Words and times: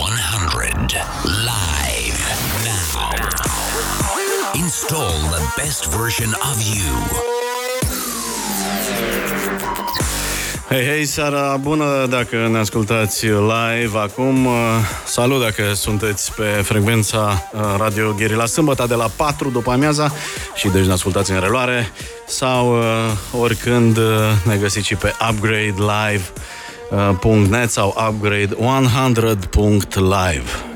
100 0.00 0.94
live 1.44 2.20
now. 2.64 3.10
Install 4.54 5.18
the 5.28 5.52
best 5.58 5.84
version 5.92 6.30
of 6.50 6.56
you. 6.74 6.94
Hei, 10.68 10.84
hei, 10.84 11.04
seara 11.04 11.56
bună 11.56 12.06
dacă 12.08 12.48
ne 12.50 12.58
ascultați 12.58 13.26
live 13.26 13.98
acum. 13.98 14.48
Salut 15.04 15.40
dacă 15.40 15.74
sunteți 15.74 16.32
pe 16.32 16.44
frecvența 16.44 17.48
uh, 17.52 17.60
Radio 17.78 18.12
Gherila 18.12 18.46
Sâmbătă 18.46 18.84
de 18.88 18.94
la 18.94 19.10
4 19.16 19.50
după 19.50 19.70
amiaza 19.70 20.12
și 20.54 20.68
deci 20.68 20.84
ne 20.84 20.92
ascultați 20.92 21.30
în 21.30 21.40
reluare 21.40 21.92
sau 22.26 22.78
uh, 22.78 22.84
oricând 23.40 23.96
uh, 23.96 24.04
ne 24.44 24.56
găsiți 24.56 24.86
și 24.86 24.94
pe 24.94 25.14
Upgrade 25.30 25.74
Live 25.76 26.22
uh, 26.90 27.48
.net 27.48 27.72
sau 27.72 27.94
upgrade 27.96 28.56
100.live. 28.56 30.69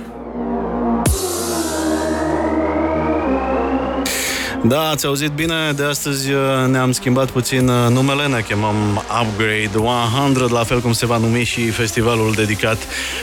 Da, 4.66 4.88
ați 4.88 5.06
auzit 5.06 5.30
bine, 5.30 5.72
de 5.76 5.84
astăzi 5.84 6.30
uh, 6.30 6.40
ne-am 6.66 6.92
schimbat 6.92 7.30
puțin 7.30 7.68
uh, 7.68 7.90
numele, 7.90 8.26
ne 8.26 8.40
chemăm 8.40 9.04
Upgrade 9.22 9.88
100, 10.26 10.52
la 10.54 10.64
fel 10.64 10.80
cum 10.80 10.92
se 10.92 11.06
va 11.06 11.16
numi 11.16 11.44
și 11.44 11.70
festivalul 11.70 12.32
dedicat 12.32 12.78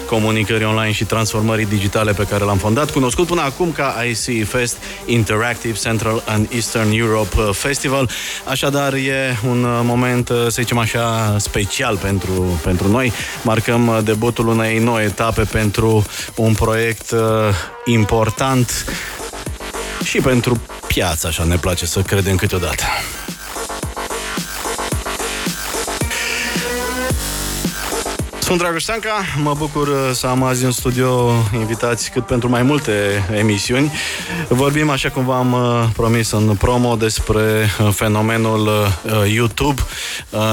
comunicării 0.06 0.66
online 0.66 0.92
și 0.92 1.06
transformării 1.06 1.66
digitale 1.66 2.12
pe 2.12 2.24
care 2.30 2.44
l-am 2.44 2.58
fondat, 2.58 2.92
cunoscut 2.92 3.28
până 3.28 3.42
acum 3.42 3.72
ca 3.72 3.96
IC 4.10 4.48
Fest 4.48 4.78
Interactive 5.06 5.78
Central 5.78 6.24
and 6.26 6.48
Eastern 6.54 6.92
Europe 6.92 7.36
uh, 7.38 7.50
Festival. 7.52 8.10
Așadar, 8.46 8.94
e 8.94 9.38
un 9.48 9.66
moment, 9.84 10.28
să 10.28 10.62
zicem 10.62 10.78
așa, 10.78 11.36
special 11.38 11.98
pentru, 11.98 12.60
pentru 12.64 12.88
noi. 12.88 13.12
Marcăm 13.44 14.02
debutul 14.04 14.48
unei 14.48 14.80
noi 14.80 15.04
etape 15.04 15.42
pentru 15.42 16.06
un 16.36 16.54
proiect 16.54 17.14
important 17.86 18.86
și 20.04 20.20
pentru 20.20 20.62
piață, 20.88 21.28
așa 21.28 21.44
ne 21.44 21.58
place 21.58 21.86
să 21.86 22.02
credem 22.02 22.36
câteodată. 22.36 22.84
Sunt 28.52 28.64
Dragoș 28.64 28.84
Stanca, 28.84 29.26
mă 29.44 29.54
bucur 29.58 29.88
uh, 29.88 29.96
să 30.14 30.28
am 30.28 30.44
azi 30.44 30.66
în 30.66 30.72
studio 30.72 31.32
invitați 31.54 32.12
cât 32.12 32.26
pentru 32.26 32.50
mai 32.50 32.64
multe 32.64 32.92
emisiuni. 33.38 33.92
Vorbim, 34.48 34.90
așa 34.90 35.10
cum 35.10 35.26
v-am 35.26 35.54
uh, 35.54 35.90
promis 35.94 36.32
în 36.32 36.56
promo, 36.56 36.96
despre 36.96 37.42
uh, 37.80 37.90
fenomenul 37.94 38.70
YouTube 39.26 39.82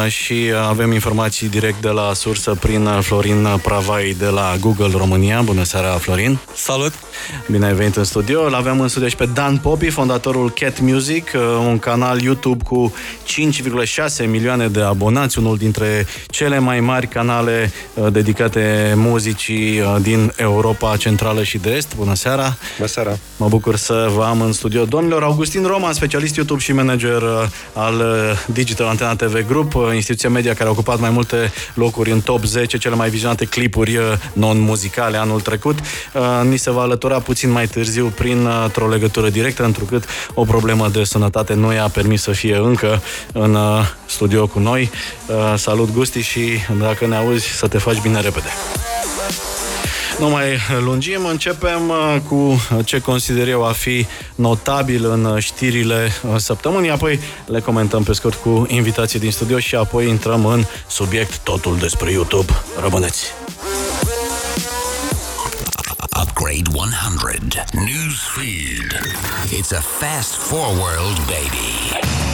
și 0.09 0.53
avem 0.69 0.93
informații 0.93 1.49
direct 1.49 1.81
de 1.81 1.89
la 1.89 2.13
sursă 2.15 2.55
prin 2.61 2.89
Florin 3.01 3.47
Pravai 3.63 4.17
de 4.19 4.27
la 4.27 4.55
Google 4.61 4.91
România. 4.97 5.41
Bună 5.41 5.63
seara, 5.63 5.89
Florin! 5.89 6.39
Salut! 6.55 6.93
Bine 7.51 7.67
ai 7.67 7.75
venit 7.75 7.97
în 7.97 8.05
studio. 8.05 8.45
Îl 8.45 8.55
avem 8.55 8.81
în 8.81 8.89
studio 8.89 9.09
și 9.09 9.17
pe 9.17 9.27
Dan 9.27 9.57
Popi, 9.57 9.91
fondatorul 9.91 10.51
Cat 10.51 10.81
Music, 10.81 11.31
un 11.67 11.79
canal 11.79 12.21
YouTube 12.21 12.65
cu 12.65 12.95
5,6 14.21 14.29
milioane 14.29 14.69
de 14.69 14.83
abonați, 14.83 15.39
unul 15.39 15.57
dintre 15.57 16.07
cele 16.27 16.59
mai 16.59 16.81
mari 16.81 17.07
canale 17.07 17.73
Uh, 17.88 17.88
dedicate 18.13 18.93
muzicii 18.97 19.81
uh, 19.81 19.97
din 20.01 20.33
Europa 20.37 20.97
Centrală 20.97 21.43
și 21.43 21.59
de 21.59 21.71
Est. 21.71 21.97
Bună 21.97 22.15
seara! 22.15 22.57
Bună 22.77 22.89
seara! 22.89 23.19
Mă 23.37 23.49
bucur 23.49 23.77
să 23.77 24.11
vă 24.15 24.25
am 24.25 24.41
în 24.41 24.53
studio. 24.53 24.85
Domnilor, 24.85 25.23
Augustin 25.23 25.65
Roman, 25.65 25.93
specialist 25.93 26.37
YouTube 26.37 26.61
și 26.61 26.73
manager 26.73 27.23
uh, 27.23 27.45
al 27.73 28.03
Digital 28.47 28.87
Antena 28.87 29.15
TV 29.15 29.47
Group, 29.47 29.73
instituția 29.95 30.29
media 30.29 30.55
care 30.55 30.69
a 30.69 30.73
ocupat 30.73 31.01
mai 31.01 31.11
multe 31.11 31.53
locuri 31.75 32.11
în 32.11 32.21
top 32.21 32.45
10 32.45 32.79
cele 32.79 32.95
mai 32.95 33.11
vizionate 33.11 33.45
clipuri 33.45 33.99
non-muzicale 34.33 35.17
anul 35.17 35.41
trecut. 35.41 35.79
Ni 36.49 36.57
se 36.57 36.71
va 36.71 36.81
alătura 36.81 37.19
puțin 37.19 37.51
mai 37.51 37.67
târziu 37.67 38.13
printr-o 38.17 38.89
legătură 38.89 39.29
directă, 39.29 39.65
întrucât 39.65 40.05
o 40.35 40.45
problemă 40.45 40.89
de 40.89 41.05
sănătate 41.05 41.55
nu 41.55 41.73
i-a 41.73 41.89
permis 41.93 42.23
să 42.23 42.31
fie 42.31 42.57
încă 42.57 43.03
în 43.33 43.57
studio 44.07 44.47
cu 44.47 44.59
noi. 44.59 44.91
Salut, 45.57 45.93
Gusti, 45.93 46.21
și 46.21 46.49
dacă 46.79 47.07
ne 47.07 47.17
auzi, 47.17 47.47
să 47.47 47.69
te 47.69 47.78
faci 47.79 48.01
bine 48.01 48.21
repede. 48.21 48.49
Nu 50.19 50.29
mai 50.29 50.59
lungim, 50.81 51.25
începem 51.25 51.89
uh, 51.89 52.17
cu 52.29 52.63
ce 52.85 53.01
consider 53.01 53.49
eu 53.49 53.65
a 53.65 53.73
fi 53.73 54.07
notabil 54.35 55.05
în 55.05 55.39
știrile 55.39 56.13
uh, 56.23 56.37
săptămânii, 56.37 56.91
apoi 56.91 57.21
le 57.47 57.61
comentăm 57.61 58.03
pe 58.03 58.13
scurt 58.13 58.35
cu 58.35 58.67
invitații 58.69 59.19
din 59.19 59.31
studio 59.31 59.59
și 59.59 59.75
apoi 59.75 60.09
intrăm 60.09 60.47
în 60.47 60.65
subiect 60.87 61.39
totul 61.39 61.79
despre 61.79 62.11
YouTube. 62.11 62.53
Rămâneți! 62.81 63.25
Upgrade 66.23 66.71
100 66.73 67.65
Newsfeed. 67.73 69.01
It's 69.51 69.73
a 69.73 69.81
fast 69.81 70.35
forward, 70.35 71.17
baby. 71.27 72.28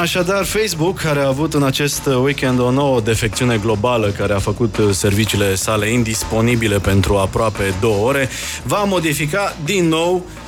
Așadar, 0.00 0.44
Facebook, 0.44 0.98
care 0.98 1.20
a 1.20 1.26
avut 1.26 1.54
în 1.54 1.62
acest 1.62 2.06
weekend 2.06 2.60
o 2.60 2.70
nouă 2.70 3.00
defecțiune 3.00 3.56
globală 3.56 4.08
care 4.08 4.32
a 4.32 4.38
făcut 4.38 4.76
serviciile 4.90 5.54
sale 5.54 5.88
indisponibile 5.88 6.78
pentru 6.78 7.16
aproape 7.16 7.74
două 7.80 8.06
ore, 8.06 8.28
va 8.64 8.84
modifica 8.84 9.56
din 9.64 9.88
nou 9.88 10.24
Uh, 10.24 10.45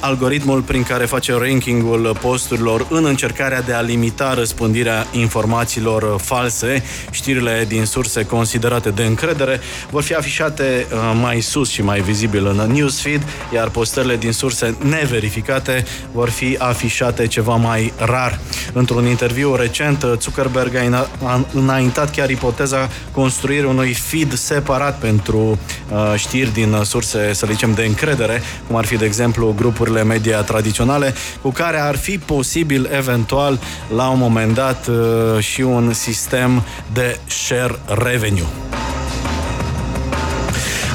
algoritmul 0.00 0.60
prin 0.60 0.82
care 0.82 1.04
face 1.04 1.32
rankingul 1.32 2.16
posturilor 2.20 2.86
în 2.90 3.04
încercarea 3.04 3.62
de 3.62 3.72
a 3.72 3.80
limita 3.80 4.34
răspândirea 4.34 5.06
informațiilor 5.12 6.20
false. 6.20 6.82
Știrile 7.10 7.64
din 7.68 7.84
surse 7.84 8.24
considerate 8.26 8.90
de 8.90 9.04
încredere 9.04 9.60
vor 9.90 10.02
fi 10.02 10.14
afișate 10.14 10.86
uh, 10.92 10.98
mai 11.20 11.40
sus 11.40 11.70
și 11.70 11.82
mai 11.82 12.00
vizibil 12.00 12.46
în 12.46 12.72
newsfeed, 12.72 13.22
iar 13.54 13.68
postările 13.68 14.16
din 14.16 14.32
surse 14.32 14.76
neverificate 14.88 15.84
vor 16.12 16.28
fi 16.28 16.56
afișate 16.58 17.26
ceva 17.26 17.54
mai 17.54 17.92
rar. 17.96 18.38
Într-un 18.72 19.06
interviu 19.06 19.54
recent, 19.54 20.06
Zuckerberg 20.20 20.74
a 21.22 21.44
înaintat 21.52 22.10
chiar 22.10 22.30
ipoteza 22.30 22.88
construirii 23.12 23.68
unui 23.68 23.92
feed 23.92 24.34
separat 24.34 24.98
pentru 24.98 25.58
uh, 25.90 26.12
știri 26.16 26.52
din 26.52 26.76
surse, 26.82 27.32
să 27.32 27.46
zicem, 27.50 27.72
de 27.74 27.84
încredere, 27.84 28.42
cum 28.66 28.76
ar 28.76 28.84
fi, 28.84 28.96
de 28.96 29.04
exemplu, 29.04 29.43
exemplu, 29.44 29.62
grupurile 29.62 30.04
media 30.04 30.40
tradiționale, 30.40 31.14
cu 31.42 31.50
care 31.50 31.78
ar 31.78 31.96
fi 31.96 32.18
posibil, 32.18 32.88
eventual, 32.92 33.58
la 33.94 34.08
un 34.08 34.18
moment 34.18 34.54
dat, 34.54 34.86
uh, 34.86 35.42
și 35.42 35.60
un 35.60 35.92
sistem 35.92 36.62
de 36.92 37.18
share 37.26 37.78
revenue. 37.86 38.46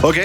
Ok, 0.01 0.15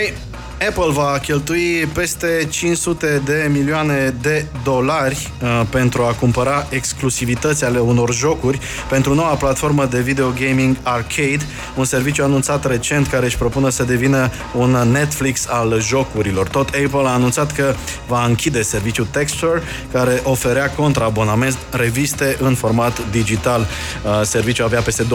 Apple 0.68 0.92
va 0.92 1.18
cheltui 1.22 1.88
peste 1.92 2.46
500 2.50 3.22
de 3.24 3.48
milioane 3.52 4.14
de 4.20 4.46
dolari 4.64 5.32
uh, 5.42 5.62
pentru 5.70 6.02
a 6.02 6.12
cumpăra 6.12 6.66
exclusivități 6.70 7.64
ale 7.64 7.78
unor 7.78 8.14
jocuri 8.14 8.58
pentru 8.88 9.14
noua 9.14 9.34
platformă 9.34 9.84
de 9.84 10.00
video 10.00 10.32
gaming 10.40 10.76
Arcade, 10.82 11.40
un 11.76 11.84
serviciu 11.84 12.24
anunțat 12.24 12.66
recent 12.66 13.06
care 13.06 13.24
își 13.24 13.36
propune 13.36 13.70
să 13.70 13.82
devină 13.82 14.30
un 14.56 14.70
Netflix 14.70 15.46
al 15.48 15.80
jocurilor. 15.80 16.48
Tot 16.48 16.68
Apple 16.68 17.08
a 17.08 17.12
anunțat 17.12 17.52
că 17.52 17.74
va 18.06 18.24
închide 18.24 18.62
serviciul 18.62 19.06
Texture, 19.10 19.62
care 19.92 20.20
oferea 20.24 20.70
contra 20.70 21.04
abonament 21.04 21.56
reviste 21.70 22.36
în 22.40 22.54
format 22.54 23.10
digital. 23.10 23.60
Uh, 23.60 24.20
serviciul 24.22 24.64
avea 24.64 24.80
peste 24.80 25.06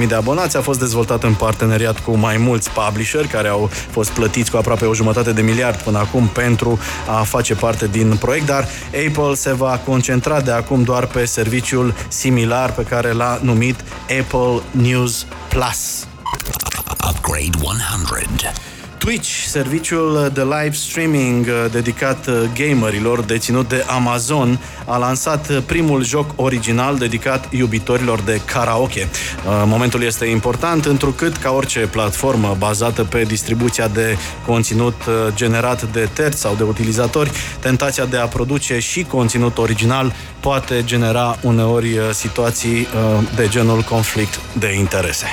250.000 0.00 0.08
de 0.08 0.14
abonați, 0.14 0.56
a 0.56 0.60
fost 0.60 0.78
dezvoltat 0.78 1.22
în 1.22 1.34
parteneriat 1.34 1.98
cu 1.98 2.16
mai 2.16 2.36
mulți 2.36 2.70
publisheri 2.70 3.28
care 3.28 3.48
au 3.48 3.70
fost 3.90 4.10
plătiți 4.10 4.50
cu 4.50 4.56
aproape 4.56 4.72
o 4.82 4.94
jumătate 4.94 5.32
de 5.32 5.42
miliard 5.42 5.82
până 5.82 5.98
acum 5.98 6.26
pentru 6.26 6.78
a 7.08 7.22
face 7.22 7.54
parte 7.54 7.88
din 7.88 8.16
proiect, 8.16 8.46
dar 8.46 8.68
Apple 9.08 9.34
se 9.34 9.54
va 9.54 9.80
concentra 9.84 10.40
de 10.40 10.50
acum 10.50 10.82
doar 10.82 11.06
pe 11.06 11.24
serviciul 11.24 11.94
similar 12.08 12.72
pe 12.72 12.82
care 12.82 13.12
l-a 13.12 13.38
numit 13.42 13.84
Apple 14.20 14.62
News 14.70 15.26
Plus. 15.48 16.06
Upgrade 17.08 17.58
100. 17.62 18.73
Twitch, 19.04 19.28
serviciul 19.46 20.30
de 20.34 20.42
live 20.42 20.72
streaming 20.72 21.46
uh, 21.46 21.70
dedicat 21.70 22.26
uh, 22.26 22.34
gamerilor 22.54 23.20
deținut 23.20 23.68
de 23.68 23.84
Amazon, 23.88 24.60
a 24.86 24.96
lansat 24.96 25.48
uh, 25.48 25.58
primul 25.66 26.04
joc 26.04 26.30
original 26.36 26.96
dedicat 26.96 27.48
iubitorilor 27.50 28.20
de 28.20 28.40
karaoke. 28.44 29.08
Momentul 29.64 30.02
este 30.02 30.24
important 30.24 30.84
întrucât, 30.84 31.36
ca 31.36 31.50
orice 31.50 31.78
platformă 31.80 32.56
bazată 32.58 33.04
pe 33.04 33.22
distribuția 33.22 33.88
de 33.88 34.16
conținut 34.46 34.94
generat 35.34 35.82
de 35.92 36.08
terți 36.12 36.40
sau 36.40 36.54
de 36.54 36.62
utilizatori, 36.62 37.30
tentația 37.60 38.04
de 38.04 38.16
a 38.16 38.26
produce 38.26 38.78
și 38.78 39.02
conținut 39.02 39.58
original 39.58 40.12
poate 40.40 40.82
genera 40.84 41.36
uneori 41.42 41.98
situații 42.12 42.86
de 43.36 43.48
genul 43.48 43.80
conflict 43.80 44.40
de 44.58 44.72
interese. 44.72 45.26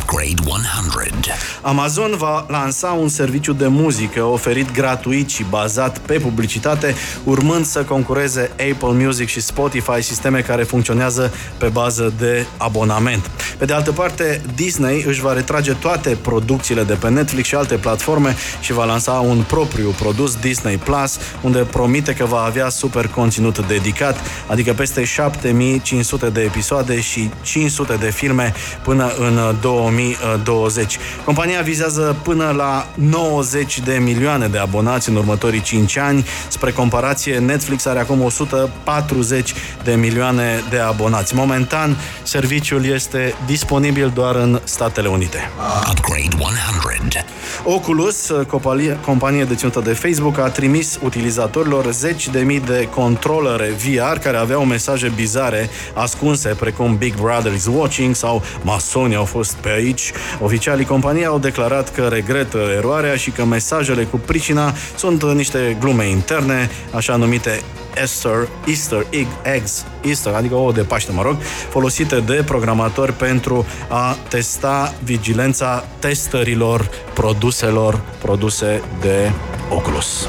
Upgrade 0.00 0.42
100. 0.44 1.30
Amazon 1.62 2.16
va 2.16 2.46
lansa 2.48 2.88
un 2.88 3.08
serviciu 3.08 3.52
de 3.52 3.66
muzică 3.66 4.22
oferit 4.22 4.72
gratuit 4.72 5.30
și 5.30 5.44
bazat 5.50 5.98
pe 5.98 6.18
publicitate, 6.18 6.94
urmând 7.24 7.64
să 7.64 7.84
concureze 7.84 8.50
Apple 8.50 9.04
Music 9.04 9.28
și 9.28 9.40
Spotify, 9.40 10.02
sisteme 10.02 10.40
care 10.40 10.62
funcționează 10.62 11.34
pe 11.58 11.66
bază 11.66 12.12
de 12.18 12.46
abonament. 12.56 13.30
Pe 13.60 13.66
de 13.66 13.72
altă 13.72 13.92
parte, 13.92 14.40
Disney 14.54 15.04
își 15.06 15.20
va 15.20 15.32
retrage 15.32 15.72
toate 15.72 16.18
producțiile 16.22 16.82
de 16.82 16.94
pe 16.94 17.08
Netflix 17.08 17.48
și 17.48 17.54
alte 17.54 17.74
platforme 17.74 18.36
și 18.60 18.72
va 18.72 18.84
lansa 18.84 19.12
un 19.12 19.44
propriu 19.48 19.94
produs 19.98 20.36
Disney 20.36 20.76
Plus, 20.76 21.18
unde 21.40 21.58
promite 21.58 22.14
că 22.14 22.24
va 22.24 22.42
avea 22.42 22.68
super 22.68 23.08
conținut 23.08 23.66
dedicat, 23.66 24.16
adică 24.46 24.72
peste 24.72 25.04
7500 25.04 26.28
de 26.28 26.40
episoade 26.40 27.00
și 27.00 27.30
500 27.42 27.96
de 28.00 28.10
filme 28.10 28.52
până 28.82 29.12
în 29.18 29.56
2020. 29.60 30.98
Compania 31.24 31.60
vizează 31.60 32.16
până 32.22 32.52
la 32.56 32.86
90 32.94 33.80
de 33.80 33.92
milioane 33.92 34.46
de 34.46 34.58
abonați 34.58 35.08
în 35.08 35.16
următorii 35.16 35.60
5 35.60 35.96
ani. 35.96 36.26
Spre 36.48 36.70
comparație, 36.70 37.38
Netflix 37.38 37.86
are 37.86 37.98
acum 37.98 38.22
140 38.22 39.54
de 39.84 39.94
milioane 39.94 40.62
de 40.70 40.78
abonați. 40.78 41.34
Momentan, 41.34 41.96
serviciul 42.22 42.84
este 42.84 43.34
disponibil 43.50 44.10
doar 44.14 44.34
în 44.34 44.60
Statele 44.64 45.08
Unite. 45.08 45.50
Upgrade 45.90 46.28
100. 46.38 47.24
Oculus, 47.64 48.32
companie, 48.48 48.98
companie 49.04 49.44
deținută 49.44 49.80
de 49.80 49.92
Facebook, 49.92 50.38
a 50.38 50.48
trimis 50.48 50.98
utilizatorilor 51.02 51.92
zeci 51.92 52.28
de 52.28 52.40
mii 52.40 52.60
de 52.60 52.88
controlere 52.94 53.64
VR 53.64 54.18
care 54.18 54.36
aveau 54.36 54.64
mesaje 54.64 55.12
bizare 55.14 55.70
ascunse, 55.94 56.48
precum 56.48 56.96
Big 56.96 57.14
Brother 57.14 57.52
is 57.52 57.66
watching 57.66 58.14
sau 58.14 58.42
masonii 58.62 59.16
au 59.16 59.24
fost 59.24 59.52
pe 59.52 59.68
aici. 59.68 60.12
Oficialii 60.40 60.84
companiei 60.84 61.26
au 61.26 61.38
declarat 61.38 61.94
că 61.94 62.06
regretă 62.06 62.58
eroarea 62.76 63.16
și 63.16 63.30
că 63.30 63.44
mesajele 63.44 64.02
cu 64.02 64.16
pricina 64.16 64.72
sunt 64.96 65.22
niște 65.22 65.76
glume 65.80 66.08
interne, 66.08 66.70
așa 66.94 67.16
numite 67.16 67.62
Easter, 67.96 68.48
Easter 68.66 69.06
egg, 69.10 69.26
eggs, 69.42 69.84
Easter, 70.02 70.32
adică 70.32 70.54
ouă 70.54 70.72
de 70.72 70.80
Paște, 70.80 71.12
mă 71.12 71.22
rog, 71.22 71.36
folosite 71.68 72.20
de 72.20 72.42
programatori 72.46 73.12
pentru 73.12 73.39
a 73.88 74.16
testa 74.28 74.94
vigilența 75.02 75.84
testărilor 75.98 76.90
produselor 77.14 78.00
produse 78.18 78.82
de 79.00 79.32
Oculus. 79.68 80.28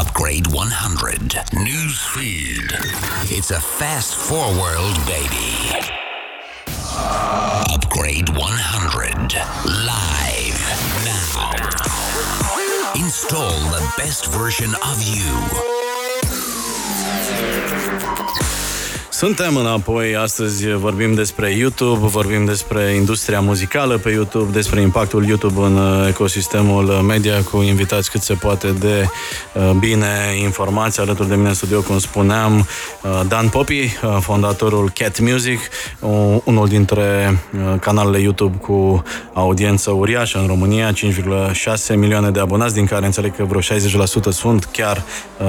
Upgrade 0.00 0.48
100. 0.52 1.42
Newsfeed. 1.52 2.68
It's 3.28 3.50
a 3.50 3.60
fast 3.78 4.12
forward, 4.14 4.94
baby. 5.04 5.50
Upgrade 7.74 8.28
100. 8.28 9.32
Live 9.64 10.60
now. 11.04 11.50
Install 12.94 13.58
the 13.76 13.84
best 13.96 14.26
version 14.26 14.74
of 14.90 14.96
you. 15.02 15.30
Suntem 19.20 19.56
înapoi, 19.56 20.16
astăzi 20.16 20.72
vorbim 20.72 21.14
despre 21.14 21.50
YouTube, 21.50 22.06
vorbim 22.06 22.44
despre 22.44 22.94
industria 22.94 23.40
muzicală 23.40 23.98
pe 23.98 24.10
YouTube, 24.10 24.52
despre 24.52 24.80
impactul 24.80 25.26
YouTube 25.26 25.60
în 25.60 25.76
uh, 25.76 26.06
ecosistemul 26.08 26.84
media 26.84 27.42
cu 27.42 27.60
invitați 27.62 28.10
cât 28.10 28.20
se 28.22 28.34
poate 28.34 28.70
de 28.70 29.08
uh, 29.54 29.70
bine 29.78 30.06
informați. 30.42 31.00
Alături 31.00 31.28
de 31.28 31.34
mine 31.34 31.48
în 31.48 31.54
studio, 31.54 31.80
cum 31.80 31.98
spuneam, 31.98 32.58
uh, 32.58 33.20
Dan 33.28 33.48
Popi, 33.48 33.98
fondatorul 34.20 34.90
Cat 34.94 35.20
Music, 35.20 35.58
unul 36.44 36.68
dintre 36.68 37.38
canalele 37.80 38.18
YouTube 38.18 38.56
cu 38.56 39.02
audiență 39.32 39.90
uriașă 39.90 40.38
în 40.38 40.46
România, 40.46 40.92
5,6 40.92 41.94
milioane 41.94 42.30
de 42.30 42.40
abonați, 42.40 42.74
din 42.74 42.86
care 42.86 43.06
înțeleg 43.06 43.36
că 43.36 43.44
vreo 43.44 43.60
60% 43.60 43.64
sunt 44.30 44.64
chiar 44.64 45.04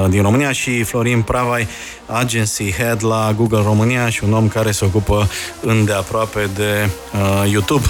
din 0.09 0.21
România 0.21 0.51
și 0.51 0.83
Florin 0.83 1.21
Pravai, 1.21 1.67
agency 2.05 2.71
head 2.71 3.03
la 3.03 3.33
Google 3.37 3.60
România 3.63 4.09
și 4.09 4.23
un 4.23 4.33
om 4.33 4.47
care 4.47 4.71
se 4.71 4.85
ocupă 4.85 5.29
îndeaproape 5.61 6.49
de 6.55 6.89
uh, 7.13 7.51
YouTube. 7.51 7.85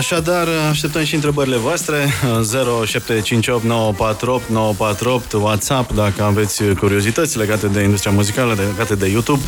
Așadar, 0.00 0.48
așteptăm 0.70 1.04
și 1.04 1.14
întrebările 1.14 1.56
voastre 1.56 2.08
0758 2.22 3.64
948 3.64 4.48
948 4.48 5.32
WhatsApp 5.32 5.92
dacă 5.92 6.22
aveți 6.22 6.64
curiozități 6.64 7.38
legate 7.38 7.66
de 7.66 7.82
industria 7.82 8.12
muzicală, 8.12 8.54
legate 8.54 8.94
de 8.94 9.06
YouTube. 9.06 9.42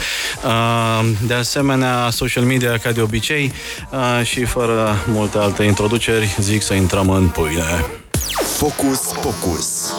De 1.26 1.34
asemenea, 1.34 2.10
social 2.10 2.44
media 2.44 2.78
ca 2.78 2.92
de 2.92 3.00
obicei 3.00 3.52
și 4.22 4.44
fără 4.44 5.04
multe 5.06 5.38
alte 5.38 5.62
introduceri, 5.62 6.36
zic 6.38 6.62
să 6.62 6.74
intrăm 6.74 7.10
în 7.10 7.28
pâine. 7.28 7.86
Focus, 8.56 9.00
focus. 9.20 9.92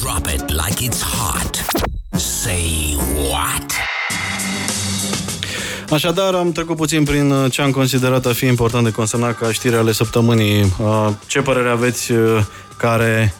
Drop 0.00 0.26
it 0.34 0.50
like 0.50 0.88
it's 0.88 1.02
hot. 1.02 1.64
Say 2.20 2.96
what? 3.30 3.77
Așadar, 5.90 6.34
am 6.34 6.52
trecut 6.52 6.76
puțin 6.76 7.04
prin 7.04 7.30
uh, 7.30 7.52
ce 7.52 7.62
am 7.62 7.70
considerat 7.70 8.26
a 8.26 8.32
fi 8.32 8.46
important 8.46 8.84
de 8.84 8.90
consemnat 8.90 9.38
ca 9.38 9.52
știri 9.52 9.76
ale 9.76 9.92
săptămânii. 9.92 10.60
Uh, 10.60 11.08
ce 11.26 11.40
părere 11.40 11.68
aveți 11.68 12.12
uh, 12.12 12.44
care 12.76 13.34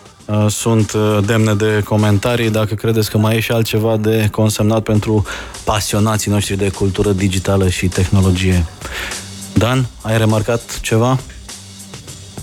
sunt 0.48 0.92
demne 1.26 1.54
de 1.54 1.82
comentarii, 1.84 2.50
dacă 2.50 2.74
credeți 2.74 3.10
că 3.10 3.18
mai 3.18 3.36
e 3.36 3.40
și 3.40 3.52
altceva 3.52 3.96
de 3.96 4.28
consemnat 4.30 4.82
pentru 4.82 5.24
pasionații 5.64 6.30
noștri 6.30 6.56
de 6.56 6.68
cultură 6.68 7.12
digitală 7.12 7.68
și 7.68 7.86
tehnologie. 7.86 8.66
Dan, 9.54 9.86
ai 10.02 10.18
remarcat 10.18 10.80
ceva? 10.80 11.18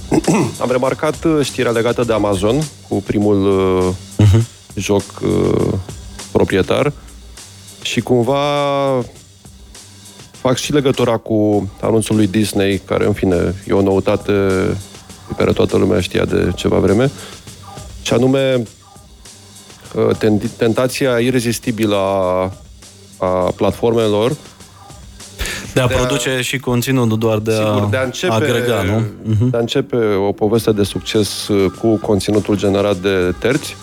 Am 0.61 0.71
remarcat 0.71 1.15
știrea 1.43 1.71
legată 1.71 2.03
de 2.03 2.13
Amazon 2.13 2.63
cu 2.87 2.95
primul 2.95 3.39
uh-huh. 4.19 4.41
joc 4.75 5.03
uh, 5.21 5.73
proprietar 6.31 6.93
și 7.81 7.99
cumva 7.99 8.39
fac 10.45 10.57
și 10.57 10.73
legătura 10.73 11.17
cu 11.17 11.69
anunțul 11.81 12.15
lui 12.15 12.27
Disney, 12.27 12.77
care, 12.77 13.05
în 13.05 13.13
fine, 13.13 13.55
e 13.67 13.73
o 13.73 13.81
noutate 13.81 14.31
pe 15.27 15.33
care 15.37 15.51
toată 15.51 15.77
lumea 15.77 15.99
știa 15.99 16.25
de 16.25 16.51
ceva 16.55 16.77
vreme, 16.77 17.11
și 18.01 18.13
anume 18.13 18.63
uh, 19.93 20.43
tentația 20.57 21.17
irezistibilă 21.19 21.95
a, 21.95 22.51
a 23.17 23.51
platformelor 23.55 24.35
de 25.73 25.81
a 25.81 25.87
de 25.87 25.93
produce 25.93 26.29
a, 26.29 26.41
și 26.41 26.59
conținut, 26.59 27.07
nu 27.07 27.15
doar 27.15 27.37
de 27.37 27.51
sigur, 27.51 27.81
a, 27.81 27.87
de 27.89 27.97
a 27.97 28.03
începe, 28.03 28.33
agrega, 28.33 28.81
nu? 28.81 29.01
Uh-huh. 29.01 29.49
De 29.49 29.57
a 29.57 29.59
începe 29.59 29.97
o 30.27 30.31
poveste 30.31 30.71
de 30.71 30.83
succes 30.83 31.47
uh, 31.47 31.71
cu 31.79 31.97
conținutul 31.97 32.57
generat 32.57 32.95
de 32.95 33.33
terți, 33.39 33.75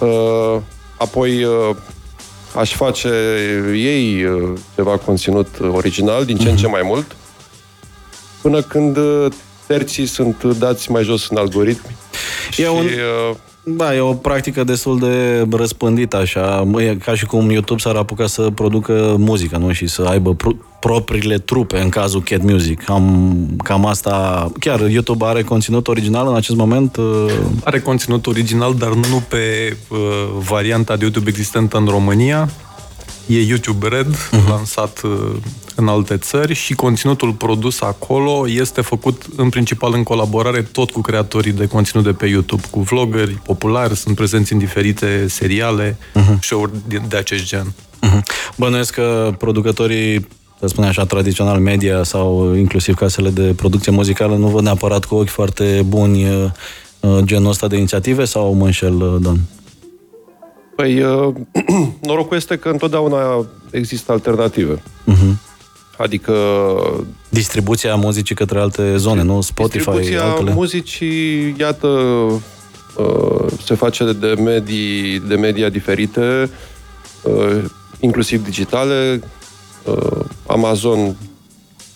uh, 0.00 0.60
apoi 0.98 1.46
aș 2.56 2.74
face 2.74 3.08
ei 3.74 4.24
uh, 4.24 4.52
ceva 4.74 4.96
conținut 4.96 5.58
original, 5.60 6.24
din 6.24 6.36
ce 6.36 6.48
în 6.48 6.56
ce 6.56 6.62
mhm. 6.62 6.72
mai 6.72 6.82
mult, 6.84 7.16
până 8.40 8.62
când 8.62 8.96
uh, 8.96 9.26
terții 9.66 10.06
sunt 10.06 10.44
dați 10.44 10.90
mai 10.90 11.02
jos 11.02 11.28
în 11.28 11.36
algoritmi. 11.36 11.96
E 12.50 12.52
și, 12.52 12.62
un... 12.62 12.88
Uh, 13.66 13.74
da, 13.76 13.94
e 13.94 14.00
o 14.00 14.12
practică 14.12 14.64
destul 14.64 14.98
de 14.98 15.46
răspândită 15.56 16.16
așa, 16.16 16.68
e 16.78 16.96
ca 17.04 17.14
și 17.14 17.26
cum 17.26 17.50
YouTube 17.50 17.80
s-ar 17.80 17.96
apuca 17.96 18.26
să 18.26 18.50
producă 18.54 19.14
muzică, 19.18 19.56
nu? 19.56 19.72
Și 19.72 19.86
să 19.86 20.02
aibă 20.02 20.34
pro- 20.34 20.56
propriile 20.80 21.38
trupe 21.38 21.78
în 21.78 21.88
cazul 21.88 22.22
Cat 22.22 22.42
Music. 22.42 22.82
Cam, 22.82 23.36
cam 23.64 23.86
asta... 23.86 24.48
Chiar 24.60 24.80
YouTube 24.80 25.24
are 25.24 25.42
conținut 25.42 25.88
original 25.88 26.28
în 26.28 26.34
acest 26.34 26.56
moment? 26.56 26.96
Uh... 26.96 27.32
Are 27.64 27.80
conținut 27.80 28.26
original, 28.26 28.74
dar 28.74 28.88
nu 28.88 29.22
pe 29.28 29.76
uh, 29.88 29.98
varianta 30.48 30.96
de 30.96 31.02
YouTube 31.04 31.28
existentă 31.28 31.76
în 31.76 31.86
România. 31.86 32.48
E 33.26 33.40
YouTube 33.40 33.88
Red, 33.88 34.14
uh-huh. 34.14 34.48
lansat 34.48 35.00
uh, 35.04 35.10
în 35.74 35.88
alte 35.88 36.16
țări 36.16 36.54
și 36.54 36.74
conținutul 36.74 37.32
produs 37.32 37.80
acolo 37.80 38.48
este 38.48 38.80
făcut 38.80 39.22
în 39.36 39.48
principal 39.48 39.94
în 39.94 40.02
colaborare 40.02 40.62
tot 40.62 40.90
cu 40.90 41.00
creatorii 41.00 41.52
de 41.52 41.66
conținut 41.66 42.04
de 42.04 42.12
pe 42.12 42.26
YouTube, 42.26 42.62
cu 42.70 42.80
vloggeri 42.80 43.32
populari, 43.32 43.96
sunt 43.96 44.14
prezenți 44.14 44.52
în 44.52 44.58
diferite 44.58 45.26
seriale, 45.28 45.98
uh-huh. 46.14 46.38
show-uri 46.40 46.72
de, 46.88 47.02
de 47.08 47.16
acest 47.16 47.44
gen. 47.44 47.74
Uh-huh. 48.06 48.20
Bănuiesc 48.56 48.92
că 48.92 49.34
producătorii 49.38 50.28
să 50.60 50.66
spunem 50.66 50.88
așa, 50.88 51.04
tradițional 51.04 51.58
media 51.58 52.02
sau 52.02 52.54
inclusiv 52.54 52.94
casele 52.94 53.30
de 53.30 53.52
producție 53.56 53.92
muzicală 53.92 54.36
nu 54.36 54.46
văd 54.46 54.62
neapărat 54.62 55.04
cu 55.04 55.14
ochi 55.14 55.28
foarte 55.28 55.84
buni 55.86 56.28
uh, 56.28 56.44
uh, 57.00 57.18
genul 57.24 57.50
ăsta 57.50 57.66
de 57.66 57.76
inițiative 57.76 58.24
sau 58.24 58.52
mă 58.52 58.64
înșel, 58.64 59.18
Dan? 59.20 59.40
Păi, 60.76 61.02
uh, 61.02 61.34
norocul 62.08 62.36
este 62.36 62.56
că 62.56 62.68
întotdeauna 62.68 63.46
există 63.70 64.12
alternative. 64.12 64.74
Uh-huh. 64.76 65.34
Adică... 65.96 66.34
Distribuția 67.28 67.94
muzicii 67.94 68.34
către 68.34 68.58
alte 68.58 68.96
zone, 68.96 69.22
nu? 69.22 69.40
Spotify, 69.40 69.76
Distribuția 69.76 70.24
altele. 70.24 70.52
muzicii, 70.52 71.54
iată, 71.58 71.86
uh, 71.86 73.52
se 73.64 73.74
face 73.74 74.12
de 74.12 74.34
medii, 74.38 75.20
de 75.20 75.34
media 75.34 75.68
diferite, 75.68 76.50
uh, 77.22 77.64
inclusiv 78.00 78.44
digitale, 78.44 79.20
uh, 79.84 80.24
Amazon 80.46 81.16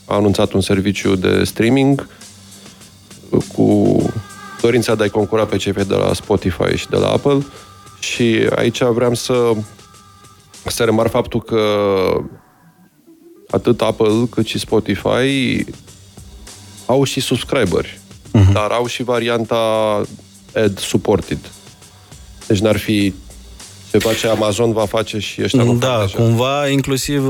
a 0.04 0.14
anunțat 0.14 0.52
un 0.52 0.60
serviciu 0.60 1.14
de 1.14 1.44
streaming 1.44 2.08
uh, 3.28 3.42
cu 3.54 3.96
dorința 4.60 4.94
de 4.94 5.02
a-i 5.02 5.08
concura 5.08 5.44
pe 5.44 5.56
cei 5.56 5.72
de 5.72 5.94
la 5.94 6.12
Spotify 6.14 6.76
și 6.76 6.88
de 6.88 6.96
la 6.96 7.08
Apple 7.08 7.44
și 8.00 8.48
aici 8.54 8.82
vreau 8.82 9.14
să, 9.14 9.52
să 10.64 10.84
remar 10.84 11.08
faptul 11.08 11.42
că 11.42 11.62
atât 13.50 13.80
Apple 13.80 14.26
cât 14.30 14.46
și 14.46 14.58
Spotify 14.58 15.64
au 16.86 17.04
și 17.04 17.20
subscriberi, 17.20 18.00
uh-huh. 18.28 18.52
dar 18.52 18.70
au 18.70 18.86
și 18.86 19.02
varianta 19.02 19.56
ad 20.54 20.78
supported. 20.78 21.38
Deci 22.46 22.58
n-ar 22.58 22.76
fi 22.76 23.14
ceva 23.90 24.12
ce 24.12 24.26
Amazon 24.28 24.72
va 24.72 24.84
face 24.86 25.18
și 25.18 25.42
ăștia 25.42 25.62
nu 25.62 25.74
Da, 25.74 25.86
fac 25.86 26.00
deja. 26.00 26.16
cumva, 26.18 26.68
inclusiv, 26.68 27.26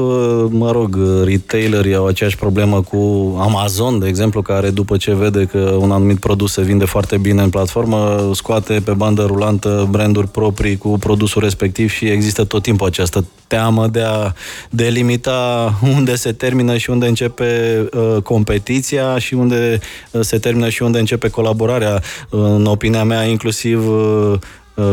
mă 0.49 0.71
rog, 0.73 0.99
retailerii 1.25 1.95
au 1.95 2.07
aceeași 2.07 2.37
problemă 2.37 2.83
cu 2.83 2.99
Amazon, 3.40 3.99
de 3.99 4.09
exemplu, 4.09 4.43
care 4.43 4.71
după 4.71 4.97
ce 4.97 5.14
vede 5.14 5.45
că 5.45 5.59
un 5.79 5.90
anumit 5.90 6.19
produs 6.19 6.52
se 6.52 6.62
vinde 6.62 6.85
foarte 6.85 7.19
bine 7.19 7.43
în 7.43 7.50
platformă, 7.50 8.31
scoate 8.35 8.81
pe 8.85 8.93
bandă 8.93 9.25
rulantă 9.25 9.88
branduri 9.90 10.29
proprii 10.29 10.76
cu 10.79 10.88
produsul 10.99 11.43
respectiv 11.43 11.90
și 11.90 12.05
există 12.07 12.45
tot 12.45 12.62
timpul 12.62 12.87
această 12.87 13.25
teamă 13.47 13.87
de 13.87 14.00
a 14.00 14.33
delimita 14.71 15.73
unde 15.97 16.14
se 16.14 16.33
termină 16.33 16.76
și 16.76 16.90
unde 16.90 17.07
începe 17.07 17.81
uh, 17.93 18.23
competiția 18.23 19.19
și 19.19 19.35
unde 19.35 19.79
uh, 20.11 20.21
se 20.25 20.38
termină 20.38 20.69
și 20.69 20.83
unde 20.83 20.99
începe 20.99 21.29
colaborarea. 21.29 22.02
Uh, 22.31 22.40
în 22.40 22.64
opinia 22.67 23.05
mea, 23.05 23.23
inclusiv 23.25 23.88
uh, 23.88 23.99
uh, 24.33 24.38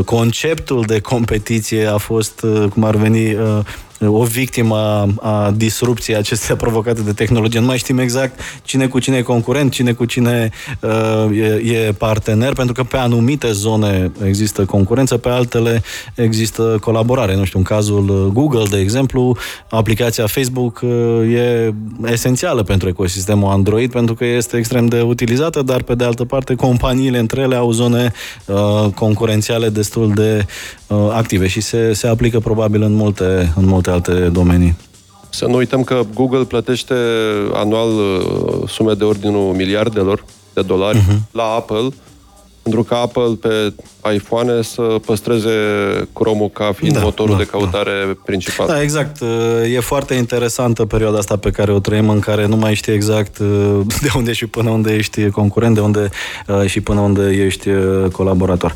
conceptul 0.05 0.83
de 0.85 0.99
competiție 0.99 1.85
a 1.85 1.97
fost, 1.97 2.41
uh, 2.41 2.69
cum 2.69 2.83
ar 2.83 2.95
veni, 2.95 3.33
uh, 3.33 3.59
o 4.05 4.23
victimă 4.23 4.75
a, 4.75 5.07
a 5.21 5.51
disrupției 5.51 6.17
acestea 6.17 6.55
provocate 6.65 7.01
de 7.01 7.13
tehnologie. 7.13 7.59
Nu 7.59 7.65
mai 7.65 7.77
știm 7.77 7.97
exact 7.97 8.39
cine 8.63 8.87
cu 8.87 8.99
cine 8.99 9.17
e 9.17 9.21
concurent, 9.21 9.71
cine 9.71 9.91
cu 9.91 10.05
cine 10.05 10.49
uh, 10.79 11.37
e, 11.37 11.71
e 11.73 11.91
partener, 11.91 12.53
pentru 12.53 12.73
că 12.73 12.83
pe 12.83 12.97
anumite 12.97 13.51
zone 13.51 14.11
există 14.25 14.65
concurență, 14.65 15.17
pe 15.17 15.29
altele 15.29 15.83
există 16.15 16.77
colaborare. 16.81 17.35
Nu 17.35 17.43
știu, 17.43 17.59
în 17.59 17.65
cazul 17.65 18.09
uh, 18.09 18.31
Google, 18.33 18.63
de 18.69 18.79
exemplu, 18.79 19.37
aplicația 19.69 20.27
Facebook 20.27 20.79
uh, 20.83 21.33
e 21.33 21.73
esențială 22.05 22.63
pentru 22.63 22.87
ecosistemul 22.87 23.51
Android, 23.51 23.91
pentru 23.91 24.15
că 24.15 24.25
este 24.25 24.57
extrem 24.57 24.85
de 24.85 25.01
utilizată, 25.01 25.61
dar 25.61 25.81
pe 25.81 25.95
de 25.95 26.03
altă 26.03 26.25
parte 26.25 26.55
companiile 26.55 27.17
între 27.17 27.41
ele 27.41 27.55
au 27.55 27.71
zone 27.71 28.11
uh, 28.45 28.85
concurențiale 28.95 29.69
destul 29.69 30.11
de 30.13 30.45
uh, 30.87 30.97
active 31.11 31.47
și 31.47 31.61
se, 31.61 31.93
se 31.93 32.07
aplică 32.07 32.39
probabil 32.39 32.81
în 32.81 32.93
multe, 32.93 33.53
în 33.55 33.65
multe 33.65 33.86
alte 33.89 34.11
domenii. 34.13 34.75
Să 35.29 35.45
nu 35.45 35.55
uităm 35.55 35.83
că 35.83 36.01
Google 36.13 36.43
plătește 36.43 36.95
anual 37.53 37.89
uh, 37.89 38.69
sume 38.69 38.93
de 38.93 39.03
ordinul 39.03 39.53
miliardelor 39.53 40.25
de 40.53 40.61
dolari 40.61 40.97
uh-huh. 40.97 41.31
la 41.31 41.43
Apple, 41.43 41.89
pentru 42.61 42.83
că 42.83 42.93
Apple 42.93 43.37
pe 43.41 43.73
iPhone 44.13 44.61
să 44.61 44.81
păstreze 45.05 45.49
Chrome-ul 46.13 46.49
ca 46.49 46.71
fiind 46.75 46.93
Da, 46.93 47.01
motorul 47.01 47.31
da, 47.31 47.37
de 47.37 47.45
căutare 47.45 48.17
principal. 48.25 48.67
Da, 48.67 48.81
exact. 48.81 49.21
E 49.73 49.79
foarte 49.79 50.13
interesantă 50.13 50.85
perioada 50.85 51.17
asta 51.17 51.37
pe 51.37 51.51
care 51.51 51.71
o 51.71 51.79
trăim, 51.79 52.09
în 52.09 52.19
care 52.19 52.45
nu 52.45 52.55
mai 52.55 52.73
știi 52.73 52.93
exact 52.93 53.37
uh, 53.39 53.79
de 54.01 54.09
unde 54.15 54.33
și 54.33 54.45
până 54.45 54.69
unde 54.69 54.93
ești 54.93 55.29
concurent, 55.29 55.73
de 55.73 55.81
unde 55.81 56.09
uh, 56.47 56.65
și 56.65 56.81
până 56.81 56.99
unde 56.99 57.29
ești 57.45 57.69
uh, 57.69 58.11
colaborator. 58.11 58.73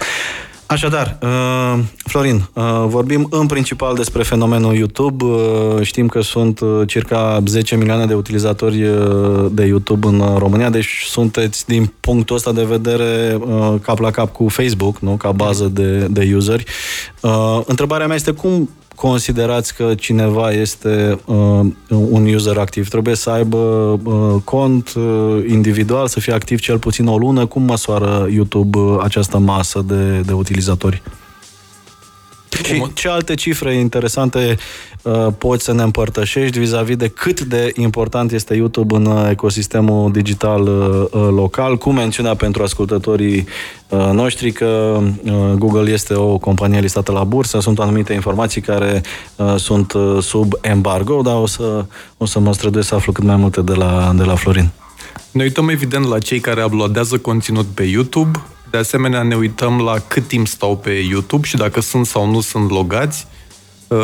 Așadar, 0.71 1.17
uh, 1.21 1.83
Florin, 1.95 2.49
uh, 2.53 2.63
vorbim 2.87 3.27
în 3.29 3.47
principal 3.47 3.95
despre 3.95 4.23
fenomenul 4.23 4.75
YouTube. 4.75 5.25
Uh, 5.25 5.81
știm 5.81 6.07
că 6.07 6.21
sunt 6.21 6.59
uh, 6.59 6.87
circa 6.87 7.43
10 7.45 7.75
milioane 7.75 8.05
de 8.05 8.13
utilizatori 8.13 8.83
uh, 8.83 9.45
de 9.51 9.65
YouTube 9.65 10.07
în 10.07 10.19
uh, 10.19 10.37
România, 10.37 10.69
deci 10.69 11.03
sunteți 11.07 11.65
din 11.67 11.93
punctul 11.99 12.35
ăsta 12.35 12.51
de 12.51 12.63
vedere 12.63 13.37
uh, 13.39 13.73
cap 13.81 13.99
la 13.99 14.11
cap 14.11 14.31
cu 14.31 14.47
Facebook, 14.47 14.99
nu? 14.99 15.11
ca 15.11 15.31
bază 15.31 15.65
de, 15.65 16.07
de 16.09 16.33
useri. 16.35 16.63
Uh, 17.21 17.61
întrebarea 17.65 18.07
mea 18.07 18.15
este 18.15 18.31
cum 18.31 18.69
considerați 18.95 19.75
că 19.75 19.95
cineva 19.95 20.51
este 20.51 21.19
uh, 21.25 21.60
un 21.88 22.33
user 22.33 22.57
activ? 22.57 22.89
Trebuie 22.89 23.15
să 23.15 23.29
aibă 23.29 23.57
uh, 24.03 24.41
cont 24.43 24.93
uh, 24.93 25.43
individual, 25.48 26.07
să 26.07 26.19
fie 26.19 26.33
activ 26.33 26.60
cel 26.60 26.79
puțin 26.79 27.07
o 27.07 27.17
lună? 27.17 27.45
Cum 27.45 27.62
măsoară 27.62 28.27
YouTube 28.31 28.77
uh, 28.77 28.98
această 29.03 29.38
masă 29.38 29.83
de, 29.88 30.19
de 30.19 30.33
utilizatori? 30.33 31.01
Și 32.63 32.94
ce 32.94 33.08
alte 33.08 33.34
cifre 33.34 33.75
interesante 33.75 34.58
uh, 35.01 35.27
poți 35.38 35.63
să 35.63 35.74
ne 35.74 35.84
împărtășești 35.84 36.60
vis-a-vis 36.60 36.96
de 36.96 37.08
cât 37.08 37.41
de 37.41 37.72
important 37.75 38.32
este 38.32 38.56
YouTube 38.56 38.96
în 38.96 39.06
uh, 39.06 39.30
ecosistemul 39.30 40.12
digital 40.12 40.62
uh, 40.62 41.22
uh, 41.22 41.27
local, 41.32 41.77
cu 41.77 41.91
mențiunea 41.91 42.36
pentru 42.36 42.63
ascultătorii 42.63 43.48
uh, 43.89 44.10
noștri 44.12 44.51
că 44.51 45.00
uh, 45.24 45.32
Google 45.56 45.91
este 45.91 46.13
o 46.13 46.38
companie 46.38 46.80
listată 46.80 47.12
la 47.12 47.24
bursă, 47.24 47.60
sunt 47.60 47.80
anumite 47.80 48.13
informații 48.13 48.62
care 48.62 49.01
uh, 49.36 49.56
sunt 49.58 49.94
uh, 49.94 50.18
sub 50.22 50.53
embargo, 50.62 51.22
dar 51.22 51.36
o 51.36 51.46
să, 51.46 51.86
o 52.18 52.25
să 52.25 52.39
mă 52.39 52.53
străduiesc 52.53 52.88
să 52.88 52.96
aflu 52.96 53.12
cât 53.12 53.24
mai 53.24 53.36
multe 53.36 53.62
de 53.62 53.74
la, 53.74 54.12
de 54.15 54.24
la 54.24 54.36
Florin. 54.36 54.70
Ne 55.32 55.44
uităm 55.44 55.70
evident 55.70 56.08
la 56.08 56.20
cei 56.20 56.39
care 56.39 56.63
uploadează 56.63 57.18
conținut 57.18 57.65
pe 57.65 57.84
YouTube, 57.84 58.44
de 58.71 58.77
asemenea 58.77 59.23
ne 59.23 59.35
uităm 59.35 59.79
la 59.79 59.99
cât 60.07 60.27
timp 60.27 60.47
stau 60.47 60.77
pe 60.77 60.91
YouTube 60.91 61.47
și 61.47 61.55
dacă 61.55 61.81
sunt 61.81 62.05
sau 62.05 62.31
nu 62.31 62.41
sunt 62.41 62.69
logați. 62.69 63.27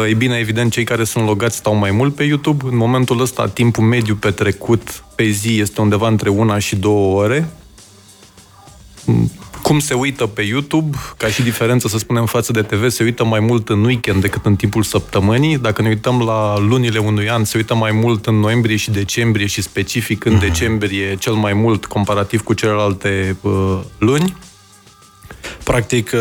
E 0.09 0.13
bine, 0.13 0.37
evident, 0.37 0.71
cei 0.71 0.83
care 0.83 1.03
sunt 1.03 1.25
logați 1.25 1.55
stau 1.55 1.75
mai 1.75 1.91
mult 1.91 2.15
pe 2.15 2.23
YouTube. 2.23 2.63
În 2.69 2.77
momentul 2.77 3.21
ăsta, 3.21 3.47
timpul 3.47 3.83
mediu 3.83 4.15
petrecut 4.15 5.03
pe 5.15 5.29
zi 5.29 5.59
este 5.59 5.81
undeva 5.81 6.07
între 6.07 6.29
una 6.29 6.57
și 6.57 6.75
două 6.75 7.21
ore. 7.21 7.49
Cum 9.61 9.79
se 9.79 9.93
uită 9.93 10.25
pe 10.25 10.41
YouTube, 10.41 10.97
ca 11.17 11.27
și 11.27 11.41
diferență, 11.41 11.87
să 11.87 11.97
spunem, 11.97 12.25
față 12.25 12.51
de 12.51 12.61
TV, 12.61 12.89
se 12.89 13.03
uită 13.03 13.25
mai 13.25 13.39
mult 13.39 13.69
în 13.69 13.83
weekend 13.83 14.21
decât 14.21 14.45
în 14.45 14.55
timpul 14.55 14.83
săptămânii. 14.83 15.57
Dacă 15.57 15.81
ne 15.81 15.87
uităm 15.87 16.19
la 16.19 16.59
lunile 16.59 16.99
unui 16.99 17.29
an, 17.29 17.43
se 17.43 17.57
uită 17.57 17.75
mai 17.75 17.91
mult 17.91 18.25
în 18.25 18.35
noiembrie 18.35 18.75
și 18.75 18.91
decembrie 18.91 19.45
și 19.45 19.61
specific 19.61 20.25
în 20.25 20.39
decembrie 20.39 21.15
cel 21.15 21.33
mai 21.33 21.53
mult 21.53 21.85
comparativ 21.85 22.43
cu 22.43 22.53
celelalte 22.53 23.37
uh, 23.41 23.79
luni. 23.97 24.35
Practic 25.63 26.11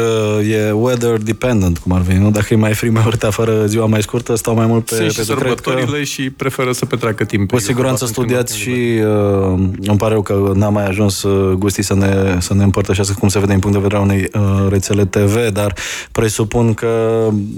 e 0.51 0.71
weather 0.71 1.19
dependent, 1.19 1.79
cum 1.79 1.93
ar 1.93 2.01
veni, 2.01 2.23
nu? 2.23 2.31
Dacă 2.31 2.55
e 2.55 2.57
mai 2.57 2.75
frig, 2.75 2.93
mai 2.93 3.03
urât 3.07 3.23
afară, 3.23 3.67
ziua 3.67 3.87
mai 3.87 4.03
scurtă, 4.03 4.35
stau 4.35 4.55
mai 4.55 4.67
mult 4.67 4.85
pe 4.85 4.95
Sunt 4.95 5.07
pe 5.07 5.13
și 5.13 5.25
sărbătorile 5.25 5.99
că... 5.99 6.03
și 6.05 6.31
preferă 6.31 6.73
să 6.73 6.85
petreacă 6.85 7.25
timp. 7.25 7.51
Cu 7.51 7.59
siguranță 7.59 8.07
studiați 8.07 8.59
și 8.59 8.71
uh, 8.71 9.59
îmi 9.81 9.99
pare 9.99 10.13
rău 10.13 10.23
că 10.23 10.53
n-am 10.55 10.73
mai 10.73 10.87
ajuns 10.87 11.23
uh, 11.23 11.53
Gusti 11.53 11.83
să 11.83 11.95
ne, 11.95 12.37
să 12.41 12.55
ne 12.55 12.63
împărtășească 12.63 13.17
cum 13.19 13.29
se 13.29 13.39
vede 13.39 13.51
din 13.51 13.61
punct 13.61 13.77
de 13.77 13.83
vedere 13.83 14.01
a 14.01 14.05
unei 14.05 14.29
uh, 14.35 14.67
rețele 14.69 15.05
TV, 15.05 15.49
dar 15.53 15.75
presupun 16.13 16.75
că 16.75 16.89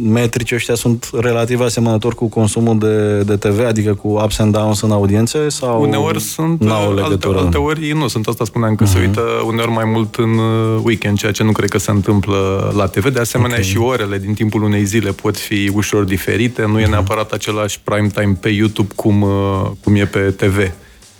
metrici 0.02 0.52
ăștia 0.52 0.74
sunt 0.74 1.10
relativ 1.20 1.60
asemănători 1.60 2.14
cu 2.14 2.28
consumul 2.28 2.78
de, 2.78 3.22
de 3.22 3.36
TV, 3.36 3.60
adică 3.66 3.94
cu 3.94 4.08
ups 4.08 4.38
and 4.38 4.52
downs 4.52 4.80
în 4.80 4.90
audiențe 4.90 5.48
sau 5.48 5.82
Uneori 5.82 6.20
sunt, 6.20 6.60
n-au 6.60 6.88
alte, 6.88 7.00
legătură? 7.00 7.38
alte 7.38 7.56
ori 7.56 7.92
nu 7.92 8.08
sunt. 8.08 8.26
Asta 8.26 8.44
spuneam 8.44 8.74
că 8.74 8.84
uh-huh. 8.84 8.92
se 8.92 8.98
uită 8.98 9.22
uneori 9.46 9.70
mai 9.70 9.84
mult 9.84 10.14
în 10.14 10.30
uh, 10.30 10.80
weekend, 10.82 11.18
ceea 11.18 11.32
ce 11.32 11.42
nu 11.42 11.52
cred 11.58 11.70
că 11.70 11.78
se 11.78 11.90
întâmplă 11.90 12.72
la 12.76 12.86
TV. 12.86 13.08
De 13.08 13.20
asemenea, 13.20 13.56
okay. 13.56 13.68
și 13.68 13.78
orele 13.78 14.18
din 14.18 14.34
timpul 14.34 14.62
unei 14.62 14.84
zile 14.84 15.10
pot 15.10 15.36
fi 15.36 15.70
ușor 15.74 16.04
diferite. 16.04 16.64
Nu 16.64 16.78
uh-huh. 16.78 16.82
e 16.82 16.86
neapărat 16.86 17.32
același 17.32 17.80
prime 17.80 18.08
time 18.08 18.38
pe 18.40 18.48
YouTube 18.48 18.92
cum, 18.94 19.22
uh, 19.22 19.70
cum 19.82 19.94
e 19.94 20.04
pe 20.04 20.18
TV. 20.18 20.72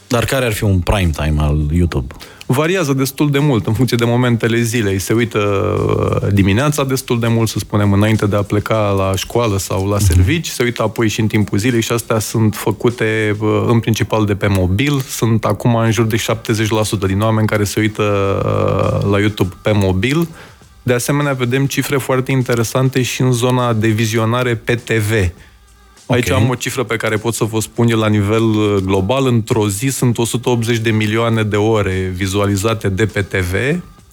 Dar 0.07 0.25
care 0.25 0.45
ar 0.45 0.53
fi 0.53 0.65
un 0.65 0.79
prime 0.79 1.11
time 1.11 1.35
al 1.37 1.67
YouTube? 1.73 2.15
Variază 2.51 2.93
destul 2.93 3.31
de 3.31 3.39
mult 3.39 3.67
în 3.67 3.73
funcție 3.73 3.97
de 3.97 4.05
momentele 4.05 4.61
zilei. 4.61 4.99
Se 4.99 5.13
uită 5.13 5.39
uh, 5.39 6.33
dimineața 6.33 6.85
destul 6.85 7.21
de 7.21 7.27
mult, 7.27 7.49
să 7.49 7.59
spunem, 7.59 7.93
înainte 7.93 8.27
de 8.27 8.37
a 8.37 8.43
pleca 8.43 8.91
la 8.91 9.17
școală 9.17 9.59
sau 9.59 9.89
la 9.89 9.99
servici. 9.99 10.47
Se 10.47 10.63
uită 10.63 10.83
apoi 10.83 11.09
și 11.09 11.21
în 11.21 11.27
timpul 11.27 11.59
zilei 11.59 11.81
și 11.81 11.93
astea 11.93 12.19
sunt 12.19 12.55
făcute 12.55 13.37
uh, 13.41 13.65
în 13.67 13.81
principal 13.81 14.25
de 14.25 14.35
pe 14.35 14.47
mobil. 14.47 15.01
Sunt 15.01 15.45
acum 15.45 15.75
în 15.75 15.91
jur 15.91 16.05
de 16.05 16.17
70% 16.17 17.07
din 17.07 17.21
oameni 17.21 17.47
care 17.47 17.65
se 17.65 17.81
uită 17.81 18.03
la 19.11 19.19
YouTube 19.19 19.55
pe 19.63 19.73
mobil. 19.73 20.29
De 20.83 20.93
asemenea, 20.93 21.33
vedem 21.33 21.67
cifre 21.67 21.97
foarte 21.97 22.33
interesante 22.33 23.03
și 23.03 23.21
în 23.21 23.33
zona 23.33 23.73
de 23.73 23.89
vizionare 23.89 24.55
pe 24.55 24.75
TV. 24.75 25.33
Aici 26.09 26.31
okay. 26.31 26.43
am 26.43 26.49
o 26.49 26.55
cifră 26.55 26.83
pe 26.83 26.97
care 26.97 27.17
pot 27.17 27.35
să 27.35 27.45
vă 27.45 27.61
spun 27.61 27.89
eu 27.89 27.99
la 27.99 28.09
nivel 28.09 28.43
global. 28.85 29.27
Într-o 29.27 29.69
zi 29.69 29.87
sunt 29.87 30.19
180 30.19 30.79
de 30.79 30.91
milioane 30.91 31.43
de 31.43 31.57
ore 31.57 32.13
vizualizate 32.15 32.89
de 32.89 33.07
pe 33.07 33.23
TV. 33.23 33.55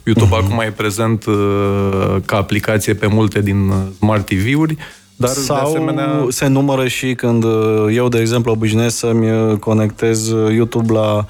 YouTube 0.04 0.36
uh-huh. 0.36 0.44
acum 0.44 0.60
e 0.60 0.72
prezent 0.72 1.26
uh, 1.26 2.16
ca 2.26 2.38
aplicație 2.38 2.94
pe 2.94 3.08
multe 3.08 3.42
din 3.42 3.74
Smart 3.98 4.26
TV-uri. 4.26 4.78
Dar 5.16 5.30
Sau 5.30 5.56
de 5.56 5.62
asemenea... 5.62 6.26
se 6.30 6.48
numără 6.48 6.88
și 6.88 7.14
când 7.14 7.44
eu, 7.92 8.08
de 8.10 8.20
exemplu, 8.20 8.52
obișnuiesc 8.52 8.98
să-mi 8.98 9.60
conectez 9.60 10.28
YouTube 10.28 10.94
la 10.94 11.26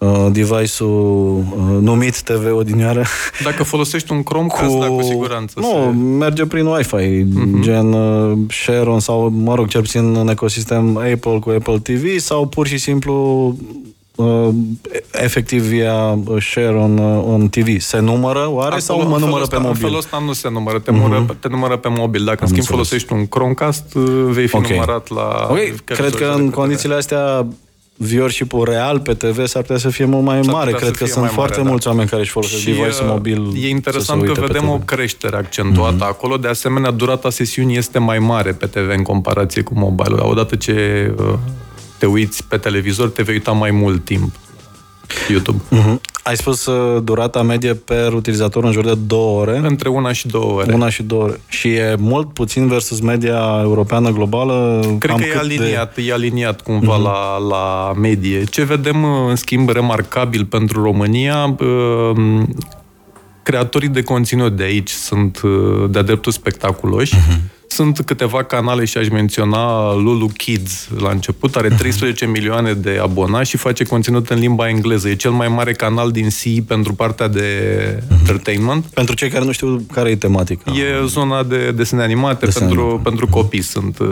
uh, 0.00 0.26
device-ul 0.32 1.36
uh, 1.38 1.78
numit 1.80 2.22
TV 2.22 2.52
odinioară. 2.52 3.04
Dacă 3.44 3.62
folosești 3.62 4.12
un 4.12 4.22
Chromecast, 4.22 4.74
cu... 4.74 4.78
da, 4.80 4.86
cu 4.86 5.02
siguranță. 5.02 5.60
Nu, 5.60 5.68
se... 5.68 5.96
merge 5.96 6.46
prin 6.46 6.66
Wi-Fi, 6.66 6.96
uh-huh. 6.96 7.60
gen 7.60 7.92
uh, 7.92 8.38
Sharon 8.48 9.00
sau, 9.00 9.28
mă 9.28 9.54
rog, 9.54 9.68
cel 9.68 9.80
puțin 9.80 10.16
în 10.16 10.28
ecosistem 10.28 10.96
Apple 10.96 11.38
cu 11.40 11.50
Apple 11.50 11.78
TV 11.78 12.18
sau 12.18 12.46
pur 12.46 12.66
și 12.66 12.78
simplu 12.78 13.56
uh, 14.14 14.48
efectiv 15.12 15.62
via 15.62 16.18
share 16.40 16.76
on, 16.76 16.98
uh, 16.98 17.24
on 17.26 17.48
TV. 17.48 17.80
Se 17.80 17.98
numără 17.98 18.48
oare 18.50 18.66
Acolo, 18.66 18.80
sau 18.80 19.08
mă 19.08 19.18
numără 19.18 19.46
pe 19.46 19.56
mobil? 19.56 19.70
În 19.70 19.76
felul 19.76 19.96
ăsta 19.96 20.22
nu 20.24 20.32
se 20.32 20.48
numără, 20.50 20.78
te, 20.78 20.90
uh-huh. 20.92 21.38
te 21.40 21.48
numără 21.48 21.76
pe 21.76 21.88
mobil. 21.88 22.24
Dacă 22.24 22.44
Am 22.44 22.48
în 22.50 22.62
schimb 22.62 22.78
înțeles. 22.80 22.88
folosești 22.88 23.12
un 23.12 23.26
Chromecast, 23.26 23.94
uh, 23.94 24.02
vei 24.30 24.46
fi 24.46 24.56
okay. 24.56 24.70
numărat 24.70 25.08
la... 25.08 25.48
Ok, 25.50 25.84
cred 25.84 26.14
că 26.14 26.32
în 26.36 26.50
condițiile 26.50 26.94
astea 26.94 27.46
viewership-ul 28.02 28.64
real 28.64 29.00
pe 29.00 29.14
TV 29.14 29.46
s-ar 29.46 29.62
putea 29.62 29.78
să 29.78 29.88
fie 29.88 30.04
mult 30.04 30.24
mai 30.24 30.40
mare. 30.40 30.72
Cred 30.72 30.96
că 30.96 31.06
sunt 31.06 31.30
foarte 31.30 31.52
mare, 31.52 31.62
da. 31.62 31.68
mulți 31.68 31.84
da. 31.84 31.90
oameni 31.90 32.08
care 32.08 32.22
își 32.22 32.30
folosesc 32.30 32.64
device 32.64 33.04
mobil. 33.04 33.52
E 33.62 33.68
interesant 33.68 34.24
că 34.24 34.40
vedem 34.40 34.68
o 34.68 34.78
creștere 34.84 35.36
accentuată 35.36 35.96
mm-hmm. 35.96 36.08
acolo. 36.08 36.36
De 36.36 36.48
asemenea, 36.48 36.90
durata 36.90 37.30
sesiunii 37.30 37.76
este 37.76 37.98
mai 37.98 38.18
mare 38.18 38.52
pe 38.52 38.66
TV 38.66 38.88
în 38.96 39.02
comparație 39.02 39.62
cu 39.62 39.78
mobile. 39.78 40.20
Odată 40.20 40.56
ce 40.56 40.74
uh, 41.18 41.34
te 41.98 42.06
uiți 42.06 42.44
pe 42.44 42.56
televizor, 42.56 43.08
te 43.10 43.22
vei 43.22 43.34
uita 43.34 43.52
mai 43.52 43.70
mult 43.70 44.04
timp 44.04 44.34
YouTube. 45.28 45.62
Mm-hmm. 45.70 46.00
Ai 46.22 46.36
spus 46.36 46.66
uh, 46.66 47.02
durata 47.02 47.42
medie 47.42 47.74
per 47.74 48.12
utilizator 48.12 48.64
în 48.64 48.72
jur 48.72 48.84
de 48.84 48.94
două 49.06 49.40
ore? 49.40 49.60
Între 49.62 49.88
una 49.88 50.12
și 50.12 50.26
două 50.26 50.52
ore. 50.52 50.72
Una 50.72 50.88
și 50.88 51.02
două 51.02 51.22
ore. 51.22 51.40
Și 51.48 51.68
e 51.68 51.96
mult 51.98 52.32
puțin 52.32 52.66
versus 52.66 53.00
media 53.00 53.58
europeană 53.62 54.10
globală? 54.10 54.84
Cred 54.98 55.16
că 55.16 55.24
e 55.24 55.38
aliniat, 55.38 55.94
de... 55.94 56.02
e 56.02 56.12
aliniat 56.12 56.60
cumva 56.60 56.98
mm-hmm. 56.98 57.02
la, 57.02 57.38
la 57.38 57.92
medie. 58.00 58.44
Ce 58.44 58.64
vedem, 58.64 59.02
uh, 59.02 59.28
în 59.28 59.36
schimb, 59.36 59.68
remarcabil 59.68 60.44
pentru 60.44 60.82
România, 60.82 61.56
uh, 61.58 62.42
creatorii 63.42 63.88
de 63.88 64.02
conținut 64.02 64.56
de 64.56 64.62
aici 64.62 64.90
sunt 64.90 65.40
de-a 65.88 66.02
dreptul 66.02 66.32
spectaculoși. 66.32 67.16
Mm-hmm 67.16 67.59
sunt 67.72 68.00
câteva 68.00 68.44
canale 68.44 68.84
și 68.84 68.98
aș 68.98 69.08
menționa 69.08 69.94
Lulu 69.94 70.26
Kids 70.26 70.88
la 70.98 71.10
început, 71.10 71.56
are 71.56 71.68
13 71.68 72.24
mhm. 72.24 72.32
milioane 72.32 72.72
de 72.72 72.98
abonați 73.02 73.50
și 73.50 73.56
face 73.56 73.84
conținut 73.84 74.28
în 74.28 74.38
limba 74.38 74.68
engleză. 74.68 75.08
E 75.08 75.14
cel 75.14 75.30
mai 75.30 75.48
mare 75.48 75.72
canal 75.72 76.10
din 76.10 76.28
C 76.28 76.64
pentru 76.66 76.92
partea 76.92 77.28
de 77.28 77.46
mhm. 78.08 78.18
entertainment. 78.18 78.84
Pentru 78.84 79.14
cei 79.14 79.28
care 79.28 79.44
nu 79.44 79.52
știu 79.52 79.84
care 79.92 80.10
e 80.10 80.16
tematica. 80.16 80.72
E 80.72 81.06
zona 81.06 81.42
de 81.42 81.70
desene 81.70 82.02
animate, 82.02 82.44
desene 82.44 82.66
pentru, 82.66 82.82
animate. 82.84 83.08
pentru 83.08 83.26
copii 83.26 83.62
sunt 83.62 83.98
uh, 83.98 84.08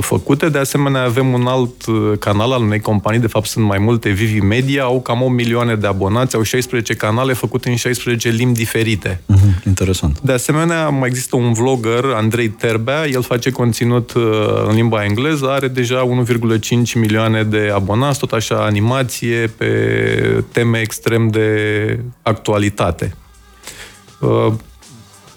făcute. 0.00 0.48
De 0.48 0.58
asemenea, 0.58 1.02
avem 1.02 1.32
un 1.32 1.46
alt 1.46 1.86
uh, 1.86 2.12
canal 2.18 2.52
al 2.52 2.62
unei 2.62 2.80
companii, 2.80 3.20
de 3.20 3.26
fapt 3.26 3.46
sunt 3.46 3.64
mai 3.64 3.78
multe, 3.78 4.08
Vivi 4.08 4.40
Media, 4.40 4.82
au 4.82 5.00
cam 5.00 5.22
8 5.22 5.32
milioane 5.32 5.74
de 5.74 5.86
abonați, 5.86 6.36
au 6.36 6.42
16 6.42 6.94
canale 6.94 7.32
făcute 7.32 7.68
în 7.68 7.76
16 7.76 8.28
limbi 8.28 8.58
diferite. 8.58 9.20
Uh-huh, 9.32 9.66
interesant. 9.66 10.20
De 10.20 10.32
asemenea, 10.32 10.88
mai 10.88 11.08
există 11.08 11.36
un 11.36 11.52
vlogger, 11.52 12.04
Andrei 12.14 12.48
Terbe, 12.48 12.91
Corea, 12.92 13.08
el 13.10 13.22
face 13.22 13.50
conținut 13.50 14.12
uh, 14.12 14.22
în 14.66 14.74
limba 14.74 15.04
engleză, 15.04 15.50
are 15.50 15.68
deja 15.68 16.08
1,5 16.26 16.60
milioane 16.94 17.42
de 17.42 17.70
abonați, 17.74 18.18
tot 18.18 18.32
așa 18.32 18.64
animație 18.64 19.46
pe 19.56 20.44
teme 20.52 20.80
extrem 20.80 21.28
de 21.28 21.98
actualitate. 22.22 23.16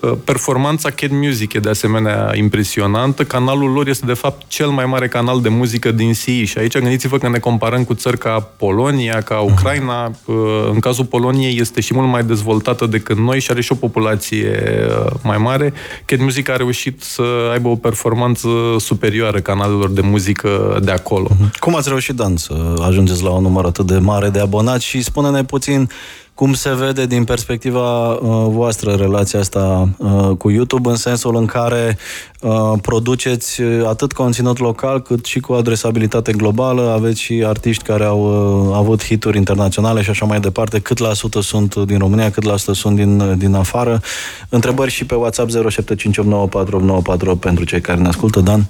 Uh, 0.05 0.15
Uh, 0.15 0.17
performanța 0.23 0.89
Cat 0.89 1.09
Music 1.11 1.53
e 1.53 1.59
de 1.59 1.69
asemenea 1.69 2.31
impresionantă. 2.35 3.23
Canalul 3.23 3.71
lor 3.71 3.87
este 3.87 4.05
de 4.05 4.13
fapt 4.13 4.47
cel 4.47 4.69
mai 4.69 4.85
mare 4.85 5.07
canal 5.07 5.41
de 5.41 5.49
muzică 5.49 5.91
din 5.91 6.13
SI 6.13 6.43
și 6.43 6.57
aici 6.57 6.77
gândiți-vă 6.77 7.17
că 7.17 7.29
ne 7.29 7.39
comparăm 7.39 7.83
cu 7.83 7.93
țări 7.93 8.17
ca 8.17 8.49
Polonia, 8.57 9.21
ca 9.21 9.35
mhm. 9.35 9.51
Ucraina. 9.51 10.11
Uh, 10.25 10.35
în 10.71 10.79
cazul 10.79 11.05
Poloniei 11.05 11.59
este 11.59 11.81
și 11.81 11.93
mult 11.93 12.07
mai 12.07 12.23
dezvoltată 12.23 12.85
decât 12.85 13.17
noi 13.17 13.39
și 13.39 13.51
are 13.51 13.61
și 13.61 13.71
o 13.71 13.75
populație 13.75 14.59
uh, 15.05 15.11
mai 15.23 15.37
mare. 15.37 15.73
Cat 16.05 16.19
Music 16.19 16.49
a 16.49 16.55
reușit 16.55 17.01
să 17.01 17.23
aibă 17.51 17.67
o 17.67 17.75
performanță 17.75 18.49
superioară 18.77 19.39
canalelor 19.39 19.89
de 19.89 20.01
muzică 20.01 20.79
de 20.83 20.91
acolo. 20.91 21.27
Mhm. 21.29 21.51
Cum 21.59 21.75
ați 21.75 21.89
reușit, 21.89 22.15
Dan, 22.15 22.37
să 22.37 22.73
ajungeți 22.81 23.23
la 23.23 23.29
un 23.29 23.41
număr 23.41 23.65
atât 23.65 23.85
de 23.85 23.97
mare 23.97 24.29
de 24.29 24.39
abonați 24.39 24.85
și 24.85 25.01
spune-ne 25.01 25.43
puțin 25.43 25.89
cum 26.35 26.53
se 26.53 26.73
vede 26.73 27.05
din 27.05 27.23
perspectiva 27.23 28.13
uh, 28.13 28.19
voastră 28.49 28.91
relația 28.91 29.39
asta 29.39 29.89
uh, 29.97 30.29
cu 30.37 30.49
YouTube, 30.49 30.89
în 30.89 30.95
sensul 30.95 31.35
în 31.35 31.45
care 31.45 31.97
uh, 32.41 32.73
produceți 32.81 33.61
uh, 33.61 33.85
atât 33.87 34.11
conținut 34.11 34.59
local, 34.59 35.01
cât 35.01 35.25
și 35.25 35.39
cu 35.39 35.53
adresabilitate 35.53 36.31
globală, 36.31 36.91
aveți 36.91 37.21
și 37.21 37.43
artiști 37.45 37.83
care 37.83 38.03
au 38.03 38.21
uh, 38.69 38.75
avut 38.75 39.03
hituri 39.03 39.37
internaționale 39.37 40.01
și 40.01 40.09
așa 40.09 40.25
mai 40.25 40.39
departe, 40.39 40.79
cât 40.79 40.97
la 40.97 41.13
sută 41.13 41.41
sunt 41.41 41.75
din 41.75 41.97
România, 41.97 42.31
cât 42.31 42.43
la 42.43 42.57
sută 42.57 42.73
sunt 42.73 42.95
din, 42.95 43.19
uh, 43.19 43.37
din 43.37 43.53
afară. 43.53 44.01
Întrebări 44.49 44.91
și 44.91 45.05
pe 45.05 45.15
WhatsApp 45.15 45.49
0758948948 45.49 47.39
pentru 47.39 47.63
cei 47.63 47.81
care 47.81 47.99
ne 47.99 48.07
ascultă, 48.07 48.39
Dan? 48.39 48.65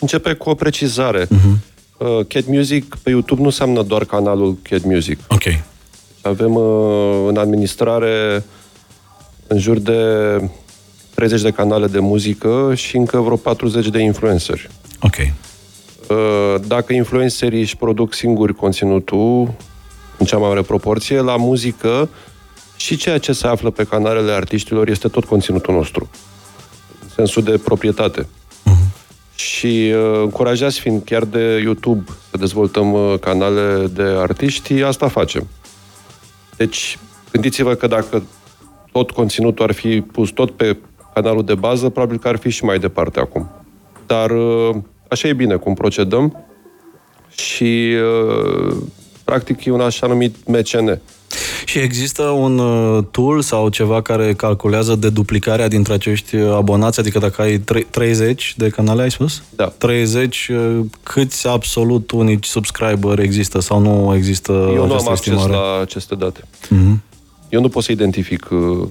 Începe 0.00 0.32
cu 0.32 0.50
o 0.50 0.54
precizare. 0.54 1.24
Uh-huh. 1.24 1.58
Uh, 1.96 2.26
Cat 2.28 2.46
Music 2.46 2.96
pe 3.02 3.10
YouTube 3.10 3.40
nu 3.40 3.46
înseamnă 3.46 3.82
doar 3.82 4.04
canalul 4.04 4.58
Cat 4.62 4.82
Music. 4.84 5.18
Ok. 5.28 5.42
Avem 6.22 6.54
uh, 6.54 7.24
în 7.28 7.36
administrare 7.36 8.44
în 9.46 9.58
jur 9.58 9.78
de 9.78 10.00
30 11.14 11.40
de 11.40 11.50
canale 11.50 11.86
de 11.86 11.98
muzică 11.98 12.72
și 12.74 12.96
încă 12.96 13.18
vreo 13.18 13.36
40 13.36 13.88
de 13.88 13.98
influenceri. 13.98 14.68
Ok. 15.00 15.16
Uh, 15.16 16.60
dacă 16.66 16.92
influencerii 16.92 17.60
își 17.60 17.76
produc 17.76 18.14
singuri 18.14 18.54
conținutul, 18.54 19.54
în 20.18 20.26
cea 20.26 20.36
mai 20.36 20.48
mare 20.48 20.62
proporție, 20.62 21.20
la 21.20 21.36
muzică 21.36 22.08
și 22.76 22.96
ceea 22.96 23.18
ce 23.18 23.32
se 23.32 23.46
află 23.46 23.70
pe 23.70 23.84
canalele 23.84 24.32
artiștilor 24.32 24.88
este 24.88 25.08
tot 25.08 25.24
conținutul 25.24 25.74
nostru. 25.74 26.10
În 27.02 27.08
sensul 27.14 27.42
de 27.42 27.58
proprietate. 27.64 28.22
Uh-huh. 28.22 29.34
Și 29.34 29.92
uh, 29.94 30.20
încurajați 30.22 30.80
fiind 30.80 31.02
chiar 31.04 31.24
de 31.24 31.60
YouTube 31.62 32.04
să 32.30 32.36
dezvoltăm 32.36 32.92
uh, 32.92 33.14
canale 33.20 33.86
de 33.86 34.02
artiști, 34.02 34.82
asta 34.82 35.08
facem. 35.08 35.48
Deci, 36.60 36.98
gândiți-vă 37.32 37.74
că 37.74 37.86
dacă 37.86 38.22
tot 38.92 39.10
conținutul 39.10 39.64
ar 39.64 39.72
fi 39.72 40.00
pus 40.00 40.30
tot 40.30 40.50
pe 40.50 40.76
canalul 41.14 41.44
de 41.44 41.54
bază, 41.54 41.88
probabil 41.88 42.18
că 42.18 42.28
ar 42.28 42.36
fi 42.36 42.50
și 42.50 42.64
mai 42.64 42.78
departe 42.78 43.20
acum. 43.20 43.50
Dar 44.06 44.30
uh, 44.30 44.76
așa 45.08 45.28
e 45.28 45.32
bine 45.32 45.56
cum 45.56 45.74
procedăm 45.74 46.44
și 47.30 47.94
uh, 48.02 48.76
practic 49.24 49.64
e 49.64 49.70
un 49.70 49.80
așa 49.80 50.06
numit 50.06 50.36
MCN. 50.46 51.00
Și 51.64 51.78
există 51.78 52.22
un 52.22 52.58
uh, 52.58 53.04
tool 53.10 53.40
sau 53.40 53.68
ceva 53.68 54.02
care 54.02 54.34
calculează 54.34 54.94
de 54.94 55.10
duplicarea 55.10 55.68
dintre 55.68 55.92
acești 55.92 56.36
abonați? 56.36 57.00
Adică 57.00 57.18
dacă 57.18 57.42
ai 57.42 57.58
30 57.90 58.54
de 58.56 58.68
canale, 58.68 59.02
ai 59.02 59.10
spus? 59.10 59.42
Da. 59.56 59.66
30, 59.78 60.50
câți 61.02 61.46
absolut 61.46 62.10
unici 62.10 62.46
subscriber 62.46 63.18
există 63.18 63.60
sau 63.60 63.80
nu 63.80 64.14
există 64.14 64.52
Eu 64.52 64.86
nu 64.86 64.92
am 64.94 65.08
acces 65.08 65.26
estimare? 65.26 65.52
la 65.52 65.80
aceste 65.80 66.14
date. 66.14 66.40
Mm-hmm. 66.40 66.96
Eu 67.48 67.60
nu 67.60 67.68
pot 67.68 67.82
să 67.82 67.92
identific 67.92 68.48
uh, 68.50 68.88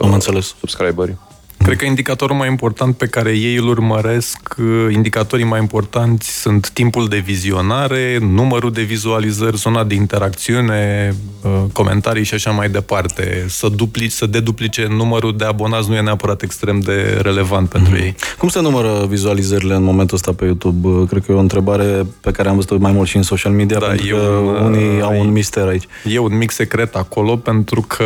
am 0.00 0.12
înțeles. 0.12 0.54
subscriberii. 0.58 1.18
Cred 1.62 1.76
că 1.76 1.84
indicatorul 1.84 2.36
mai 2.36 2.48
important 2.48 2.96
pe 2.96 3.06
care 3.06 3.30
ei 3.30 3.56
îl 3.56 3.68
urmăresc, 3.68 4.54
uh, 4.58 4.94
indicatorii 4.94 5.44
mai 5.44 5.60
importanți 5.60 6.40
sunt 6.40 6.70
timpul 6.70 7.08
de 7.08 7.18
vizionare, 7.18 8.18
numărul 8.20 8.72
de 8.72 8.82
vizualizări, 8.82 9.56
zona 9.56 9.84
de 9.84 9.94
interacțiune, 9.94 11.14
uh, 11.42 11.50
comentarii 11.72 12.24
și 12.24 12.34
așa 12.34 12.50
mai 12.50 12.68
departe. 12.68 13.44
Să, 13.48 13.68
duplici, 13.68 14.10
să 14.10 14.26
deduplice 14.26 14.86
numărul 14.96 15.36
de 15.36 15.44
abonați 15.44 15.88
nu 15.88 15.94
e 15.94 16.00
neapărat 16.00 16.42
extrem 16.42 16.80
de 16.80 17.18
relevant 17.22 17.68
pentru 17.68 17.96
mm-hmm. 17.96 18.02
ei. 18.02 18.16
Cum 18.38 18.48
se 18.48 18.60
numără 18.60 19.06
vizualizările 19.08 19.74
în 19.74 19.82
momentul 19.82 20.16
ăsta 20.16 20.32
pe 20.32 20.44
YouTube? 20.44 20.88
Uh, 20.88 21.08
cred 21.08 21.24
că 21.24 21.32
e 21.32 21.34
o 21.34 21.38
întrebare 21.38 22.06
pe 22.20 22.30
care 22.30 22.48
am 22.48 22.54
văzut 22.54 22.80
mai 22.80 22.92
mult 22.92 23.08
și 23.08 23.16
în 23.16 23.22
social 23.22 23.52
media, 23.52 23.78
da, 23.78 23.86
pentru 23.86 24.16
că 24.16 24.22
un, 24.22 24.64
unii 24.64 24.96
uh, 24.96 25.02
au 25.02 25.20
un 25.20 25.32
mister 25.32 25.66
aici. 25.66 25.86
E 26.04 26.18
un 26.18 26.36
mic 26.36 26.50
secret 26.50 26.94
acolo, 26.94 27.36
pentru 27.36 27.80
că 27.80 28.04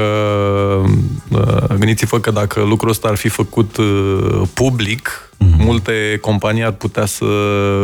uh, 1.30 1.76
gândiți-vă 1.78 2.18
că 2.18 2.30
dacă 2.30 2.60
lucrul 2.60 2.90
ăsta 2.90 3.08
ar 3.08 3.16
fi 3.16 3.28
făcut 3.28 3.44
făcut 3.46 3.76
uh, 3.76 4.42
public, 4.54 5.20
Mm-hmm. 5.36 5.64
Multe 5.64 6.18
companii 6.20 6.64
ar 6.64 6.72
putea 6.72 7.06
să 7.06 7.24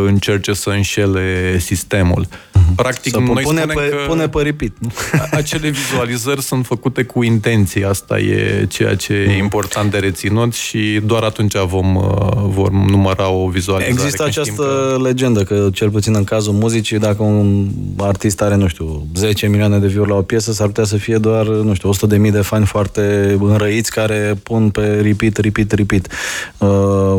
încerce 0.07 0.53
să 0.53 0.71
înșele 0.71 1.59
sistemul. 1.59 2.27
Mm-hmm. 2.73 2.77
Practic, 2.77 3.13
să 3.13 3.19
noi 3.19 3.27
pune 3.27 3.43
spunem 3.43 3.67
pe, 3.67 3.89
că 3.89 3.97
pune 4.07 4.29
pe 4.29 4.43
repeat. 4.43 4.73
acele 5.41 5.69
vizualizări 5.69 6.43
sunt 6.43 6.67
făcute 6.67 7.03
cu 7.03 7.23
intenție. 7.23 7.87
Asta 7.87 8.19
e 8.19 8.67
ceea 8.69 8.97
ce 8.97 9.13
mm-hmm. 9.13 9.29
e 9.29 9.33
mhm. 9.33 9.43
important 9.43 9.91
de 9.91 9.99
reținut 9.99 10.53
și 10.55 11.01
doar 11.05 11.23
atunci 11.23 11.57
vom, 11.57 11.95
uh, 11.95 12.03
vom 12.47 12.85
număra 12.89 13.29
o 13.31 13.49
vizualizare. 13.49 13.93
Există 13.93 14.25
această 14.25 14.63
că... 14.63 15.03
legendă 15.03 15.43
că, 15.43 15.69
cel 15.73 15.91
puțin 15.91 16.15
în 16.17 16.25
cazul 16.25 16.53
muzicii, 16.53 16.99
dacă 16.99 17.23
un 17.23 17.69
artist 17.97 18.41
are, 18.43 18.55
nu 18.55 18.67
știu, 18.67 19.07
10 19.15 19.47
milioane 19.47 19.79
de 19.79 19.87
view 19.87 20.05
la 20.05 20.15
o 20.15 20.23
piesă, 20.23 20.53
s-ar 20.53 20.67
putea 20.67 20.85
să 20.85 20.97
fie 20.97 21.17
doar, 21.17 21.47
nu 21.47 21.75
știu, 21.75 21.89
100 21.89 22.07
de 22.07 22.17
mii 22.17 22.31
de 22.31 22.41
fani 22.41 22.67
foarte 22.67 23.37
înrăiți 23.41 23.91
care 23.91 24.39
pun 24.43 24.71
pe 24.71 25.01
repeat, 25.03 25.37
repeat, 25.37 25.71
repeat. 25.71 26.07
Uh, 26.59 27.19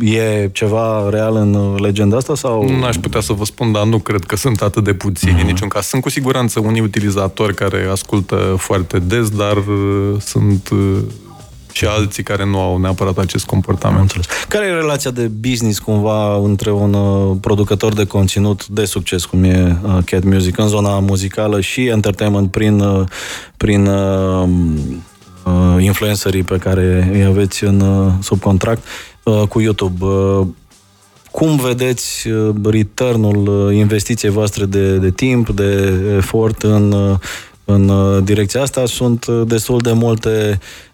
E 0.00 0.48
ceva 0.52 1.08
real 1.10 1.36
în 1.36 1.74
legenda 1.78 2.16
asta? 2.16 2.34
sau? 2.34 2.68
Nu 2.68 2.84
aș 2.84 2.96
putea 2.96 3.20
să 3.20 3.32
vă 3.32 3.44
spun, 3.44 3.72
dar 3.72 3.84
nu 3.84 3.98
cred 3.98 4.24
că 4.24 4.36
sunt 4.36 4.62
atât 4.62 4.84
de 4.84 4.93
puțini, 4.94 5.40
uh-huh. 5.40 5.46
niciun 5.46 5.68
caz. 5.68 5.86
Sunt 5.86 6.02
cu 6.02 6.08
siguranță 6.08 6.60
unii 6.60 6.80
utilizatori 6.80 7.54
care 7.54 7.88
ascultă 7.90 8.54
foarte 8.58 8.98
des, 8.98 9.28
dar 9.28 9.56
uh, 9.56 10.20
sunt 10.20 10.68
uh, 10.68 10.98
și 11.74 11.84
alții 11.84 12.22
care 12.22 12.44
nu 12.44 12.60
au 12.60 12.78
neapărat 12.78 13.18
acest 13.18 13.44
comportament. 13.44 14.12
Care 14.48 14.66
e 14.66 14.70
relația 14.70 15.10
de 15.10 15.26
business 15.26 15.78
cumva 15.78 16.36
între 16.36 16.70
un 16.70 16.94
uh, 16.94 17.36
producător 17.40 17.92
de 17.92 18.04
conținut 18.04 18.66
de 18.66 18.84
succes, 18.84 19.24
cum 19.24 19.44
e 19.44 19.78
uh, 19.82 19.98
Cat 20.04 20.22
Music, 20.24 20.58
în 20.58 20.68
zona 20.68 20.98
muzicală 20.98 21.60
și 21.60 21.86
entertainment 21.86 22.50
prin, 22.50 22.80
uh, 22.80 23.06
prin 23.56 23.86
uh, 23.86 24.48
uh, 25.44 25.82
influencerii 25.82 26.42
pe 26.42 26.56
care 26.56 27.10
îi 27.12 27.24
aveți 27.24 27.64
în 27.64 27.80
uh, 27.80 28.12
subcontract 28.20 28.84
uh, 29.22 29.42
cu 29.48 29.60
YouTube? 29.60 30.04
Uh, 31.34 31.40
cum 31.40 31.56
vedeți 31.56 32.28
uh, 32.28 32.54
returnul 32.64 33.66
uh, 33.66 33.74
investiției 33.76 34.30
voastre 34.30 34.64
de, 34.64 34.96
de 34.96 35.10
timp, 35.10 35.50
de 35.50 35.92
efort 36.16 36.62
în, 36.62 36.92
uh, 36.92 37.18
în 37.64 37.90
direcția 38.24 38.62
asta? 38.62 38.86
Sunt 38.86 39.26
destul 39.26 39.78
de 39.78 39.92
multe 39.92 40.58
Uh, 40.58 40.93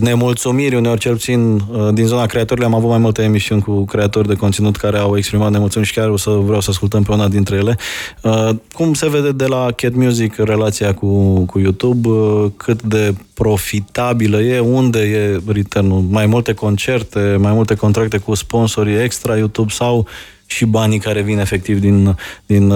nemulțumiri, 0.00 0.76
uneori 0.76 1.00
cel 1.00 1.12
puțin 1.12 1.54
uh, 1.54 1.88
din 1.92 2.06
zona 2.06 2.26
creatorilor 2.26 2.68
am 2.68 2.74
avut 2.76 2.88
mai 2.88 2.98
multe 2.98 3.22
emisiuni 3.22 3.62
cu 3.62 3.84
creatori 3.84 4.28
de 4.28 4.34
conținut 4.34 4.76
care 4.76 4.98
au 4.98 5.16
exprimat 5.16 5.50
nemulțumiri 5.50 5.90
și 5.90 5.98
chiar 5.98 6.08
o 6.08 6.16
să 6.16 6.30
vreau 6.30 6.60
să 6.60 6.70
ascultăm 6.70 7.02
pe 7.02 7.12
una 7.12 7.28
dintre 7.28 7.56
ele. 7.56 7.78
Uh, 8.22 8.50
cum 8.72 8.94
se 8.94 9.08
vede 9.08 9.32
de 9.32 9.46
la 9.46 9.68
Cat 9.76 9.94
Music 9.94 10.36
relația 10.36 10.94
cu, 10.94 11.40
cu 11.40 11.58
YouTube? 11.58 12.08
Cât 12.56 12.82
de 12.82 13.14
profitabilă 13.34 14.40
e? 14.40 14.58
Unde 14.58 14.98
e 14.98 15.40
return 15.52 16.06
Mai 16.10 16.26
multe 16.26 16.52
concerte, 16.52 17.36
mai 17.38 17.52
multe 17.52 17.74
contracte 17.74 18.18
cu 18.18 18.34
sponsorii 18.34 19.02
extra 19.02 19.36
YouTube 19.36 19.72
sau 19.72 20.06
și 20.46 20.64
banii 20.64 20.98
care 20.98 21.22
vin 21.22 21.38
efectiv 21.38 21.80
din, 21.80 22.16
din 22.46 22.72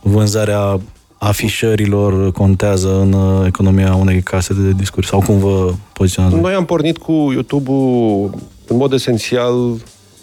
vânzarea 0.00 0.80
afișărilor 1.24 2.32
contează 2.32 3.00
în 3.00 3.12
uh, 3.12 3.46
economia 3.46 3.94
unei 3.94 4.22
case 4.22 4.54
de 4.54 4.72
discuri? 4.72 5.06
Sau 5.06 5.20
cum 5.20 5.38
vă 5.38 5.74
poziționați? 5.92 6.34
Noi 6.34 6.54
am 6.54 6.64
pornit 6.64 6.98
cu 6.98 7.12
YouTube-ul 7.12 8.30
în 8.66 8.76
mod 8.76 8.92
esențial 8.92 9.76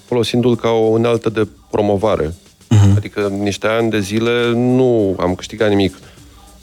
folosindu-l 0.06 0.56
ca 0.56 0.70
o 0.70 0.86
unealtă 0.86 1.30
de 1.30 1.48
promovare. 1.70 2.28
Uh-huh. 2.28 2.96
Adică 2.96 3.32
niște 3.42 3.68
ani 3.68 3.90
de 3.90 4.00
zile 4.00 4.52
nu 4.54 5.16
am 5.20 5.36
câștigat 5.36 5.70
nimic 5.70 5.98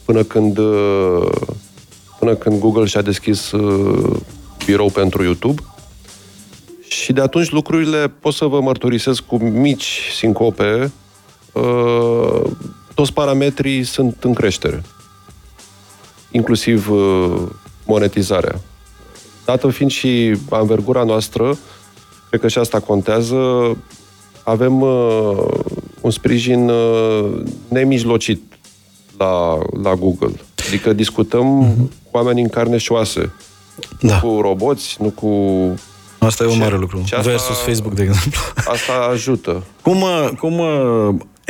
până 0.04 0.22
când 0.22 0.58
uh, 0.58 1.30
până 2.18 2.34
când 2.34 2.58
Google 2.60 2.84
și-a 2.84 3.02
deschis 3.02 3.50
uh, 3.50 4.16
birou 4.64 4.90
pentru 4.90 5.22
YouTube. 5.22 5.62
Și 6.88 7.12
de 7.12 7.20
atunci 7.20 7.50
lucrurile 7.50 8.12
pot 8.20 8.34
să 8.34 8.44
vă 8.44 8.60
mărturisesc 8.60 9.22
cu 9.22 9.36
mici 9.36 10.10
sincope 10.16 10.92
toți 12.98 13.12
parametrii 13.12 13.84
sunt 13.84 14.16
în 14.24 14.32
creștere, 14.32 14.82
inclusiv 16.30 16.90
uh, 16.90 17.42
monetizarea. 17.86 18.60
Dată 19.44 19.68
fiind 19.68 19.90
și 19.90 20.36
anvergura 20.50 21.04
noastră, 21.04 21.58
cred 22.28 22.40
că 22.40 22.48
și 22.48 22.58
asta 22.58 22.80
contează, 22.80 23.36
avem 24.42 24.80
uh, 24.80 25.36
un 26.00 26.10
sprijin 26.10 26.68
uh, 26.68 27.42
nemijlocit 27.68 28.42
la, 29.18 29.58
la 29.82 29.94
Google. 29.94 30.34
Adică 30.66 30.92
discutăm 30.92 31.64
uh-huh. 31.64 32.10
cu 32.10 32.16
oameni 32.16 32.40
în 32.40 32.48
carne 32.48 32.76
și 32.76 32.92
oase. 32.92 33.32
Da. 34.00 34.20
Nu 34.22 34.28
cu 34.28 34.40
roboți, 34.40 34.96
nu 35.00 35.08
cu... 35.08 35.28
Asta 36.18 36.44
e 36.44 36.46
un 36.46 36.58
mare 36.58 36.76
lucru. 36.76 37.00
Asta, 37.02 37.20
Versus 37.20 37.56
Facebook, 37.56 37.94
de 37.94 38.02
exemplu. 38.02 38.40
Asta 38.54 38.92
ajută. 39.10 39.64
Cum, 39.82 40.04
cum 40.38 40.60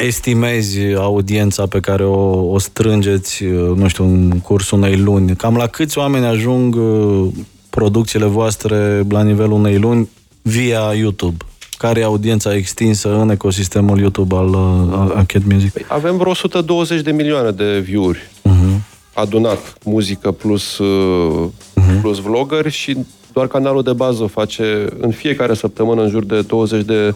estimezi 0.07 0.95
audiența 0.95 1.67
pe 1.67 1.81
care 1.81 2.05
o, 2.05 2.51
o 2.53 2.59
strângeți, 2.59 3.45
nu 3.75 3.89
știu, 3.89 4.05
în 4.05 4.41
cursul 4.41 4.79
unei 4.79 4.97
luni? 4.97 5.37
Cam 5.37 5.57
la 5.57 5.67
câți 5.67 5.99
oameni 5.99 6.27
ajung 6.27 6.75
uh, 6.75 7.29
producțiile 7.71 8.25
voastre 8.25 9.05
la 9.09 9.23
nivelul 9.23 9.53
unei 9.53 9.79
luni 9.79 10.09
via 10.43 10.93
YouTube? 10.95 11.45
Care 11.79 12.01
e 12.01 12.05
audiența 12.05 12.55
extinsă 12.55 13.21
în 13.21 13.31
ecosistemul 13.31 13.99
YouTube 13.99 14.37
al, 14.37 14.49
uh, 14.49 14.99
al, 14.99 15.13
al 15.15 15.25
Cat 15.27 15.43
Music? 15.51 15.73
Păi 15.73 15.85
avem 15.89 16.17
vreo 16.17 16.31
120 16.31 17.01
de 17.01 17.13
milioane 17.13 17.51
de 17.51 17.79
view-uri 17.79 18.19
uh-huh. 18.19 18.81
adunat, 19.13 19.79
muzică 19.85 20.31
plus, 20.31 20.75
uh-huh. 20.75 22.01
plus 22.01 22.19
vloggeri 22.19 22.71
și 22.71 22.97
doar 23.33 23.47
canalul 23.47 23.83
de 23.83 23.93
bază 23.93 24.25
face 24.25 24.87
în 25.01 25.11
fiecare 25.11 25.55
săptămână 25.55 26.03
în 26.03 26.09
jur 26.09 26.25
de 26.25 26.41
20 26.41 26.85
de 26.85 27.07
uh, 27.07 27.15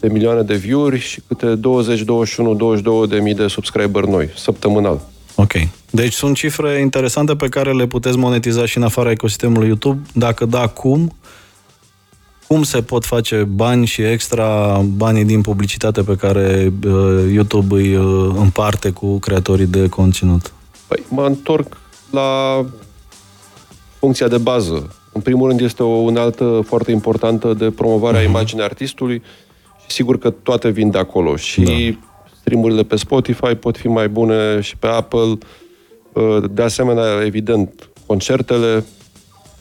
de 0.00 0.08
milioane 0.08 0.42
de 0.42 0.54
view-uri 0.54 0.98
și 0.98 1.20
câte 1.26 1.54
20, 1.54 2.00
21, 2.00 2.54
22 2.54 3.06
de 3.06 3.18
mii 3.18 3.34
de 3.34 3.46
subscriber 3.46 4.04
noi, 4.04 4.30
săptămânal. 4.36 5.00
Ok. 5.34 5.52
Deci 5.90 6.12
sunt 6.12 6.36
cifre 6.36 6.80
interesante 6.80 7.36
pe 7.36 7.48
care 7.48 7.72
le 7.72 7.86
puteți 7.86 8.16
monetiza 8.16 8.66
și 8.66 8.76
în 8.76 8.82
afara 8.82 9.10
ecosistemului 9.10 9.66
YouTube. 9.66 10.00
Dacă 10.12 10.44
da, 10.44 10.66
cum? 10.66 11.16
Cum 12.46 12.62
se 12.62 12.82
pot 12.82 13.04
face 13.04 13.36
bani 13.36 13.86
și 13.86 14.02
extra 14.02 14.80
banii 14.96 15.24
din 15.24 15.40
publicitate 15.40 16.02
pe 16.02 16.16
care 16.16 16.72
uh, 16.86 17.30
YouTube 17.32 17.74
îi 17.74 17.96
uh, 17.96 18.34
împarte 18.36 18.90
cu 18.90 19.18
creatorii 19.18 19.66
de 19.66 19.88
conținut? 19.88 20.52
Păi, 20.86 21.02
mă 21.08 21.26
întorc 21.26 21.76
la 22.10 22.64
funcția 23.98 24.28
de 24.28 24.38
bază. 24.38 24.94
În 25.12 25.20
primul 25.20 25.48
rând 25.48 25.60
este 25.60 25.82
o 25.82 25.86
unealtă 25.86 26.62
foarte 26.66 26.90
importantă 26.90 27.54
de 27.54 27.70
promovare 27.70 28.16
uh-huh. 28.16 28.20
a 28.20 28.22
mhm. 28.22 28.30
imaginii 28.30 28.64
artistului 28.64 29.22
sigur 29.90 30.18
că 30.18 30.30
toate 30.30 30.68
vin 30.68 30.90
de 30.90 30.98
acolo 30.98 31.36
și 31.36 31.60
da. 31.60 31.72
streamurile 32.40 32.82
pe 32.82 32.96
Spotify 32.96 33.54
pot 33.54 33.76
fi 33.76 33.88
mai 33.88 34.08
bune 34.08 34.60
și 34.60 34.76
pe 34.76 34.86
Apple. 34.86 35.38
Uh, 36.12 36.44
de 36.50 36.62
asemenea, 36.62 37.24
evident, 37.24 37.88
concertele. 38.06 38.84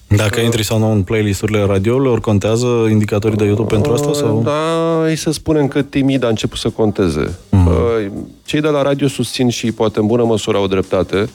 Dacă 0.07 0.39
uh, 0.39 0.45
intri 0.45 0.63
sau 0.63 0.79
nu 0.79 0.91
în 0.91 1.03
playlisturile 1.03 1.63
radiourilor, 1.63 2.19
contează 2.19 2.87
indicatorii 2.89 3.37
de 3.37 3.45
YouTube 3.45 3.73
pentru 3.73 3.93
asta? 3.93 4.13
Sau? 4.13 4.37
Uh, 4.37 4.43
da, 4.43 5.09
ei 5.09 5.15
să 5.15 5.31
spunem 5.31 5.67
că 5.67 5.81
timid 5.81 6.23
a 6.23 6.27
început 6.27 6.57
să 6.57 6.69
conteze. 6.69 7.37
Uh-huh. 7.49 8.11
Cei 8.45 8.61
de 8.61 8.67
la 8.67 8.81
radio 8.81 9.07
susțin 9.07 9.49
și 9.49 9.71
poate 9.71 9.99
în 9.99 10.05
bună 10.07 10.23
măsură 10.23 10.57
au 10.57 10.67
dreptate 10.67 11.29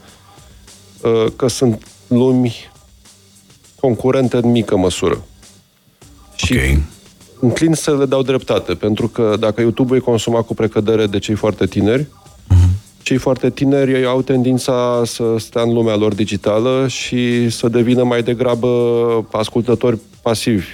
că 1.37 1.49
sunt 1.49 1.87
lumi 2.09 2.73
concurente 3.85 4.37
în 4.37 4.51
mică 4.51 4.77
măsură. 4.77 5.25
Okay. 6.43 6.59
Și 6.59 6.79
înclin 7.41 7.75
să 7.75 7.97
le 7.97 8.05
dau 8.05 8.23
dreptate, 8.23 8.75
pentru 8.75 9.09
că 9.09 9.37
dacă 9.39 9.61
YouTube 9.61 9.97
e 9.97 9.99
consumat 9.99 10.47
cu 10.47 10.55
precădere 10.55 11.07
de 11.07 11.19
cei 11.19 11.35
foarte 11.35 11.67
tineri, 11.67 12.03
uh-huh. 12.03 13.03
cei 13.03 13.17
foarte 13.17 13.51
tineri 13.51 14.05
au 14.05 14.23
tendința 14.23 15.03
să 15.05 15.25
stea 15.39 15.63
în 15.63 15.73
lumea 15.73 15.97
lor 15.97 16.15
digitală 16.15 16.87
și 16.89 17.51
să 17.51 17.69
devină 17.69 18.03
mai 18.03 18.23
degrabă 18.23 18.69
ascultători 19.33 19.99
pasivi 20.23 20.67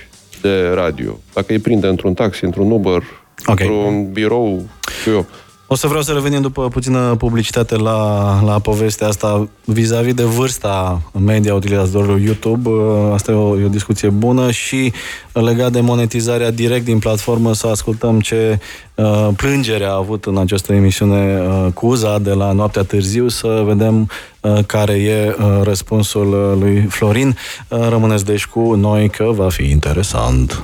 de 0.42 0.70
radio. 0.74 1.18
Dacă 1.34 1.52
îi 1.52 1.58
prinde 1.58 1.86
într-un 1.86 2.14
taxi, 2.14 2.44
într-un 2.44 2.70
Uber, 2.70 3.02
okay. 3.46 3.66
într-un 3.66 4.12
birou, 4.12 4.62
știu 5.00 5.12
eu. 5.12 5.26
O 5.72 5.76
să 5.76 5.86
vreau 5.86 6.02
să 6.02 6.12
revenim 6.12 6.40
după 6.40 6.68
puțină 6.68 7.14
publicitate 7.18 7.76
la, 7.76 8.40
la 8.44 8.58
povestea 8.58 9.06
asta 9.06 9.48
vis-a-vis 9.64 10.14
de 10.14 10.22
vârsta 10.22 11.02
media 11.24 11.54
utilizatorilor 11.54 12.18
YouTube. 12.18 12.68
Uh, 12.68 13.12
asta 13.12 13.32
e 13.32 13.34
o, 13.34 13.60
e 13.60 13.64
o 13.64 13.68
discuție 13.68 14.08
bună 14.08 14.50
și 14.50 14.92
legat 15.32 15.72
de 15.72 15.80
monetizarea 15.80 16.50
direct 16.50 16.84
din 16.84 16.98
platformă 16.98 17.54
să 17.54 17.66
ascultăm 17.66 18.20
ce 18.20 18.58
uh, 18.94 19.28
plângere 19.36 19.84
a 19.84 19.94
avut 19.94 20.24
în 20.24 20.38
această 20.38 20.72
emisiune 20.72 21.40
uh, 21.40 21.72
Cuza 21.72 22.18
de 22.18 22.32
la 22.32 22.52
Noaptea 22.52 22.82
Târziu, 22.82 23.28
să 23.28 23.62
vedem 23.66 24.10
uh, 24.40 24.58
care 24.66 24.92
e 24.92 25.36
uh, 25.38 25.60
răspunsul 25.62 26.32
uh, 26.32 26.60
lui 26.60 26.80
Florin. 26.80 27.36
Uh, 27.68 27.88
rămâneți 27.88 28.24
deci 28.24 28.46
cu 28.46 28.74
noi 28.74 29.10
că 29.10 29.24
va 29.24 29.48
fi 29.48 29.70
interesant. 29.70 30.62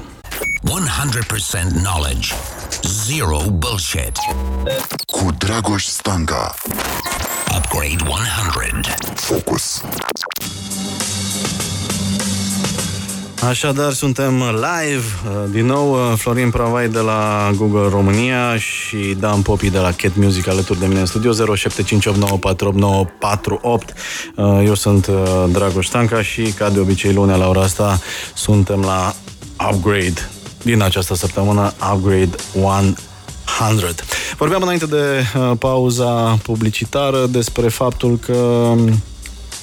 100% 0.68 0.70
knowledge 1.82 2.32
Zero 2.86 3.40
bullshit. 3.52 4.12
Cu 5.06 5.30
Dragoș 5.38 5.84
Stanca. 5.84 6.54
Upgrade 7.56 7.96
100. 8.08 8.94
Focus. 9.14 9.82
Așadar, 13.48 13.92
suntem 13.92 14.42
live, 14.42 15.04
uh, 15.26 15.32
din 15.50 15.66
nou, 15.66 15.92
uh, 15.92 15.98
Florin 16.16 16.50
Pravai 16.50 16.88
de 16.88 16.98
la 16.98 17.50
Google 17.56 17.88
România 17.88 18.56
și 18.56 19.16
Dan 19.18 19.42
Popi 19.42 19.70
de 19.70 19.78
la 19.78 19.92
Cat 19.92 20.16
Music 20.16 20.48
alături 20.48 20.78
de 20.78 20.86
mine 20.86 21.00
în 21.00 21.06
studio 21.06 21.32
0758948948. 21.32 21.34
Uh, 24.36 24.62
eu 24.64 24.74
sunt 24.74 25.10
Dragoș 25.52 25.86
Stanca 25.86 26.22
și, 26.22 26.42
ca 26.42 26.70
de 26.70 26.80
obicei, 26.80 27.12
lunea 27.12 27.36
la 27.36 27.48
ora 27.48 27.60
asta, 27.60 27.98
suntem 28.34 28.80
la 28.80 29.14
Upgrade 29.70 30.30
din 30.66 30.82
această 30.82 31.14
săptămână, 31.14 31.72
Upgrade 31.94 32.36
100. 32.54 34.02
Vorbeam 34.36 34.62
înainte 34.62 34.86
de 34.86 35.24
uh, 35.36 35.52
pauza 35.58 36.38
publicitară 36.42 37.26
despre 37.26 37.68
faptul 37.68 38.18
că 38.18 38.32
um, 38.32 39.02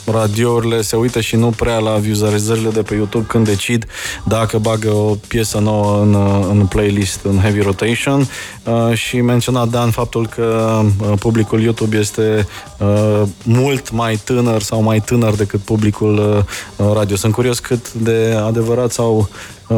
radiourile 0.05 0.81
se 0.81 0.95
uită 0.95 1.21
și 1.21 1.35
nu 1.35 1.49
prea 1.49 1.77
la 1.77 1.91
vizualizările 1.91 2.69
de 2.69 2.81
pe 2.81 2.93
YouTube 2.93 3.25
când 3.27 3.45
decid 3.45 3.85
dacă 4.23 4.57
bagă 4.57 4.89
o 4.89 5.15
piesă 5.27 5.59
nouă 5.59 6.01
în, 6.01 6.15
în 6.49 6.65
playlist, 6.65 7.19
în 7.23 7.39
heavy 7.39 7.61
rotation 7.61 8.27
uh, 8.63 8.93
și 8.93 9.21
menționa 9.21 9.65
Dan 9.65 9.91
faptul 9.91 10.27
că 10.27 10.79
uh, 11.01 11.13
publicul 11.19 11.61
YouTube 11.61 11.97
este 11.97 12.47
uh, 12.77 13.21
mult 13.43 13.91
mai 13.91 14.15
tânăr 14.15 14.61
sau 14.61 14.81
mai 14.81 14.99
tânăr 14.99 15.33
decât 15.33 15.59
publicul 15.59 16.45
uh, 16.77 16.91
radio. 16.93 17.15
Sunt 17.15 17.33
curios 17.33 17.59
cât 17.59 17.93
de 17.93 18.37
adevărat 18.45 18.91
sau 18.91 19.17
uh, 19.17 19.27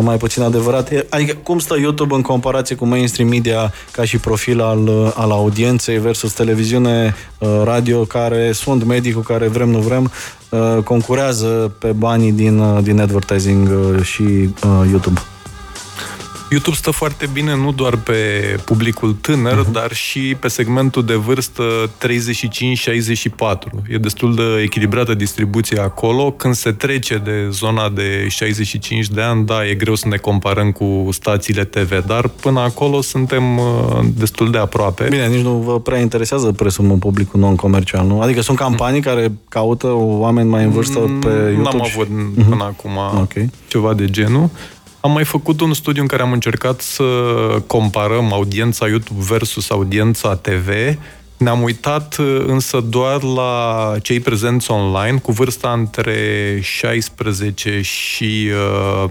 mai 0.02 0.18
puțin 0.18 0.44
adevărat. 0.44 0.92
Adică 1.10 1.38
cum 1.44 1.60
stă 1.60 1.78
YouTube 1.80 2.16
în 2.16 2.22
comparație 2.22 2.76
cu 2.76 2.86
mainstream 2.86 3.30
media 3.30 3.74
ca 3.92 4.04
și 4.06 4.18
profil 4.18 4.62
al, 4.62 4.88
uh, 4.88 5.12
al 5.16 5.32
audienței 5.32 5.98
versus 5.98 6.34
televiziune, 6.34 7.16
uh, 7.40 7.50
radio, 7.64 8.04
care 8.04 8.52
sunt 8.52 8.84
medii 8.84 9.12
cu 9.12 9.20
care 9.20 9.48
vrem, 9.48 9.70
nu 9.70 9.80
vrem, 9.80 10.12
Uh, 10.50 10.84
concurează 10.84 11.72
pe 11.80 11.92
banii 11.92 12.32
din, 12.32 12.60
uh, 12.60 12.84
din 12.84 13.00
advertising 13.00 13.70
uh, 13.70 14.02
și 14.04 14.24
YouTube. 14.90 15.20
YouTube 16.50 16.76
stă 16.76 16.92
foarte 16.92 17.30
bine 17.34 17.56
nu 17.56 17.72
doar 17.72 17.96
pe 17.96 18.14
publicul 18.66 19.14
tânăr, 19.22 19.66
uh-huh. 19.66 19.72
dar 19.72 19.94
și 19.94 20.36
pe 20.40 20.48
segmentul 20.48 21.06
de 21.06 21.14
vârstă 21.14 21.64
35-64. 21.88 21.90
E 23.90 23.98
destul 23.98 24.36
de 24.36 24.62
echilibrată 24.64 25.14
distribuția 25.14 25.84
acolo. 25.84 26.32
Când 26.32 26.54
se 26.54 26.72
trece 26.72 27.18
de 27.18 27.48
zona 27.50 27.90
de 27.90 28.28
65 28.30 29.08
de 29.08 29.22
ani, 29.22 29.46
da, 29.46 29.68
e 29.68 29.74
greu 29.74 29.96
să 29.96 30.08
ne 30.08 30.18
comparăm 30.18 30.72
cu 30.72 31.08
stațiile 31.12 31.64
TV, 31.64 32.06
dar 32.06 32.28
până 32.28 32.60
acolo 32.60 33.02
suntem 33.02 33.58
uh, 33.58 34.00
destul 34.16 34.52
de 34.52 34.58
aproape. 34.58 35.08
Bine, 35.10 35.28
nici 35.28 35.44
nu 35.44 35.54
vă 35.56 35.80
prea 35.80 36.00
interesează, 36.00 36.52
presumă, 36.52 36.96
publicul 36.96 37.40
non-comercial, 37.40 38.06
nu? 38.06 38.22
Adică 38.22 38.42
sunt 38.42 38.58
campanii 38.58 39.00
uh-huh. 39.00 39.04
care 39.04 39.32
caută 39.50 39.88
oameni 39.94 40.50
mai 40.50 40.64
în 40.64 40.72
vârstă 40.72 41.00
mm, 41.00 41.20
pe 41.20 41.28
YouTube? 41.28 41.62
N-am 41.62 41.82
avut 41.82 42.08
uh-huh. 42.08 42.50
până 42.50 42.64
acum 42.64 42.92
okay. 43.22 43.50
ceva 43.68 43.94
de 43.94 44.06
genul. 44.06 44.50
Am 45.06 45.12
mai 45.12 45.24
făcut 45.24 45.62
un 45.62 45.74
studiu 45.74 46.02
în 46.02 46.08
care 46.08 46.22
am 46.22 46.32
încercat 46.32 46.82
să 46.82 47.04
comparăm 47.68 48.34
audiența 48.34 48.88
YouTube 48.88 49.24
versus 49.30 49.70
audiența 49.70 50.36
TV. 50.36 50.70
Ne-am 51.38 51.62
uitat 51.62 52.18
uh, 52.18 52.44
însă 52.48 52.80
doar 52.80 53.24
la 53.24 53.94
cei 54.02 54.20
prezenți 54.20 54.72
online 54.72 55.18
cu 55.18 55.32
vârsta 55.32 55.72
între 55.72 56.60
16 56.62 57.82
și 57.82 58.50
uh, 59.04 59.10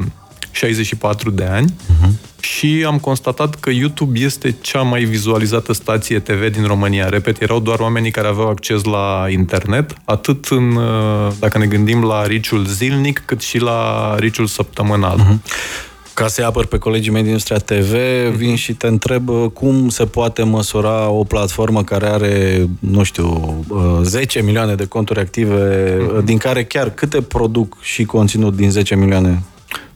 64 0.55 1.31
de 1.31 1.45
ani 1.45 1.75
uh-huh. 1.75 2.40
și 2.40 2.85
am 2.87 2.99
constatat 2.99 3.55
că 3.55 3.71
YouTube 3.71 4.19
este 4.19 4.55
cea 4.61 4.83
mai 4.83 5.05
vizualizată 5.05 5.73
stație 5.73 6.19
TV 6.19 6.53
din 6.53 6.64
România. 6.67 7.09
Repet, 7.09 7.43
erau 7.43 7.61
doar 7.61 7.79
oamenii 7.79 8.11
care 8.11 8.29
aveau 8.29 8.49
acces 8.49 8.85
la 8.85 9.27
internet, 9.31 9.95
atât 10.05 10.45
în, 10.45 10.77
uh, 10.77 11.33
dacă 11.38 11.59
ne 11.59 11.67
gândim 11.67 12.05
la 12.05 12.27
riciul 12.27 12.67
zilnic, 12.67 13.23
cât 13.25 13.40
și 13.40 13.59
la 13.59 14.14
riciul 14.19 14.47
săptămânal. 14.47 15.21
Uh-huh. 15.21 15.73
Ca 16.14 16.27
să-i 16.27 16.45
apăr 16.45 16.67
pe 16.67 16.79
colegii 16.79 17.11
mei 17.11 17.21
din 17.21 17.31
industria 17.31 17.59
TV, 17.59 17.93
uh-huh. 17.93 18.37
vin 18.37 18.55
și 18.55 18.73
te 18.73 18.87
întreb 18.87 19.29
uh, 19.29 19.51
cum 19.51 19.88
se 19.88 20.05
poate 20.05 20.43
măsura 20.43 21.09
o 21.09 21.25
platformă 21.25 21.85
care 21.85 22.07
are, 22.07 22.67
nu 22.79 23.03
știu, 23.03 23.55
10 24.03 24.38
uh, 24.38 24.45
milioane 24.45 24.75
de 24.75 24.87
conturi 24.87 25.21
active, 25.21 25.97
uh-huh. 25.97 26.25
din 26.25 26.38
care 26.38 26.64
chiar 26.64 26.90
câte 26.90 27.21
produc 27.23 27.77
și 27.81 28.05
conținut 28.05 28.57
din 28.57 28.71
10 28.71 28.97
milioane? 28.97 29.43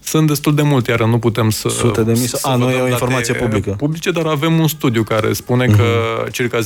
Sunt 0.09 0.27
destul 0.27 0.55
de 0.55 0.63
multe, 0.63 0.91
iar 0.91 1.05
nu 1.05 1.19
putem 1.19 1.51
să... 1.51 1.69
Sute 1.69 2.03
de 2.03 2.13
mii? 2.13 2.29
Să 2.29 2.39
A, 2.43 2.55
nu 2.55 2.71
e 2.71 2.81
o 2.81 2.89
informație 2.89 3.35
publică. 3.35 3.71
Publice, 3.71 4.11
dar 4.11 4.27
avem 4.27 4.59
un 4.59 4.69
studiu 4.69 5.03
care 5.03 5.33
spune 5.33 5.67
uh-huh. 5.67 5.77
că 5.77 5.85
mhm. 6.21 6.31
circa 6.31 6.59
10%, 6.59 6.63
10%. 6.63 6.65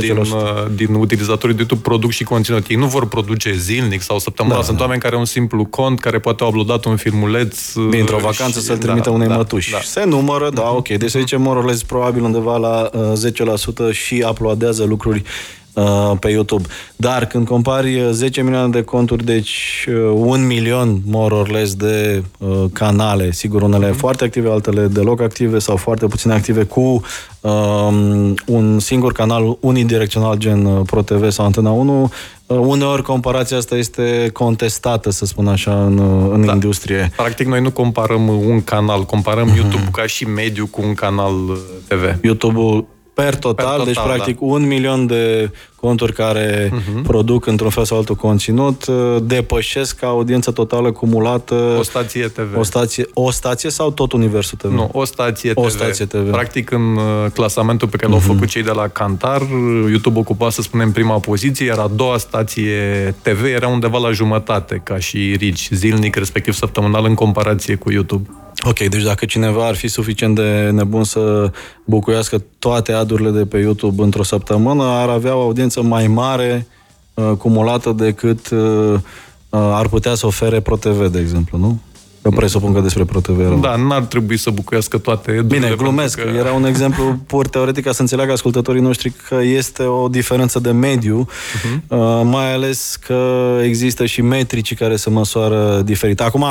Din, 0.00 0.16
uh, 0.16 0.26
din 0.74 0.94
utilizatorii 0.94 1.54
de 1.54 1.60
YouTube 1.60 1.80
produc 1.88 2.10
și 2.10 2.24
conținut. 2.24 2.66
Ei 2.66 2.76
nu 2.76 2.86
vor 2.86 3.08
produce 3.08 3.54
zilnic 3.54 4.02
sau 4.02 4.18
săptămânal. 4.18 4.58
Da, 4.58 4.64
Sunt 4.64 4.76
da. 4.76 4.82
oameni 4.82 5.00
care 5.00 5.14
au 5.14 5.20
un 5.20 5.26
simplu 5.26 5.64
cont, 5.64 6.00
care 6.00 6.18
poate 6.18 6.42
au 6.42 6.48
uploadat 6.48 6.84
un 6.84 6.96
filmuleț... 6.96 7.72
Dintr-o 7.90 8.16
uh, 8.16 8.22
vacanță 8.22 8.60
să-l 8.60 8.76
trimită 8.76 9.08
da, 9.08 9.14
unei 9.14 9.28
da, 9.28 9.36
mătuși. 9.36 9.70
Da. 9.70 9.78
Se 9.80 10.04
numără, 10.04 10.50
da, 10.50 10.62
mhm. 10.62 10.76
ok. 10.76 10.88
Deci 10.88 11.10
să 11.10 11.18
zicem, 11.18 11.42
morolez 11.42 11.82
probabil 11.82 12.22
undeva 12.22 12.56
la 12.56 12.90
uh, 12.92 13.90
10% 13.90 13.92
și 13.92 14.26
uploadează 14.28 14.84
lucruri 14.84 15.22
Uh, 15.76 16.12
pe 16.20 16.28
YouTube. 16.28 16.68
Dar 16.96 17.26
când 17.26 17.46
compari 17.46 18.08
10 18.10 18.40
uh, 18.40 18.46
milioane 18.46 18.70
de 18.70 18.82
conturi, 18.82 19.24
deci 19.24 19.86
uh, 19.88 20.12
un 20.14 20.46
milion, 20.46 21.00
more 21.06 21.34
or 21.34 21.48
less, 21.48 21.74
de 21.74 22.22
uh, 22.38 22.64
canale, 22.72 23.32
sigur 23.32 23.62
unele 23.62 23.90
mm-hmm. 23.90 23.96
foarte 23.96 24.24
active, 24.24 24.50
altele 24.50 24.86
deloc 24.86 25.20
active 25.20 25.58
sau 25.58 25.76
foarte 25.76 26.06
puțin 26.06 26.30
active, 26.30 26.62
cu 26.62 27.00
um, 27.40 28.34
un 28.46 28.78
singur 28.78 29.12
canal 29.12 29.56
unidirecțional 29.60 30.36
gen 30.36 30.82
ProTV 30.82 31.30
sau 31.30 31.44
Antena 31.44 31.70
1, 31.70 32.10
uneori 32.46 33.02
comparația 33.02 33.56
asta 33.56 33.76
este 33.76 34.30
contestată, 34.32 35.10
să 35.10 35.24
spun 35.24 35.48
așa, 35.48 35.84
în, 35.84 35.98
în 36.32 36.44
da. 36.44 36.52
industrie. 36.52 37.10
Practic, 37.16 37.46
noi 37.46 37.60
nu 37.60 37.70
comparăm 37.70 38.28
un 38.28 38.64
canal, 38.64 39.02
comparăm 39.02 39.52
mm-hmm. 39.52 39.56
YouTube 39.56 39.88
ca 39.92 40.06
și 40.06 40.24
mediu 40.24 40.66
cu 40.66 40.80
un 40.84 40.94
canal 40.94 41.32
TV. 41.88 42.18
YouTube-ul 42.22 42.86
Per 43.16 43.36
total, 43.36 43.54
per 43.54 43.64
total 43.64 43.84
deci 43.84 43.94
da. 43.94 44.00
practic 44.00 44.40
un 44.40 44.66
milion 44.66 45.06
de 45.06 45.50
conturi 45.74 46.12
care 46.12 46.68
uh-huh. 46.68 47.02
produc 47.02 47.46
într-un 47.46 47.70
fel 47.70 47.84
sau 47.84 47.96
altul 47.96 48.14
conținut 48.14 48.86
uh, 48.86 49.16
depășesc 49.22 49.96
ca 49.96 50.06
audiență 50.06 50.50
totală 50.50 50.92
cumulată 50.92 51.54
o 51.78 51.82
stație 51.82 52.26
TV. 52.26 52.56
O 52.56 52.62
stație, 52.62 53.06
o 53.12 53.30
stație 53.30 53.70
sau 53.70 53.90
tot 53.90 54.12
universul 54.12 54.58
TV? 54.58 54.70
Nu, 54.70 54.88
o 54.92 55.04
stație 55.04 55.52
TV. 55.52 55.64
O 55.64 55.68
stație 55.68 56.04
TV. 56.04 56.30
Practic 56.30 56.70
în 56.70 56.96
uh, 56.96 57.30
clasamentul 57.32 57.88
pe 57.88 57.96
care 57.96 58.08
uh-huh. 58.08 58.14
l-au 58.14 58.22
mhm. 58.24 58.32
făcut 58.32 58.48
cei 58.48 58.62
de 58.62 58.70
la 58.70 58.88
Cantar, 58.88 59.40
YouTube 59.88 60.18
ocupa 60.18 60.50
să 60.50 60.62
spunem 60.62 60.92
prima 60.92 61.18
poziție, 61.18 61.66
iar 61.66 61.78
a 61.78 61.90
doua 61.94 62.18
stație 62.18 63.14
TV 63.22 63.44
era 63.44 63.68
undeva 63.68 63.98
la 63.98 64.10
jumătate 64.10 64.80
ca 64.84 64.98
și 64.98 65.34
Rich, 65.38 65.68
zilnic, 65.70 66.16
respectiv 66.16 66.54
săptămânal 66.54 67.04
în 67.04 67.14
comparație 67.14 67.74
cu 67.74 67.92
YouTube. 67.92 68.28
Ok, 68.64 68.78
deci 68.78 69.02
dacă 69.02 69.24
cineva 69.24 69.66
ar 69.66 69.74
fi 69.74 69.88
suficient 69.88 70.34
de 70.34 70.70
nebun 70.72 71.04
să 71.04 71.50
bucuiască 71.84 72.42
toate 72.58 72.92
adurile 72.92 73.30
de 73.30 73.46
pe 73.46 73.58
YouTube 73.58 74.02
într-o 74.02 74.22
săptămână, 74.22 74.82
ar 74.82 75.08
avea 75.08 75.36
o 75.36 75.40
audiență 75.40 75.82
mai 75.82 76.06
mare 76.06 76.66
uh, 77.14 77.32
cumulată 77.38 77.92
decât 77.92 78.50
uh, 78.50 78.58
uh 78.58 79.00
ar 79.50 79.88
putea 79.88 80.14
să 80.14 80.26
ofere 80.26 80.60
ProTV, 80.60 81.06
de 81.06 81.18
exemplu, 81.18 81.58
nu? 81.58 81.80
Că 82.22 82.32
presupun 82.36 82.72
că 82.72 82.80
despre 82.80 83.04
ProTV 83.04 83.40
era. 83.40 83.54
Da, 83.54 83.76
n-ar 83.76 84.02
trebui 84.02 84.36
să 84.36 84.50
bucuiască 84.50 84.98
toate 84.98 85.42
Bine, 85.46 85.74
glumesc. 85.76 86.20
Că... 86.20 86.28
Era 86.36 86.52
un 86.52 86.64
exemplu 86.64 87.18
pur 87.26 87.48
teoretic 87.48 87.84
ca 87.84 87.92
să 87.92 88.00
înțeleagă 88.00 88.32
ascultătorii 88.32 88.80
noștri 88.80 89.12
că 89.28 89.40
este 89.42 89.82
o 89.82 90.08
diferență 90.08 90.58
de 90.58 90.70
mediu, 90.70 91.28
uh-huh. 91.28 91.88
uh, 91.88 92.20
mai 92.24 92.52
ales 92.52 92.98
că 93.06 93.50
există 93.62 94.06
și 94.06 94.22
metrici 94.22 94.74
care 94.74 94.96
se 94.96 95.10
măsoară 95.10 95.82
diferit. 95.84 96.20
Acum, 96.20 96.44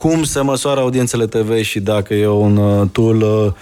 cum 0.00 0.22
se 0.22 0.40
măsoară 0.40 0.80
audiențele 0.80 1.26
TV 1.26 1.60
și 1.62 1.80
dacă 1.80 2.14
e 2.14 2.26
un 2.26 2.56
uh, 2.56 2.88
tool 2.92 3.20
uh, 3.20 3.46
uh, 3.46 3.52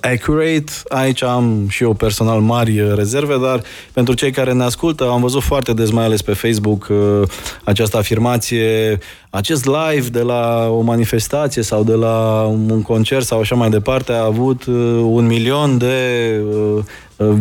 accurate. 0.00 0.72
Aici 0.88 1.22
am 1.22 1.66
și 1.68 1.82
eu 1.82 1.92
personal 1.92 2.40
mari 2.40 2.94
rezerve, 2.94 3.38
dar 3.42 3.62
pentru 3.92 4.14
cei 4.14 4.30
care 4.30 4.52
ne 4.52 4.64
ascultă, 4.64 5.08
am 5.10 5.20
văzut 5.20 5.42
foarte 5.42 5.72
des, 5.72 5.90
mai 5.90 6.04
ales 6.04 6.22
pe 6.22 6.32
Facebook, 6.32 6.86
această 7.64 7.96
afirmație, 7.96 8.98
acest 9.30 9.64
live 9.64 10.08
de 10.08 10.20
la 10.20 10.68
o 10.70 10.80
manifestație 10.80 11.62
sau 11.62 11.84
de 11.84 11.94
la 11.94 12.46
un 12.50 12.82
concert 12.82 13.24
sau 13.24 13.40
așa 13.40 13.54
mai 13.54 13.70
departe 13.70 14.12
a 14.12 14.24
avut 14.24 14.66
un 15.00 15.26
milion 15.26 15.78
de 15.78 15.94
Uh, 17.18 17.38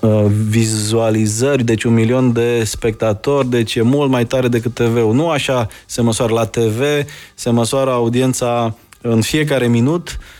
uh, 0.00 0.24
vizualizări, 0.48 1.64
deci 1.64 1.84
un 1.84 1.92
milion 1.92 2.32
de 2.32 2.64
spectatori, 2.64 3.48
deci 3.48 3.74
e 3.74 3.82
mult 3.82 4.10
mai 4.10 4.24
tare 4.24 4.48
decât 4.48 4.74
TV-ul. 4.74 5.14
Nu 5.14 5.28
așa 5.28 5.66
se 5.86 6.00
măsoară 6.00 6.32
la 6.32 6.44
TV, 6.44 6.82
se 7.34 7.50
măsoară 7.50 7.90
audiența 7.90 8.74
în 9.00 9.20
fiecare 9.20 9.66
minut 9.66 10.08
uh, 10.08 10.37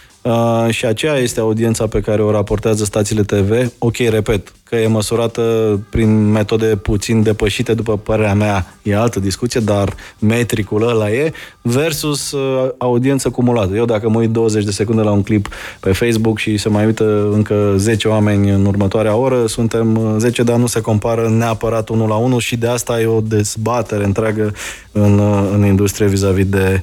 și 0.70 0.86
aceea 0.86 1.16
este 1.16 1.40
audiența 1.40 1.86
pe 1.86 2.00
care 2.00 2.22
o 2.22 2.30
raportează 2.30 2.84
stațiile 2.84 3.22
TV. 3.22 3.72
Ok, 3.78 3.96
repet, 3.96 4.52
că 4.68 4.76
e 4.76 4.86
măsurată 4.86 5.42
prin 5.90 6.30
metode 6.30 6.76
puțin 6.76 7.22
depășite, 7.22 7.74
după 7.74 7.96
părerea 7.96 8.34
mea, 8.34 8.74
e 8.82 8.96
altă 8.96 9.20
discuție, 9.20 9.60
dar 9.60 9.94
metricul 10.18 10.88
ăla 10.88 11.10
e, 11.10 11.32
versus 11.62 12.32
uh, 12.32 12.70
audiență 12.78 13.30
cumulată. 13.30 13.74
Eu 13.74 13.84
dacă 13.84 14.08
mă 14.08 14.18
uit 14.18 14.30
20 14.30 14.64
de 14.64 14.70
secunde 14.70 15.02
la 15.02 15.10
un 15.10 15.22
clip 15.22 15.48
pe 15.80 15.92
Facebook 15.92 16.38
și 16.38 16.56
se 16.56 16.68
mai 16.68 16.84
uită 16.84 17.28
încă 17.32 17.74
10 17.76 18.08
oameni 18.08 18.50
în 18.50 18.64
următoarea 18.64 19.16
oră, 19.16 19.46
suntem 19.46 20.16
10, 20.18 20.40
uh, 20.40 20.46
dar 20.46 20.56
nu 20.56 20.66
se 20.66 20.80
compară 20.80 21.28
neapărat 21.28 21.88
unul 21.88 22.08
la 22.08 22.16
unul 22.16 22.40
și 22.40 22.56
de 22.56 22.68
asta 22.68 23.00
e 23.00 23.06
o 23.06 23.20
dezbatere 23.20 24.04
întreagă 24.04 24.52
în, 24.92 25.18
uh, 25.18 25.50
în 25.54 25.64
industrie 25.64 26.06
vis-a-vis 26.06 26.46
de 26.46 26.82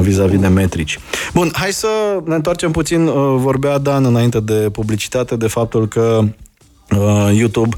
vis-a-vis 0.00 0.40
de 0.40 0.48
metrici. 0.48 0.98
Bun, 1.34 1.50
hai 1.52 1.72
să 1.72 1.88
ne 2.24 2.34
întoarcem 2.34 2.70
puțin. 2.70 3.10
Vorbea 3.36 3.78
Dan 3.78 4.04
înainte 4.04 4.40
de 4.40 4.68
publicitate 4.72 5.36
de 5.36 5.46
faptul 5.46 5.88
că 5.88 6.24
uh, 6.90 7.30
YouTube 7.36 7.76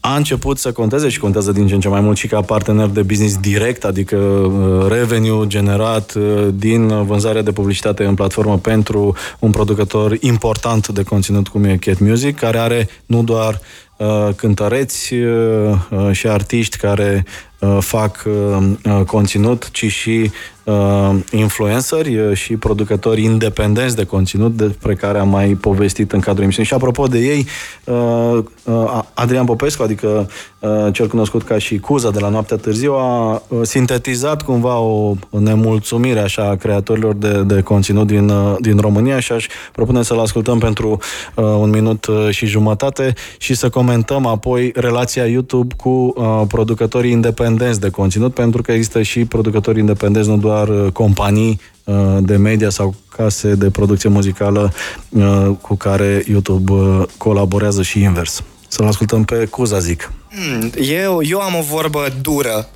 a 0.00 0.16
început 0.16 0.58
să 0.58 0.72
conteze 0.72 1.08
și 1.08 1.18
contează 1.18 1.52
din 1.52 1.66
ce 1.66 1.74
în 1.74 1.80
ce 1.80 1.88
mai 1.88 2.00
mult 2.00 2.16
și 2.16 2.26
ca 2.26 2.40
partener 2.40 2.86
de 2.86 3.02
business 3.02 3.36
direct, 3.36 3.84
adică 3.84 4.16
uh, 4.16 4.86
revenue 4.88 5.46
generat 5.46 6.14
uh, 6.14 6.48
din 6.54 7.04
vânzarea 7.04 7.42
de 7.42 7.52
publicitate 7.52 8.04
în 8.04 8.14
platformă 8.14 8.58
pentru 8.58 9.16
un 9.38 9.50
producător 9.50 10.16
important 10.20 10.88
de 10.88 11.02
conținut 11.02 11.48
cum 11.48 11.64
e 11.64 11.76
Cat 11.76 11.98
Music, 11.98 12.36
care 12.36 12.58
are 12.58 12.88
nu 13.06 13.22
doar 13.22 13.60
uh, 13.96 14.28
cântăreți 14.36 15.14
uh, 15.14 15.74
uh, 15.90 16.10
și 16.12 16.26
artiști 16.26 16.76
care 16.76 17.24
uh, 17.26 17.49
fac 17.80 18.24
uh, 18.26 18.66
uh, 18.84 19.04
conținut, 19.06 19.70
ci 19.70 19.84
și 19.84 20.30
uh, 20.64 21.14
influenceri 21.30 22.18
uh, 22.18 22.36
și 22.36 22.56
producători 22.56 23.22
independenți 23.22 23.96
de 23.96 24.04
conținut 24.04 24.56
despre 24.56 24.94
care 24.94 25.18
am 25.18 25.28
mai 25.28 25.48
povestit 25.48 26.12
în 26.12 26.20
cadrul 26.20 26.42
emisiunii. 26.42 26.70
Și 26.70 26.76
apropo 26.76 27.06
de 27.06 27.18
ei, 27.18 27.46
uh, 27.84 28.38
uh, 28.64 29.02
Adrian 29.14 29.44
Popescu, 29.44 29.82
adică 29.82 30.28
uh, 30.58 30.70
cel 30.92 31.08
cunoscut 31.08 31.42
ca 31.42 31.58
și 31.58 31.78
Cuza 31.78 32.10
de 32.10 32.18
la 32.18 32.28
Noaptea 32.28 32.56
Târziu, 32.56 32.92
a 32.92 33.42
uh, 33.48 33.60
sintetizat 33.62 34.42
cumva 34.42 34.78
o 34.78 35.14
nemulțumire 35.30 36.20
așa 36.20 36.48
a 36.48 36.56
creatorilor 36.56 37.14
de, 37.14 37.42
de 37.42 37.60
conținut 37.60 38.06
din, 38.06 38.28
uh, 38.28 38.56
din 38.60 38.78
România 38.78 39.20
și 39.20 39.32
aș 39.32 39.46
propune 39.72 40.02
să-l 40.02 40.18
ascultăm 40.18 40.58
pentru 40.58 40.98
uh, 41.34 41.44
un 41.44 41.70
minut 41.70 42.06
uh, 42.06 42.28
și 42.30 42.46
jumătate 42.46 43.14
și 43.38 43.54
să 43.54 43.68
comentăm 43.68 44.26
apoi 44.26 44.72
relația 44.74 45.26
YouTube 45.26 45.74
cu 45.74 45.88
uh, 45.88 46.42
producătorii 46.48 47.10
independenți 47.10 47.49
de 47.56 47.88
conținut, 47.90 48.34
pentru 48.34 48.62
că 48.62 48.72
există 48.72 49.02
și 49.02 49.24
producători 49.24 49.78
independenți, 49.78 50.28
nu 50.28 50.36
doar 50.36 50.68
uh, 50.68 50.92
companii 50.92 51.60
uh, 51.84 51.94
de 52.20 52.36
media 52.36 52.70
sau 52.70 52.94
case 53.16 53.54
de 53.54 53.70
producție 53.70 54.08
muzicală 54.08 54.72
uh, 55.08 55.50
cu 55.60 55.74
care 55.74 56.24
YouTube 56.28 56.72
uh, 56.72 57.02
colaborează 57.16 57.82
și 57.82 58.00
invers. 58.02 58.42
Să-l 58.68 58.86
ascultăm 58.86 59.24
pe 59.24 59.44
Cuza, 59.44 59.78
zic. 59.78 60.12
Hmm, 60.30 60.70
eu, 60.82 61.22
eu 61.22 61.40
am 61.40 61.54
o 61.54 61.62
vorbă 61.62 62.06
dură. 62.20 62.68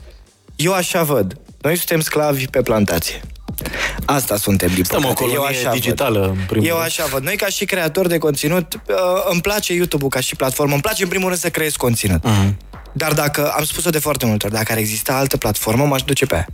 Eu 0.57 0.73
așa 0.73 1.03
văd. 1.03 1.37
Noi 1.63 1.77
suntem 1.77 2.01
sclavi 2.01 2.47
pe 2.47 2.63
plantație. 2.63 3.21
Asta 4.05 4.37
suntem, 4.37 4.69
din 4.75 4.85
Suntem 4.85 5.05
o 5.05 5.13
păcate. 5.13 5.25
Eu 5.25 5.37
colonie 5.37 5.59
așa 5.59 5.73
digitală, 5.73 6.19
văd. 6.21 6.29
în 6.29 6.45
primul 6.47 6.67
Eu 6.67 6.75
rând. 6.75 6.87
așa 6.87 7.05
văd. 7.05 7.23
Noi, 7.23 7.37
ca 7.37 7.47
și 7.47 7.65
creatori 7.65 8.09
de 8.09 8.19
conținut, 8.19 8.81
uh, 8.89 8.95
îmi 9.31 9.41
place 9.41 9.73
YouTube-ul 9.75 10.11
ca 10.11 10.21
și 10.21 10.37
platformă. 10.37 10.73
Îmi 10.73 10.83
place, 10.83 11.03
în 11.03 11.09
primul 11.09 11.27
rând, 11.29 11.41
să 11.41 11.49
creez 11.49 11.73
conținut. 11.77 12.25
Mhm. 12.25 12.57
Dar 12.97 13.13
dacă, 13.13 13.51
am 13.51 13.65
spus-o 13.65 13.91
de 13.91 13.99
foarte 13.99 14.27
multe 14.27 14.47
ori, 14.47 14.55
dacă 14.55 14.73
ar 14.73 14.79
exista 14.79 15.17
altă 15.17 15.37
platformă, 15.37 15.85
m-aș 15.85 16.03
duce 16.03 16.27
pe 16.27 16.35
aia. 16.35 16.47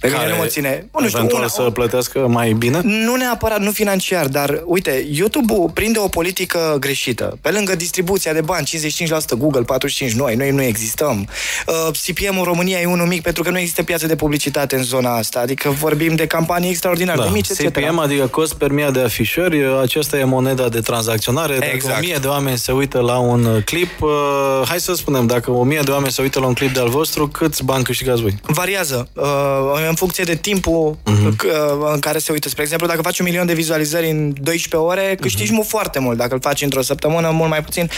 Pe 0.00 0.08
mine 0.08 0.28
nu 0.28 0.36
mă 0.36 0.44
ține... 0.46 0.88
Nu 0.92 1.06
știu, 1.06 1.18
eventual 1.18 1.40
una, 1.40 1.50
să 1.50 1.62
plătească 1.62 2.26
mai 2.28 2.52
bine? 2.52 2.80
nu 2.82 3.14
neapărat, 3.14 3.60
nu 3.60 3.70
financiar, 3.70 4.26
dar 4.26 4.62
uite, 4.64 5.06
YouTube-ul 5.10 5.70
prinde 5.74 5.98
o 5.98 6.08
politică 6.08 6.76
greșită. 6.80 7.38
Pe 7.40 7.50
lângă 7.50 7.74
distribuția 7.74 8.32
de 8.32 8.40
bani, 8.40 8.68
55% 9.34 9.38
Google, 9.38 9.64
45% 10.10 10.12
noi, 10.14 10.34
noi 10.34 10.50
nu 10.50 10.62
existăm. 10.62 11.28
Uh, 11.66 11.98
CPM-ul 12.06 12.44
România 12.44 12.80
e 12.80 12.84
unul 12.84 13.06
mic 13.06 13.22
pentru 13.22 13.42
că 13.42 13.50
nu 13.50 13.58
există 13.58 13.82
piață 13.82 14.06
de 14.06 14.16
publicitate 14.16 14.76
în 14.76 14.82
zona 14.82 15.16
asta, 15.16 15.40
adică 15.40 15.70
vorbim 15.70 16.14
de 16.14 16.26
campanii 16.26 16.68
extraordinar 16.68 17.18
de 17.18 17.28
mici, 17.32 17.48
etc. 17.48 17.72
CPM, 17.72 17.98
adică 17.98 18.26
cost 18.26 18.54
per 18.54 18.70
mie 18.70 18.88
de 18.92 19.00
afișări, 19.00 19.64
aceasta 19.82 20.18
e 20.18 20.24
moneda 20.24 20.68
de 20.68 20.80
tranzacționare. 20.80 21.58
Dacă 21.58 21.70
Exact. 21.74 21.96
o 21.96 22.00
mie 22.00 22.16
de 22.20 22.26
oameni 22.26 22.58
se 22.58 22.72
uită 22.72 23.00
la 23.00 23.18
un 23.18 23.44
uh, 23.44 23.64
clip, 23.64 24.00
uh, 24.00 24.10
hai 24.68 24.80
să 24.80 24.94
spunem, 24.94 25.26
dacă 25.26 25.50
o 25.50 25.62
mie 25.62 25.80
de 25.84 25.90
oameni 25.90 26.12
se 26.12 26.22
uită 26.22 26.40
la 26.40 26.46
un 26.46 26.54
clip 26.54 26.72
de-al 26.72 26.88
vostru, 26.88 27.28
câți 27.28 27.64
bani 27.64 27.84
câștigați 27.84 28.20
voi? 28.20 28.34
Variază 28.42 29.08
uh, 29.12 29.24
în 29.90 29.96
funcție 29.96 30.24
de 30.24 30.34
timpul 30.34 30.96
uh-huh. 30.96 31.92
în 31.92 32.00
care 32.00 32.18
se 32.18 32.32
uită. 32.32 32.48
Spre 32.48 32.62
exemplu, 32.62 32.86
dacă 32.86 33.02
faci 33.02 33.18
un 33.18 33.24
milion 33.24 33.46
de 33.46 33.52
vizualizări 33.52 34.10
în 34.10 34.32
12 34.40 34.76
ore, 34.76 35.16
câștigi 35.20 35.52
uh-huh. 35.52 35.68
foarte 35.68 35.98
mult. 35.98 36.16
Dacă 36.16 36.34
îl 36.34 36.40
faci 36.40 36.62
într-o 36.62 36.82
săptămână, 36.82 37.30
mult 37.30 37.50
mai 37.50 37.62
puțin. 37.62 37.90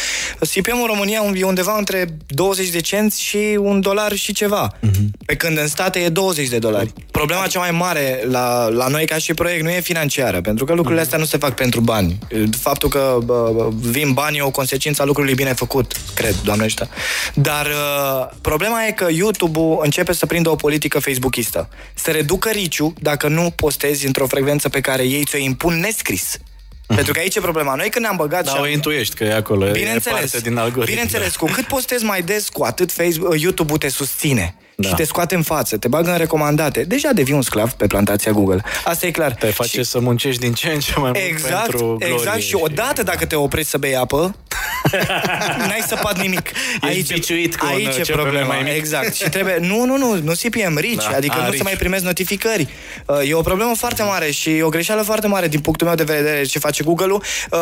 CPM-ul 0.54 0.80
în 0.80 0.86
România 0.86 1.22
e 1.34 1.44
undeva 1.44 1.76
între 1.78 2.16
20 2.26 2.68
de 2.68 2.80
cenți 2.80 3.22
și 3.22 3.58
un 3.58 3.80
dolar 3.80 4.12
și 4.14 4.32
ceva. 4.32 4.76
Uh-huh. 4.76 5.24
Pe 5.26 5.34
când 5.36 5.58
în 5.58 5.66
state 5.66 5.98
e 5.98 6.08
20 6.08 6.48
de 6.48 6.58
dolari. 6.58 6.92
Problema 7.10 7.46
cea 7.46 7.58
mai 7.58 7.70
mare 7.70 8.24
la, 8.30 8.68
la 8.68 8.86
noi 8.86 9.06
ca 9.06 9.16
și 9.16 9.34
proiect 9.34 9.62
nu 9.62 9.70
e 9.70 9.80
financiară, 9.80 10.40
pentru 10.40 10.64
că 10.64 10.72
lucrurile 10.72 11.02
astea 11.02 11.18
nu 11.18 11.24
se 11.24 11.36
fac 11.36 11.54
pentru 11.54 11.80
bani. 11.80 12.18
Faptul 12.60 12.88
că 12.88 13.18
bă, 13.24 13.68
vin 13.80 14.12
bani 14.12 14.36
e 14.36 14.42
o 14.42 14.50
consecință 14.50 15.02
a 15.02 15.04
lucrului 15.04 15.34
bine 15.34 15.52
făcut, 15.52 15.92
cred, 16.14 16.34
doamne 16.44 16.64
ăștia. 16.64 16.88
Dar 17.34 17.66
uh, 17.66 18.28
problema 18.40 18.86
e 18.86 18.90
că 18.90 19.06
YouTube-ul 19.10 19.80
începe 19.82 20.12
să 20.12 20.26
prindă 20.26 20.50
o 20.50 20.54
politică 20.54 20.98
facebookistă. 20.98 21.68
Să 21.94 22.10
reducă 22.10 22.50
riciu 22.50 22.94
dacă 23.00 23.28
nu 23.28 23.50
postezi 23.56 24.06
într-o 24.06 24.26
frecvență 24.26 24.68
pe 24.68 24.80
care 24.80 25.02
ei 25.02 25.24
ți-o 25.24 25.38
impun 25.38 25.74
nescris. 25.78 26.38
Pentru 26.86 27.12
că 27.12 27.18
aici 27.18 27.34
e 27.34 27.40
problema. 27.40 27.74
Noi 27.74 27.88
când 27.88 28.04
ne-am 28.04 28.16
băgat 28.16 28.44
Dar 28.44 28.54
și 28.54 28.60
o 28.60 28.64
am... 28.64 28.70
intuiești 28.70 29.14
că 29.14 29.24
e 29.24 29.34
acolo, 29.34 29.66
e 29.68 29.70
Bineînțeles, 29.70 30.30
parte 30.30 30.48
din 30.48 30.56
algoritm. 30.56 30.90
bineînțeles, 30.90 31.36
cu 31.36 31.46
cât 31.46 31.64
postezi 31.66 32.04
mai 32.04 32.22
des, 32.22 32.48
cu 32.48 32.62
atât 32.62 32.92
Facebook, 32.92 33.38
YouTube-ul 33.40 33.78
te 33.78 33.88
susține 33.88 34.54
Da. 34.82 34.88
și 34.88 34.94
te 34.94 35.04
scoate 35.04 35.34
în 35.34 35.42
față, 35.42 35.76
te 35.76 35.88
bagă 35.88 36.10
în 36.10 36.16
recomandate. 36.18 36.82
Deja 36.84 37.10
devii 37.12 37.34
un 37.34 37.42
sclav 37.42 37.70
pe 37.72 37.86
plantația 37.86 38.32
Google. 38.32 38.62
Asta 38.84 39.06
e 39.06 39.10
clar. 39.10 39.32
Te 39.32 39.46
face 39.46 39.68
Și- 39.80 39.84
să 39.84 40.00
muncești 40.00 40.40
din 40.40 40.52
ce 40.52 40.68
în 40.68 40.80
ce 40.80 40.92
mai 40.96 41.10
mult 41.10 41.24
Exact, 41.28 41.60
pentru 41.66 41.86
glorie 41.86 42.14
exact. 42.14 42.40
Și 42.40 42.54
odată 42.60 43.02
dacă 43.02 43.24
te 43.26 43.34
oprești 43.36 43.70
să 43.70 43.78
bei 43.78 43.96
apă, 43.96 44.36
n-ai 45.68 45.84
săpat 45.86 46.20
nimic. 46.20 46.50
Ești 46.90 47.12
biciuit 47.12 47.56
cu 47.56 47.66
un 47.66 47.72
aici 47.74 47.96
e 47.96 48.00
CPM 48.00 48.12
problema. 48.12 48.46
mai 48.46 48.62
mic. 48.62 48.72
Exact. 48.72 49.14
Și 49.14 49.28
trebuie, 49.28 49.56
nu, 49.60 49.84
nu, 49.84 49.96
nu, 49.96 50.14
nu 50.22 50.32
CPM, 50.32 50.76
rici, 50.78 50.94
Da. 51.10 51.16
adică 51.16 51.34
A, 51.38 51.42
nu 51.42 51.46
rich. 51.46 51.56
se 51.56 51.62
mai 51.62 51.72
primesc 51.72 52.04
notificări. 52.04 52.68
Uh, 53.06 53.28
E 53.28 53.34
o 53.34 53.40
problemă 53.40 53.72
foarte 53.76 54.02
mare 54.02 54.30
și 54.30 54.60
o 54.62 54.68
greșeală 54.68 55.02
foarte 55.02 55.26
mare 55.26 55.48
din 55.48 55.60
punctul 55.60 55.86
meu 55.86 55.96
de 55.96 56.02
vedere 56.02 56.42
ce 56.44 56.58
face 56.58 56.82
Google-ul. 56.84 57.22
Uh, 57.50 57.58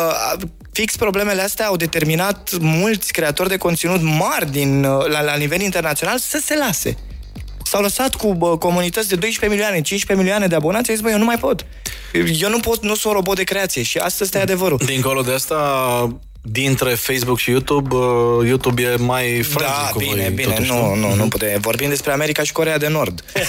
Fix 0.71 0.95
problemele 0.95 1.41
astea 1.41 1.65
au 1.65 1.75
determinat 1.75 2.49
mulți 2.59 3.11
creatori 3.13 3.49
de 3.49 3.57
conținut 3.57 4.01
mari 4.01 4.51
din, 4.51 4.83
uh, 4.83 5.07
la, 5.07 5.21
la 5.21 5.35
nivel 5.35 5.61
internațional 5.61 6.17
să 6.17 6.39
se 6.45 6.55
lase. 6.57 6.97
S-au 7.63 7.81
lăsat 7.81 8.15
cu 8.15 8.33
bă, 8.33 8.57
comunități 8.57 9.09
de 9.09 9.15
12 9.15 9.59
milioane, 9.59 9.81
15 9.81 10.25
milioane 10.25 10.47
de 10.47 10.55
abonați, 10.55 10.89
au 10.89 10.95
zis, 10.95 11.03
bă, 11.03 11.09
eu 11.09 11.17
nu 11.17 11.25
mai 11.25 11.37
pot. 11.37 11.65
Eu 12.39 12.49
nu 12.49 12.59
pot, 12.59 12.83
nu 12.83 12.95
sunt 12.95 13.03
un 13.03 13.11
robot 13.11 13.35
de 13.35 13.43
creație 13.43 13.83
și 13.83 13.97
asta 13.97 14.23
este 14.23 14.39
adevărul. 14.39 14.79
Dincolo 14.85 15.21
de 15.21 15.33
asta, 15.33 15.57
dintre 16.41 16.89
Facebook 16.89 17.37
și 17.37 17.49
YouTube, 17.49 17.95
uh, 17.95 18.47
YouTube 18.47 18.81
e 18.81 18.95
mai 18.95 19.41
fragil 19.41 19.73
Da, 19.83 19.89
cu 19.91 19.97
bine, 19.97 20.21
voi, 20.21 20.29
bine, 20.29 20.53
totuși, 20.53 20.71
nu, 20.71 20.95
nu, 20.95 21.13
nu 21.13 21.27
putem. 21.27 21.59
Vorbim 21.59 21.89
despre 21.89 22.11
America 22.11 22.43
și 22.43 22.51
Corea 22.51 22.77
de 22.77 22.87
Nord. 22.87 23.23
E... 23.33 23.39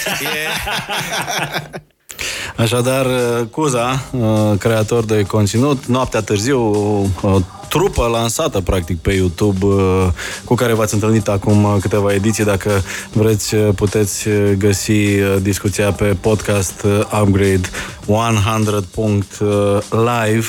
Așadar, 2.57 3.05
uh, 3.05 3.45
Cuza, 3.51 4.03
uh, 4.11 4.57
creator 4.59 5.03
de 5.03 5.21
conținut, 5.21 5.85
Noaptea 5.85 6.21
Târziu, 6.21 6.59
o, 7.21 7.27
o 7.27 7.39
trupă 7.73 8.07
lansată 8.11 8.61
practic 8.61 8.99
pe 8.99 9.13
YouTube 9.13 9.65
uh, 9.65 10.07
cu 10.43 10.55
care 10.55 10.73
v-ați 10.73 10.93
întâlnit 10.93 11.27
acum 11.27 11.63
uh, 11.63 11.75
câteva 11.81 12.13
ediții. 12.13 12.43
Dacă 12.43 12.81
vreți, 13.11 13.55
uh, 13.55 13.69
puteți 13.75 14.27
uh, 14.27 14.51
găsi 14.57 14.91
uh, 14.91 15.35
discuția 15.41 15.91
pe 15.91 16.17
podcast 16.21 16.83
uh, 16.83 16.99
Upgrade 17.21 17.69
100.live, 18.05 20.45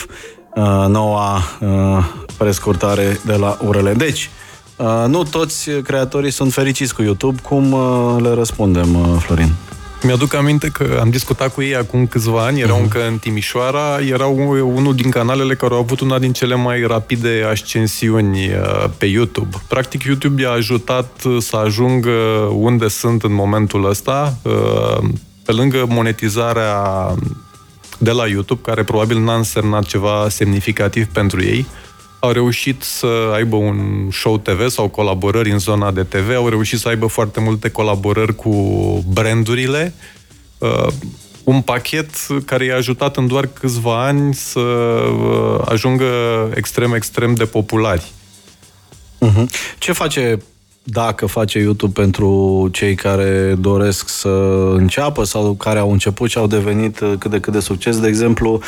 uh, 0.55 0.85
noua 0.89 1.43
uh, 1.61 2.05
prescurtare 2.37 3.21
de 3.27 3.35
la 3.35 3.59
URL. 3.67 3.91
Deci, 3.97 4.31
uh, 4.77 5.05
nu 5.07 5.23
toți 5.23 5.71
creatorii 5.71 6.31
sunt 6.31 6.53
fericiți 6.53 6.95
cu 6.95 7.03
YouTube. 7.03 7.41
Cum 7.43 7.73
uh, 7.73 8.17
le 8.23 8.35
răspundem, 8.35 8.95
uh, 8.95 9.07
Florin? 9.19 9.53
Mi-aduc 10.05 10.35
aminte 10.35 10.69
că 10.69 10.99
am 11.01 11.11
discutat 11.11 11.55
cu 11.55 11.63
ei 11.63 11.77
acum 11.77 12.07
câțiva 12.07 12.45
ani, 12.45 12.61
erau 12.61 12.81
încă 12.81 13.07
în 13.07 13.19
Timișoara, 13.19 13.99
erau 14.01 14.37
unul 14.75 14.95
din 14.95 15.11
canalele 15.11 15.55
care 15.55 15.75
au 15.75 15.81
avut 15.81 16.01
una 16.01 16.19
din 16.19 16.33
cele 16.33 16.55
mai 16.55 16.83
rapide 16.83 17.47
ascensiuni 17.51 18.39
uh, 18.39 18.85
pe 18.99 19.07
YouTube. 19.07 19.57
Practic, 19.69 20.03
YouTube 20.03 20.43
i-a 20.43 20.51
ajutat 20.51 21.23
uh, 21.25 21.37
să 21.43 21.57
ajungă 21.57 22.11
unde 22.53 22.89
sunt 22.89 23.23
în 23.23 23.33
momentul 23.33 23.89
ăsta, 23.89 24.37
uh, 24.43 25.09
pe 25.45 25.53
lângă 25.53 25.87
monetizarea 25.89 26.83
de 27.99 28.11
la 28.11 28.27
YouTube, 28.27 28.61
care 28.63 28.83
probabil 28.83 29.19
n-a 29.19 29.35
însemnat 29.35 29.85
ceva 29.85 30.27
semnificativ 30.29 31.07
pentru 31.07 31.43
ei, 31.43 31.67
au 32.25 32.31
reușit 32.31 32.83
să 32.83 33.07
aibă 33.33 33.57
un 33.57 34.09
show 34.13 34.39
TV 34.39 34.69
sau 34.69 34.89
colaborări 34.89 35.51
în 35.51 35.59
zona 35.59 35.91
de 35.91 36.03
TV, 36.03 36.35
au 36.37 36.49
reușit 36.49 36.79
să 36.79 36.89
aibă 36.89 37.07
foarte 37.07 37.41
multe 37.41 37.69
colaborări 37.69 38.35
cu 38.35 38.51
brandurile, 39.13 39.95
uh, 40.59 40.87
un 41.45 41.61
pachet 41.61 42.11
care 42.45 42.65
i-a 42.65 42.77
ajutat 42.77 43.17
în 43.17 43.27
doar 43.27 43.47
câțiva 43.47 44.07
ani 44.07 44.35
să 44.35 44.61
uh, 44.61 45.61
ajungă 45.65 46.07
extrem, 46.55 46.93
extrem 46.93 47.35
de 47.35 47.45
populari. 47.45 48.13
Uh-huh. 49.21 49.45
Ce 49.79 49.93
face 49.93 50.39
dacă 50.83 51.27
face 51.27 51.59
YouTube 51.59 52.01
pentru 52.01 52.69
cei 52.73 52.95
care 52.95 53.55
doresc 53.59 54.09
să 54.09 54.29
înceapă 54.73 55.25
sau 55.25 55.55
care 55.55 55.79
au 55.79 55.93
început 55.93 56.31
și 56.31 56.39
au 56.39 56.47
devenit 56.47 57.01
uh, 57.01 57.13
cât 57.19 57.31
de 57.31 57.41
cât 57.41 57.53
de 57.53 57.61
succes? 57.61 58.01
De 58.01 58.09
exemplu, 58.09 58.53
uh, 58.53 58.63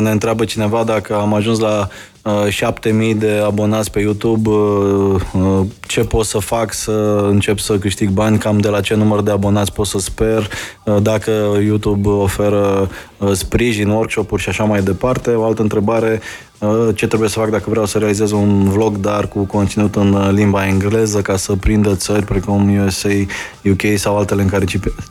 ne 0.00 0.10
întreabă 0.10 0.44
cineva 0.44 0.84
dacă 0.84 1.14
am 1.14 1.34
ajuns 1.34 1.58
la 1.58 1.88
uh, 2.22 2.48
7000 2.48 3.14
de 3.14 3.42
abonați 3.44 3.90
pe 3.90 4.00
YouTube, 4.00 4.50
uh, 4.50 5.20
uh, 5.32 5.66
ce 5.86 6.00
pot 6.00 6.24
să 6.24 6.38
fac 6.38 6.72
să 6.72 7.26
încep 7.30 7.58
să 7.58 7.78
câștig 7.78 8.08
bani, 8.08 8.38
cam 8.38 8.58
de 8.58 8.68
la 8.68 8.80
ce 8.80 8.94
număr 8.94 9.22
de 9.22 9.30
abonați 9.30 9.72
pot 9.72 9.86
să 9.86 9.98
sper, 9.98 10.48
uh, 10.84 10.96
dacă 11.02 11.30
YouTube 11.64 12.08
oferă 12.08 12.88
uh, 13.18 13.32
sprijin, 13.32 13.88
workshop-uri 13.88 14.42
și 14.42 14.48
așa 14.48 14.64
mai 14.64 14.82
departe. 14.82 15.30
O 15.30 15.44
altă 15.44 15.62
întrebare, 15.62 16.20
uh, 16.58 16.88
ce 16.94 17.06
trebuie 17.06 17.28
să 17.28 17.38
fac 17.38 17.50
dacă 17.50 17.70
vreau 17.70 17.86
să 17.86 17.98
realizez 17.98 18.30
un 18.30 18.68
vlog, 18.68 18.96
dar 18.96 19.28
cu 19.28 19.44
conținut 19.44 19.94
în 19.94 20.12
uh, 20.12 20.28
limba 20.32 20.66
engleză, 20.66 21.20
ca 21.20 21.36
să 21.36 21.52
prindă 21.52 21.94
țări 21.94 22.24
precum 22.24 22.84
USA, 22.84 23.08
UK 23.70 23.82
sau 23.96 24.16
altele 24.16 24.42
în 24.42 24.48
care 24.48 24.64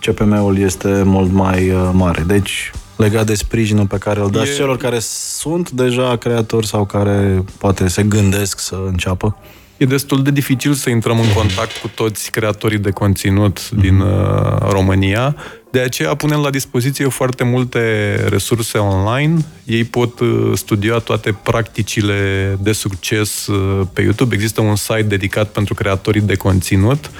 CPM-ul 0.06 0.58
este 0.58 1.02
mult 1.06 1.32
mai 1.32 1.70
uh, 1.70 1.90
mare. 1.92 2.24
Deci, 2.28 2.72
legat 2.96 3.26
de 3.26 3.36
sprijinul 3.36 3.88
pe 3.88 3.98
care 3.98 4.20
îl 4.20 4.30
dați 4.30 4.52
E- 4.52 4.56
celor 4.56 4.78
care 4.78 5.00
sunt 5.00 5.72
deja 5.72 6.16
creatori 6.16 6.68
sau 6.68 6.86
care 6.86 7.44
poate 7.58 7.88
se 7.88 8.04
gândesc 8.04 8.60
să 8.60 8.80
înceapă. 8.88 9.38
E 9.78 9.86
destul 9.86 10.24
de 10.24 10.32
dificil 10.32 10.74
să 10.74 10.90
intrăm 10.90 11.20
în 11.20 11.34
contact 11.36 11.78
cu 11.78 11.88
toți 11.88 12.32
creatorii 12.32 12.78
de 12.78 12.92
conținut 12.92 13.70
din 13.70 14.00
uh, 14.00 14.58
România. 14.70 15.36
De 15.72 15.80
aceea 15.80 16.16
punem 16.16 16.40
la 16.40 16.50
dispoziție 16.50 17.08
foarte 17.08 17.44
multe 17.44 18.16
resurse 18.30 18.78
online. 18.78 19.46
Ei 19.66 19.84
pot 19.84 20.20
uh, 20.20 20.52
studia 20.54 20.98
toate 20.98 21.38
practicile 21.44 22.58
de 22.62 22.72
succes 22.72 23.48
uh, 23.48 23.88
pe 23.94 24.02
YouTube. 24.02 24.36
Există 24.36 24.62
un 24.62 24.76
site 24.76 25.02
dedicat 25.02 25.48
pentru 25.48 25.74
creatorii 25.74 26.22
de 26.22 26.36
conținut. 26.36 27.12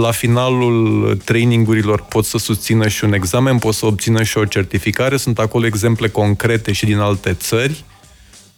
La 0.00 0.10
finalul 0.10 1.16
trainingurilor 1.24 2.00
pot 2.00 2.24
să 2.24 2.38
susțină 2.38 2.88
și 2.88 3.04
un 3.04 3.12
examen, 3.12 3.58
pot 3.58 3.74
să 3.74 3.86
obțină 3.86 4.22
și 4.22 4.38
o 4.38 4.44
certificare. 4.44 5.16
Sunt 5.16 5.38
acolo 5.38 5.66
exemple 5.66 6.08
concrete 6.08 6.72
și 6.72 6.84
din 6.84 6.98
alte 6.98 7.32
țări. 7.32 7.84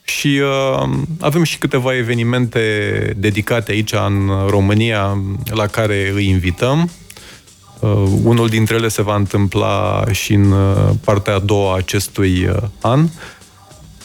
Și 0.02 0.40
uh, 0.42 0.90
avem 1.20 1.42
și 1.42 1.58
câteva 1.58 1.96
evenimente 1.96 2.60
dedicate 3.16 3.72
aici 3.72 3.92
în 3.92 4.30
România 4.48 5.22
la 5.50 5.66
care 5.66 6.12
îi 6.14 6.28
invităm. 6.28 6.90
Uh, 7.80 7.90
unul 8.22 8.48
dintre 8.48 8.74
ele 8.74 8.88
se 8.88 9.02
va 9.02 9.14
întâmpla 9.14 10.04
și 10.10 10.32
în 10.32 10.50
uh, 10.50 10.90
partea 11.04 11.34
a 11.34 11.38
doua 11.38 11.76
acestui 11.76 12.44
uh, 12.46 12.56
an. 12.80 13.08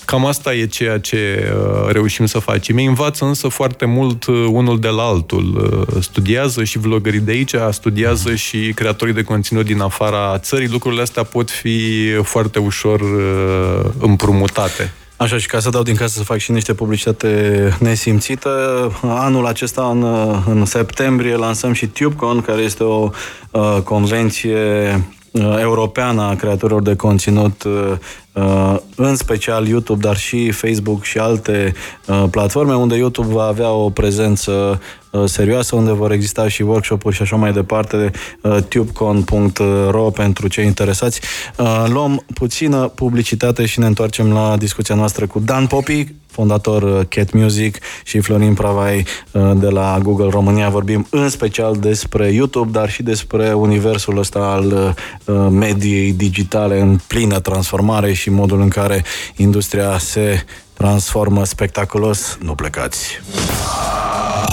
Cam 0.05 0.25
asta 0.25 0.53
e 0.53 0.65
ceea 0.65 0.99
ce 0.99 1.53
uh, 1.55 1.91
reușim 1.91 2.25
să 2.25 2.39
facem. 2.39 2.77
Ei 2.77 2.85
învață 2.85 3.25
însă 3.25 3.47
foarte 3.47 3.85
mult 3.85 4.25
uh, 4.25 4.45
unul 4.49 4.79
de 4.79 4.87
la 4.87 5.03
altul. 5.03 5.71
Uh, 5.87 6.01
studiază 6.01 6.63
și 6.63 6.79
vlogării 6.79 7.19
de 7.19 7.31
aici, 7.31 7.55
studiază 7.71 8.35
și 8.35 8.71
creatorii 8.75 9.13
de 9.13 9.23
conținut 9.23 9.65
din 9.65 9.81
afara 9.81 10.37
țării. 10.37 10.67
Lucrurile 10.67 11.01
astea 11.01 11.23
pot 11.23 11.51
fi 11.51 12.09
foarte 12.21 12.59
ușor 12.59 12.99
uh, 13.01 13.91
împrumutate. 13.99 14.93
Așa 15.17 15.37
și 15.37 15.47
ca 15.47 15.59
să 15.59 15.69
dau 15.69 15.83
din 15.83 15.95
casă 15.95 16.17
să 16.17 16.23
fac 16.23 16.37
și 16.37 16.51
niște 16.51 16.73
publicitate 16.73 17.75
nesimțită, 17.79 18.91
anul 19.01 19.45
acesta, 19.45 19.89
în, 19.89 20.03
în 20.45 20.65
septembrie, 20.65 21.35
lansăm 21.35 21.73
și 21.73 21.87
TubeCon, 21.87 22.41
care 22.41 22.61
este 22.61 22.83
o 22.83 23.09
uh, 23.51 23.77
convenție 23.83 24.93
uh, 24.95 25.01
europeană 25.41 26.21
a 26.21 26.35
creatorilor 26.35 26.81
de 26.81 26.95
conținut, 26.95 27.63
uh, 27.63 27.91
uh, 28.33 28.75
în 28.95 29.15
special 29.15 29.67
YouTube, 29.67 30.07
dar 30.07 30.17
și 30.17 30.51
Facebook 30.51 31.03
și 31.03 31.17
alte 31.17 31.73
uh, 32.07 32.23
platforme, 32.31 32.75
unde 32.75 32.95
YouTube 32.95 33.33
va 33.33 33.43
avea 33.43 33.69
o 33.69 33.89
prezență 33.89 34.81
uh, 35.11 35.23
serioasă, 35.25 35.75
unde 35.75 35.91
vor 35.91 36.11
exista 36.11 36.47
și 36.47 36.61
workshop-uri 36.61 37.15
și 37.15 37.21
așa 37.21 37.35
mai 37.35 37.51
departe, 37.53 38.11
uh, 38.41 38.57
tubecon.ro 38.69 40.09
pentru 40.09 40.47
cei 40.47 40.65
interesați. 40.65 41.21
Uh, 41.57 41.85
luăm 41.87 42.25
puțină 42.33 42.87
publicitate 42.87 43.65
și 43.65 43.79
ne 43.79 43.85
întoarcem 43.85 44.33
la 44.33 44.57
discuția 44.57 44.95
noastră 44.95 45.27
cu 45.27 45.39
Dan 45.39 45.67
Popi, 45.67 46.13
fondator 46.33 46.83
uh, 46.83 46.99
Cat 47.09 47.31
Music 47.31 47.77
și 48.03 48.19
Florin 48.19 48.53
Pravai 48.53 49.05
uh, 49.31 49.51
de 49.55 49.69
la 49.69 49.99
Google 50.01 50.29
România. 50.29 50.69
Vorbim 50.69 51.07
în 51.09 51.29
special 51.29 51.75
despre 51.75 52.27
YouTube, 52.27 52.71
dar 52.71 52.89
și 52.89 53.03
despre 53.03 53.53
universul 53.53 54.17
ăsta 54.17 54.39
al 54.39 54.95
uh, 55.25 55.47
mediei 55.49 56.11
digitale 56.11 56.79
în 56.79 56.99
plină 57.07 57.39
transformare 57.39 58.13
și 58.13 58.29
modul 58.29 58.61
în 58.61 58.69
care 58.69 59.03
industria 59.35 59.97
se 59.97 60.45
transformă 60.73 61.45
spectaculos. 61.45 62.37
Nu 62.41 62.55
plecați! 62.55 63.21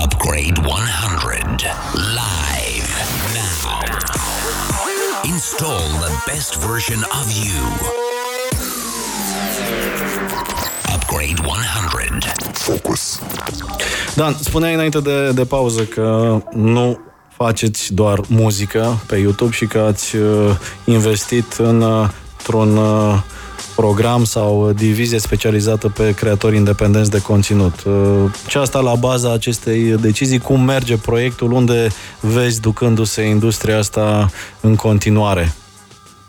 Upgrade 0.04 0.60
100. 0.64 1.66
Live. 1.94 2.90
Now. 3.34 3.50
Install 5.24 5.88
the 6.00 6.22
best 6.26 6.56
version 6.56 7.00
of 7.12 7.26
you. 7.44 8.19
Upgrade 11.10 11.40
100. 11.42 12.26
Focus. 12.52 13.20
Dan, 14.14 14.36
spuneai 14.40 14.74
înainte 14.74 15.00
de, 15.00 15.32
de 15.32 15.44
pauză 15.44 15.82
că 15.82 16.38
nu 16.54 16.98
faceți 17.28 17.94
doar 17.94 18.20
muzică 18.28 19.02
pe 19.06 19.16
YouTube 19.16 19.52
și 19.52 19.66
că 19.66 19.78
ați 19.78 20.16
uh, 20.16 20.56
investit 20.84 21.52
în, 21.52 21.80
uh, 21.80 22.08
într-un 22.38 22.76
uh, 22.76 23.22
program 23.76 24.24
sau 24.24 24.72
divizie 24.72 25.18
specializată 25.18 25.88
pe 25.88 26.14
creatori 26.14 26.56
independenți 26.56 27.10
de 27.10 27.22
conținut. 27.22 27.82
Uh, 27.84 27.94
Ce 28.46 28.58
a 28.58 28.64
stat 28.64 28.82
la 28.82 28.94
baza 28.94 29.32
acestei 29.32 29.82
decizii? 29.82 30.38
Cum 30.38 30.60
merge 30.60 30.96
proiectul? 30.96 31.52
Unde 31.52 31.88
vezi 32.20 32.60
ducându-se 32.60 33.22
industria 33.22 33.78
asta 33.78 34.30
în 34.60 34.76
continuare? 34.76 35.52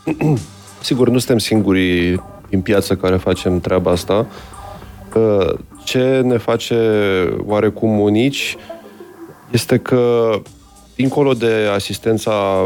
Sigur, 0.82 1.10
nu 1.10 1.18
suntem 1.18 1.38
singurii 1.38 2.22
în 2.50 2.62
piață 2.62 2.96
care 2.96 3.18
facem 3.18 3.60
treaba 3.60 3.92
asta. 3.92 4.28
Uh, 5.16 5.54
Ce 5.84 6.22
ne 6.24 6.38
face 6.38 6.78
oarecum 7.46 8.00
unici 8.00 8.56
este 9.52 9.78
că, 9.78 10.32
dincolo 10.96 11.34
de 11.34 11.70
asistența 11.74 12.66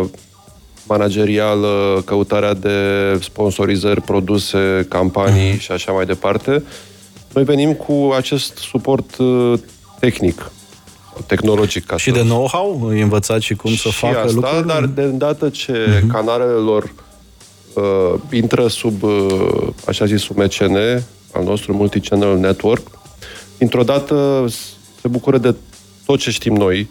managerială, 0.88 2.02
căutarea 2.06 2.54
de 2.54 2.78
sponsorizări, 3.22 4.02
produse, 4.02 4.86
campanii 4.89 5.58
și 5.58 5.72
așa 5.72 5.91
mai 5.91 6.06
departe, 6.06 6.64
noi 7.34 7.43
venim 7.43 7.74
cu 7.74 8.14
acest 8.18 8.58
suport 8.58 9.18
uh, 9.18 9.54
tehnic, 10.00 10.52
tehnologic. 11.26 11.86
Ca 11.86 11.98
Și 11.98 12.10
să 12.10 12.16
de 12.16 12.22
know-how? 12.22 12.86
Îi 12.88 13.02
învățați 13.02 13.46
și 13.46 13.56
cum 13.56 13.76
să 13.76 13.89
și 13.89 13.98
facă 13.98 14.18
asta, 14.18 14.34
lucruri? 14.34 14.68
dar 14.68 14.86
de 14.86 15.02
îndată 15.02 15.50
ce 15.50 15.74
uh-huh. 15.74 16.08
canalele 16.12 16.52
lor 16.52 16.93
uh, 17.74 18.20
intră 18.32 18.68
sub, 18.68 19.04
uh, 19.04 19.68
așa 19.88 20.06
zis, 20.06 20.22
sub 20.22 20.38
MCN, 20.38 20.78
al 21.36 21.43
nostru 21.43 21.73
Multichannel 21.73 22.38
Network, 22.38 22.88
dintr-o 23.57 23.83
dată 23.83 24.45
se 25.01 25.07
bucură 25.07 25.38
de 25.38 25.55
tot 26.05 26.19
ce 26.19 26.31
știm 26.31 26.55
noi 26.55 26.88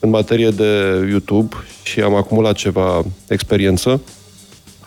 în 0.00 0.10
materie 0.10 0.50
de 0.50 1.04
YouTube 1.08 1.56
și 1.82 2.00
am 2.00 2.14
acumulat 2.14 2.54
ceva 2.54 3.04
experiență 3.28 4.00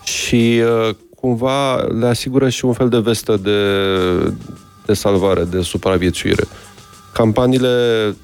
și 0.04 0.62
uh, 0.64 0.96
cumva 1.16 1.76
le 1.76 2.06
asigură 2.08 2.50
și 2.50 2.66
un 2.66 2.74
fel 2.74 2.90
de 2.90 3.00
vestă 3.00 3.38
de, 3.38 3.60
de 4.86 4.94
salvare, 4.94 5.44
de 5.44 5.62
supraviețuire. 5.62 6.44
Campaniile 7.14 8.16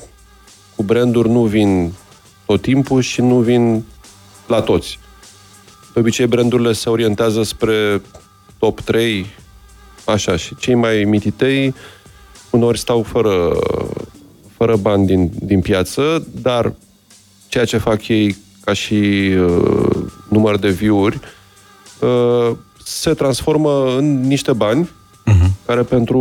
cu 0.76 0.84
branduri 0.84 1.30
nu 1.30 1.44
vin 1.44 1.94
tot 2.46 2.62
timpul 2.62 3.02
și 3.02 3.22
nu 3.22 3.40
vin 3.40 3.84
la 4.48 4.62
toți. 4.62 5.00
De 5.94 6.00
obicei, 6.00 6.28
brandurile 6.28 6.74
se 6.74 6.90
orientează 6.90 7.44
spre 7.44 8.02
top 8.58 8.80
3, 8.80 9.26
așa, 10.06 10.36
și 10.36 10.56
cei 10.56 10.76
mai 10.76 11.04
mititei 11.04 11.74
uneori 12.50 12.80
stau 12.80 13.04
fără, 13.04 13.60
fără 14.58 14.76
bani 14.76 15.06
din, 15.06 15.32
din 15.40 15.62
piață, 15.62 16.28
dar 16.42 16.74
ceea 17.48 17.66
ce 17.66 17.78
fac 17.78 18.08
ei 18.08 18.36
ca 18.64 18.74
și 18.74 18.94
uh, 18.94 19.96
număr 20.30 20.58
de 20.58 20.70
view-uri 20.70 21.20
uh, 22.00 22.56
se 22.84 23.14
transformă 23.14 23.96
în 23.98 24.28
niște 24.28 24.54
bani 24.54 24.90
uh-huh. 25.30 25.66
care 25.66 25.82
pentru 25.82 26.20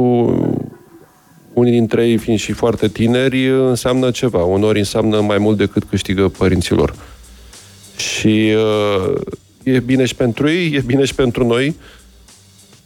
unii 1.52 1.72
dintre 1.72 2.08
ei, 2.08 2.16
fiind 2.16 2.38
și 2.38 2.52
foarte 2.52 2.88
tineri, 2.88 3.48
înseamnă 3.48 4.10
ceva. 4.10 4.44
Uneori 4.44 4.78
înseamnă 4.78 5.20
mai 5.20 5.38
mult 5.38 5.56
decât 5.56 5.84
câștigă 5.84 6.28
părinților. 6.28 6.94
Și 7.96 8.54
uh, 8.56 9.20
e 9.62 9.80
bine 9.80 10.04
și 10.04 10.14
pentru 10.14 10.48
ei, 10.48 10.72
e 10.74 10.82
bine 10.86 11.04
și 11.04 11.14
pentru 11.14 11.46
noi. 11.46 11.76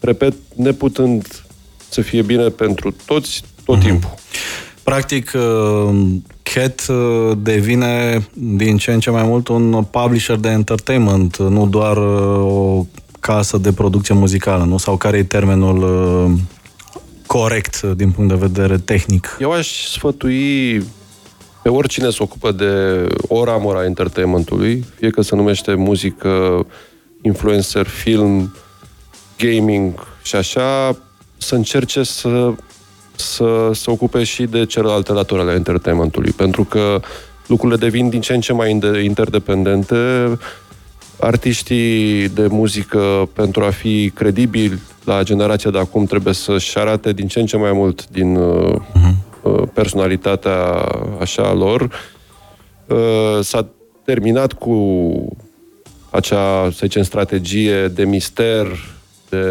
Repet, 0.00 0.34
neputând 0.54 1.44
să 1.88 2.00
fie 2.00 2.22
bine 2.22 2.48
pentru 2.48 2.94
toți, 3.06 3.42
tot 3.64 3.80
timpul. 3.80 4.14
Practic, 4.82 5.32
uh, 5.34 5.96
Cat 6.42 6.86
uh, 6.88 7.36
devine 7.42 8.26
din 8.32 8.76
ce 8.76 8.92
în 8.92 9.00
ce 9.00 9.10
mai 9.10 9.22
mult 9.22 9.48
un 9.48 9.84
publisher 9.90 10.36
de 10.36 10.48
entertainment, 10.48 11.36
nu 11.36 11.66
doar 11.66 11.96
uh, 11.96 12.52
o 12.52 12.86
casă 13.20 13.58
de 13.58 13.72
producție 13.72 14.14
muzicală, 14.14 14.64
nu? 14.64 14.76
Sau 14.76 14.96
care 14.96 15.16
e 15.16 15.24
termenul 15.24 15.82
uh, 15.82 16.40
corect 17.26 17.80
uh, 17.84 17.90
din 17.96 18.10
punct 18.10 18.30
de 18.30 18.46
vedere 18.46 18.78
tehnic? 18.78 19.36
Eu 19.40 19.52
aș 19.52 19.68
sfătui 19.68 20.82
pe 21.62 21.68
oricine 21.68 22.10
se 22.10 22.22
ocupă 22.22 22.52
de 22.52 23.06
o 23.28 23.44
ramură 23.44 23.78
a 23.78 23.84
entertainmentului, 23.84 24.84
fie 24.96 25.10
că 25.10 25.22
se 25.22 25.36
numește 25.36 25.74
muzică, 25.74 26.66
influencer, 27.22 27.86
film, 27.86 28.54
gaming 29.38 30.06
și 30.22 30.36
așa, 30.36 30.96
să 31.36 31.54
încerce 31.54 32.02
să, 32.02 32.52
să 33.16 33.70
se 33.72 33.90
ocupe 33.90 34.24
și 34.24 34.42
de 34.42 34.66
celelalte 34.66 35.12
laturi 35.12 35.40
ale 35.40 35.52
entertainmentului, 35.52 36.32
pentru 36.32 36.64
că 36.64 37.00
lucrurile 37.46 37.78
devin 37.78 38.08
din 38.08 38.20
ce 38.20 38.34
în 38.34 38.40
ce 38.40 38.52
mai 38.52 38.70
inde- 38.70 39.02
interdependente. 39.02 39.96
Artiștii 41.20 42.28
de 42.28 42.46
muzică, 42.46 43.28
pentru 43.32 43.64
a 43.64 43.70
fi 43.70 44.10
credibili 44.14 44.78
la 45.04 45.22
generația 45.22 45.70
de 45.70 45.78
acum, 45.78 46.04
trebuie 46.04 46.34
să-și 46.34 46.78
arate 46.78 47.12
din 47.12 47.26
ce 47.26 47.40
în 47.40 47.46
ce 47.46 47.56
mai 47.56 47.72
mult 47.72 48.08
din 48.08 48.36
uh, 48.36 48.74
uh, 49.42 49.62
personalitatea 49.72 50.58
așa 51.20 51.42
a 51.42 51.52
lor. 51.52 51.90
Uh, 52.86 53.38
s-a 53.40 53.66
terminat 54.04 54.52
cu 54.52 54.76
acea, 56.10 56.70
să 56.70 56.78
zicem, 56.80 57.02
strategie 57.02 57.88
de 57.88 58.04
mister, 58.04 58.66
de 59.28 59.44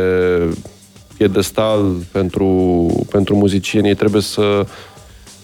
piedestal 1.18 1.94
pentru, 2.12 2.46
pentru 3.12 3.36
muzicieni. 3.36 3.88
Ei 3.88 3.96
trebuie 3.96 4.22
să 4.22 4.66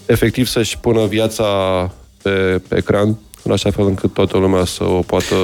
efectiv 0.06 0.48
să-și 0.48 0.78
pună 0.78 1.06
viața 1.06 1.44
pe, 2.22 2.62
pe 2.68 2.78
ecran, 2.78 3.18
în 3.44 3.52
așa 3.52 3.72
fel 3.72 3.86
încât 3.86 4.14
toată 4.14 4.38
lumea 4.38 4.66
să 4.66 4.84
o 4.84 5.00
poată... 5.00 5.36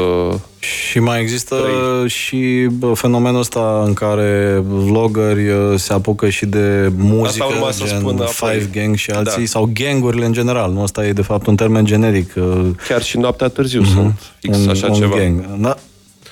Și 0.59 0.99
mai 0.99 1.21
există 1.21 1.55
Trăi. 1.55 2.09
și 2.09 2.67
bă, 2.71 2.93
fenomenul 2.93 3.39
ăsta 3.39 3.83
în 3.85 3.93
care 3.93 4.63
vloggeri 4.67 5.49
uh, 5.49 5.73
se 5.75 5.93
apucă 5.93 6.29
și 6.29 6.45
de 6.45 6.91
muzică, 6.95 7.45
să 7.69 7.83
gen 7.85 7.99
spun 7.99 8.15
Five 8.17 8.49
apoi. 8.51 8.69
Gang 8.73 8.95
și 8.95 9.11
alții, 9.11 9.41
Da. 9.41 9.45
sau 9.47 9.69
gangurile 9.73 10.25
în 10.25 10.33
general. 10.33 10.71
Nu, 10.71 10.81
asta 10.81 11.05
e 11.05 11.11
de 11.13 11.21
fapt 11.21 11.47
un 11.47 11.55
termen 11.55 11.85
generic. 11.85 12.33
uh, 12.35 12.65
Chiar 12.87 13.01
și 13.01 13.17
noaptea 13.17 13.47
târziu 13.47 13.81
uh-huh. 13.81 13.93
sunt 13.93 14.19
fix 14.39 14.57
un, 14.57 14.69
așa 14.69 14.87
un 14.87 14.93
ceva. 14.93 15.17
gang. 15.17 15.45
Da, 15.61 15.77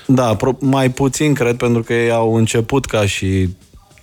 da 0.08 0.36
pro- 0.36 0.58
mai 0.60 0.90
puțin 0.92 1.34
cred, 1.34 1.56
pentru 1.56 1.82
că 1.84 1.94
ei 1.94 2.12
au 2.12 2.36
început 2.36 2.86
ca 2.86 3.06
și 3.06 3.50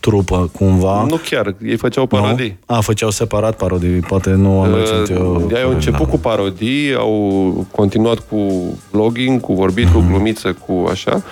trupă, 0.01 0.51
cumva. 0.53 1.05
Nu 1.09 1.17
chiar, 1.17 1.55
ei 1.65 1.77
făceau 1.77 2.07
parodii. 2.07 2.59
Nu? 2.67 2.77
A, 2.77 2.81
făceau 2.81 3.11
separat 3.11 3.57
parodii, 3.57 4.01
poate 4.01 4.31
nu 4.31 4.61
am 4.61 4.75
reținut 4.75 5.09
eu. 5.11 5.35
Uh, 5.35 5.53
Ei 5.57 5.63
au 5.63 5.71
început 5.71 6.09
cu 6.09 6.19
parodii, 6.19 6.95
au 6.95 7.67
continuat 7.71 8.19
cu 8.19 8.63
vlogging, 8.91 9.41
cu 9.41 9.55
vorbit, 9.55 9.89
cu 9.89 10.05
glumițe, 10.09 10.51
cu 10.67 10.87
așa. 10.91 11.23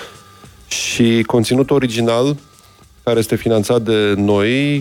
Și 0.69 1.23
conținutul 1.27 1.77
original, 1.77 2.37
care 3.05 3.19
este 3.19 3.37
finanțat 3.37 3.83
de 3.83 4.15
noi, 4.17 4.77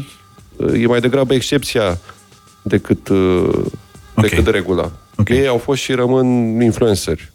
e 0.80 0.86
mai 0.88 1.00
degrabă 1.00 1.34
excepția 1.34 1.98
decât, 2.62 3.08
uh, 3.08 3.50
decât 4.16 4.48
regula. 4.48 4.92
Ok. 5.18 5.30
Ei 5.30 5.48
au 5.48 5.58
fost 5.58 5.82
și 5.82 5.92
rămân 5.94 6.26
influenceri. 6.62 7.31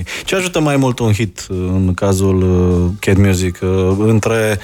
Ok. 0.00 0.24
Ce 0.24 0.34
ajută 0.34 0.60
mai 0.60 0.76
mult 0.76 0.98
un 0.98 1.12
hit 1.12 1.46
uh, 1.50 1.56
în 1.56 1.94
cazul 1.94 2.42
uh, 2.42 2.90
Cat 2.98 3.16
Music? 3.16 3.58
Uh, 3.62 3.96
între, 3.98 4.58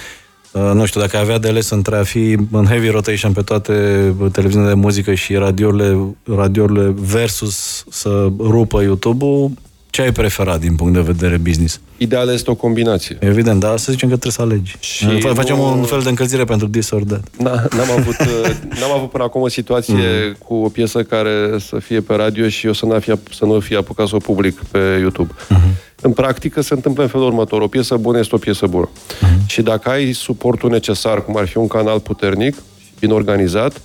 uh, 0.53 0.71
nu 0.75 0.85
știu, 0.85 1.01
dacă 1.01 1.17
ai 1.17 1.23
avea 1.23 1.39
de 1.39 1.49
ales 1.49 1.71
între 1.71 1.97
a 1.97 2.03
fi 2.03 2.37
în 2.51 2.65
heavy 2.65 2.89
rotation 2.89 3.33
pe 3.33 3.43
toate 3.43 3.73
uh, 4.19 4.31
televiziunile 4.33 4.73
de 4.73 4.81
muzică 4.81 5.15
și 5.15 5.35
radiourile, 5.35 6.17
radiourile 6.37 6.95
versus 6.97 7.85
să 7.89 8.29
rupă 8.39 8.83
YouTube-ul, 8.83 9.51
ce 9.97 10.03
ai 10.03 10.13
preferat 10.13 10.61
din 10.61 10.75
punct 10.77 10.93
de 10.93 11.01
vedere 11.01 11.37
business? 11.37 11.81
Ideal 11.97 12.29
este 12.33 12.51
o 12.51 12.55
combinație. 12.55 13.17
Evident, 13.21 13.61
dar 13.61 13.77
să 13.79 13.93
zicem 13.93 14.09
că 14.09 14.17
trebuie 14.17 14.33
să 14.33 14.43
alegi. 14.43 14.77
Și 14.81 15.07
Fa- 15.19 15.35
Facem 15.35 15.57
nu- 15.57 15.77
un 15.79 15.83
fel 15.83 16.01
de 16.01 16.09
încălzire 16.09 16.45
pentru 16.45 16.69
this 16.69 16.91
or 16.91 17.03
that. 17.05 17.25
Na, 17.39 17.51
n-am, 17.51 17.91
avut, 17.99 18.15
uh, 18.45 18.51
n-am 18.81 18.91
avut 18.97 19.11
până 19.11 19.25
acum 19.25 19.41
o 19.43 19.49
situație 19.49 19.95
Mhm. 19.95 20.39
cu 20.47 20.55
o 20.55 20.69
piesă 20.69 21.03
care 21.03 21.31
să 21.59 21.79
fie 21.79 22.01
pe 22.01 22.15
radio 22.15 22.49
și 22.49 22.67
eu 22.67 22.73
să, 22.73 22.87
n-a 22.87 22.99
fi, 22.99 23.13
să 23.37 23.45
nu 23.45 23.61
fi 23.61 23.75
apucat 23.75 24.07
să 24.09 24.15
o 24.15 24.19
public 24.19 24.59
pe 24.71 24.79
YouTube. 24.79 25.33
Mhm. 25.49 25.61
În 26.01 26.13
practică 26.13 26.61
se 26.61 26.75
întâmplă 26.75 27.03
în 27.03 27.09
felul 27.09 27.27
următor. 27.27 27.61
O 27.61 27.67
piesă 27.69 27.97
bună 27.97 28.19
este 28.19 28.35
o 28.35 28.39
piesă 28.39 28.67
bună. 28.67 28.89
Mhm. 29.21 29.47
Și 29.47 29.63
dacă 29.63 29.89
ai 29.89 30.13
suportul 30.13 30.71
necesar, 30.71 31.25
cum 31.25 31.37
ar 31.37 31.47
fi 31.47 31.57
un 31.57 31.67
canal 31.67 32.01
puternic 32.01 32.55
și 32.55 32.91
bine 33.01 33.13
organizat, 33.13 33.81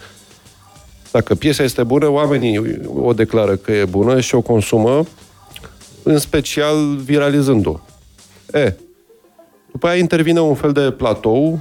dacă 1.12 1.36
piesa 1.36 1.64
este 1.64 1.84
bună, 1.84 2.08
oamenii 2.10 2.60
o 2.96 3.14
declară 3.14 3.56
că 3.56 3.72
e 3.72 3.86
bună 3.86 4.20
și 4.20 4.36
o 4.36 4.42
consumă, 4.42 5.06
în 6.04 6.18
special 6.18 6.96
viralizând-o. 6.96 7.80
E, 8.54 8.74
după 9.72 9.88
aia 9.88 9.98
intervine 9.98 10.40
un 10.40 10.56
fel 10.56 10.72
de 10.72 10.92
platou 10.92 11.60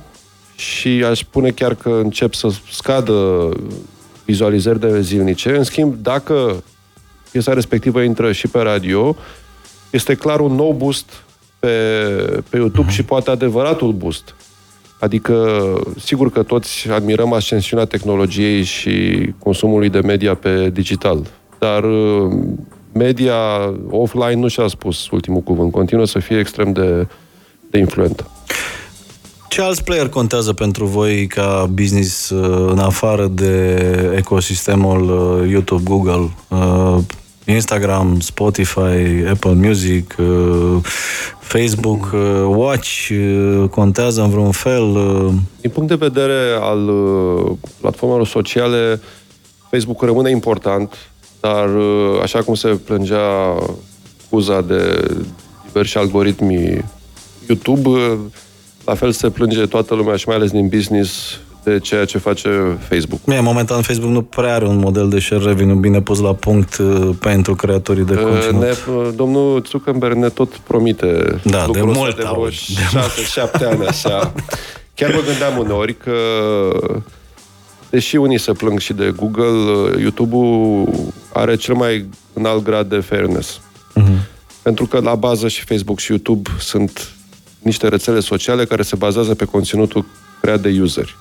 și 0.57 0.89
aș 0.89 1.19
spune 1.19 1.51
chiar 1.51 1.75
că 1.75 1.89
încep 1.89 2.35
să 2.35 2.49
scadă 2.71 3.49
vizualizări 4.25 4.81
de 4.81 5.01
zilnice. 5.01 5.57
În 5.57 5.65
schimb, 5.65 5.95
dacă 5.95 6.63
piesa 7.31 7.53
respectivă 7.53 8.01
intră 8.01 8.33
și 8.33 8.49
pe 8.49 8.59
radio, 8.59 9.17
este 9.91 10.15
clar 10.15 10.41
un 10.41 10.55
nou 10.55 10.73
boost 10.73 11.11
pe, 11.59 11.69
pe 12.49 12.57
YouTube 12.57 12.91
și 12.91 13.03
poate 13.03 13.31
adevăratul 13.31 13.93
boost. 13.93 14.35
Adică, 14.99 15.59
sigur 15.99 16.31
că 16.31 16.43
toți 16.43 16.89
admirăm 16.91 17.33
ascensiunea 17.33 17.85
tehnologiei 17.85 18.63
și 18.63 19.27
consumului 19.39 19.89
de 19.89 20.01
media 20.01 20.35
pe 20.35 20.71
digital, 20.71 21.27
dar 21.59 21.85
uh, 21.85 22.33
media 22.93 23.35
offline 23.91 24.35
nu 24.35 24.49
și-a 24.49 24.67
spus 24.67 25.09
ultimul 25.11 25.41
cuvânt. 25.41 25.73
Continuă 25.73 26.05
să 26.05 26.19
fie 26.19 26.39
extrem 26.39 26.73
de, 26.73 27.07
de 27.71 27.79
influentă. 27.79 28.31
Ce 29.49 29.63
alți 29.63 29.85
player 29.85 30.09
contează 30.09 30.53
pentru 30.53 30.85
voi 30.85 31.27
ca 31.27 31.69
business 31.73 32.31
uh, 32.31 32.71
în 32.71 32.79
afară 32.79 33.27
de 33.27 33.77
ecosistemul 34.17 35.03
uh, 35.03 35.51
YouTube, 35.51 35.83
Google, 35.85 36.31
uh, 36.49 36.97
Instagram, 37.45 38.21
Spotify, 38.21 39.27
Apple 39.31 39.53
Music, 39.53 40.15
uh, 40.19 40.77
Facebook, 41.41 42.11
uh, 42.13 42.45
Watch 42.47 43.09
uh, 43.11 43.69
contează 43.71 44.23
în 44.23 44.31
vreun 44.31 44.51
fel? 44.51 44.83
uh, 44.83 45.33
Din 45.61 45.71
punct 45.71 45.89
de 45.89 45.95
vedere 45.95 46.59
al 46.61 46.89
uh, 46.89 47.53
platformelor 47.81 48.27
sociale, 48.27 49.01
Facebook 49.71 50.03
rămâne 50.03 50.31
important, 50.31 51.10
dar 51.41 51.77
uh, 51.77 52.21
așa 52.23 52.43
cum 52.43 52.55
se 52.55 52.69
plângea 52.69 53.57
scuza 54.27 54.61
de 54.61 55.11
diversi 55.67 55.99
algoritmi 55.99 56.85
YouTube, 57.47 57.89
uh, 57.89 58.19
la 58.85 58.95
fel 58.95 59.13
se 59.13 59.31
plânge 59.31 59.67
toată 59.67 59.95
lumea 59.95 60.17
și 60.17 60.29
mai 60.29 60.37
ales 60.37 60.51
din 60.51 60.69
business 60.69 61.41
de 61.65 61.79
ceea 61.79 62.05
ce 62.05 62.19
face 62.19 62.79
Facebook. 62.89 63.21
Mie, 63.25 63.41
momentan 63.41 63.83
Facebook 63.83 64.13
nu 64.13 64.23
prea 64.23 64.55
are 64.55 64.67
un 64.67 64.77
model 64.77 65.09
de 65.09 65.19
share 65.19 65.45
revenue 65.45 65.75
bine 65.75 66.01
pus 66.01 66.21
la 66.21 66.35
punct 66.35 66.77
uh, 66.77 67.11
pentru 67.21 67.55
creatorii 67.55 68.05
de 68.05 68.15
Uh, 68.15 68.23
conținut. 68.23 68.61
Ne, 68.63 69.11
domnul 69.15 69.65
Zuckerberg 69.69 70.17
ne 70.17 70.29
tot 70.29 70.57
promite 70.57 71.41
Da, 71.45 71.67
de 71.73 71.79
lucrul 71.79 71.89
ăsta 71.89 71.99
mult 71.99 72.17
de 72.17 72.23
vreo 72.23 72.43
aud, 72.43 72.53
de 73.55 73.67
6-7 73.67 73.73
ani 73.73 73.87
așa. 73.87 74.33
Chiar 74.95 75.13
mă 75.15 75.21
gândeam 75.21 75.59
uneori 75.59 75.97
că 75.97 76.13
deși 77.91 78.17
unii 78.17 78.39
se 78.39 78.53
plâng 78.53 78.79
și 78.79 78.93
de 78.93 79.13
Google, 79.17 80.01
YouTube-ul 80.01 80.89
are 81.33 81.57
cel 81.57 81.75
mai 81.75 82.09
înalt 82.33 82.63
grad 82.63 82.89
de 82.89 82.97
fairness. 82.99 83.61
Mhm. 83.95 84.19
Pentru 84.63 84.87
că 84.87 85.01
la 85.01 85.15
bază 85.15 85.49
și 85.49 85.65
Facebook 85.65 85.99
și 85.99 86.11
YouTube 86.11 86.51
sunt 86.59 87.09
niște 87.63 87.89
rețele 87.89 88.21
sociale 88.21 88.65
care 88.65 88.83
se 88.83 88.97
bazează 88.97 89.35
pe 89.35 89.45
conținutul 89.45 90.05
creat 90.41 90.61
de 90.61 90.79
useri. 90.81 91.17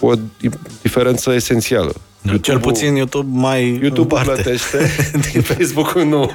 Cu 0.00 0.06
o 0.06 0.14
di- 0.14 0.58
diferență 0.82 1.32
esențială. 1.34 1.92
Cel 2.22 2.32
YouTube-ul- 2.32 2.60
puțin 2.60 2.94
YouTube 2.94 3.28
mai 3.38 3.68
YouTube 3.82 4.00
împarte. 4.14 4.42
plătește, 4.42 4.78
Facebook-ul 5.54 6.04
nu. 6.04 6.30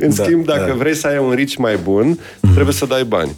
În 0.00 0.14
Da, 0.14 0.24
schimb, 0.24 0.44
dacă 0.44 0.66
da. 0.66 0.74
vrei 0.74 0.94
să 0.94 1.06
ai 1.06 1.18
un 1.18 1.30
reach 1.34 1.54
mai 1.58 1.76
bun, 1.76 2.18
trebuie 2.52 2.74
să 2.74 2.86
dai 2.86 3.04
bani. 3.04 3.34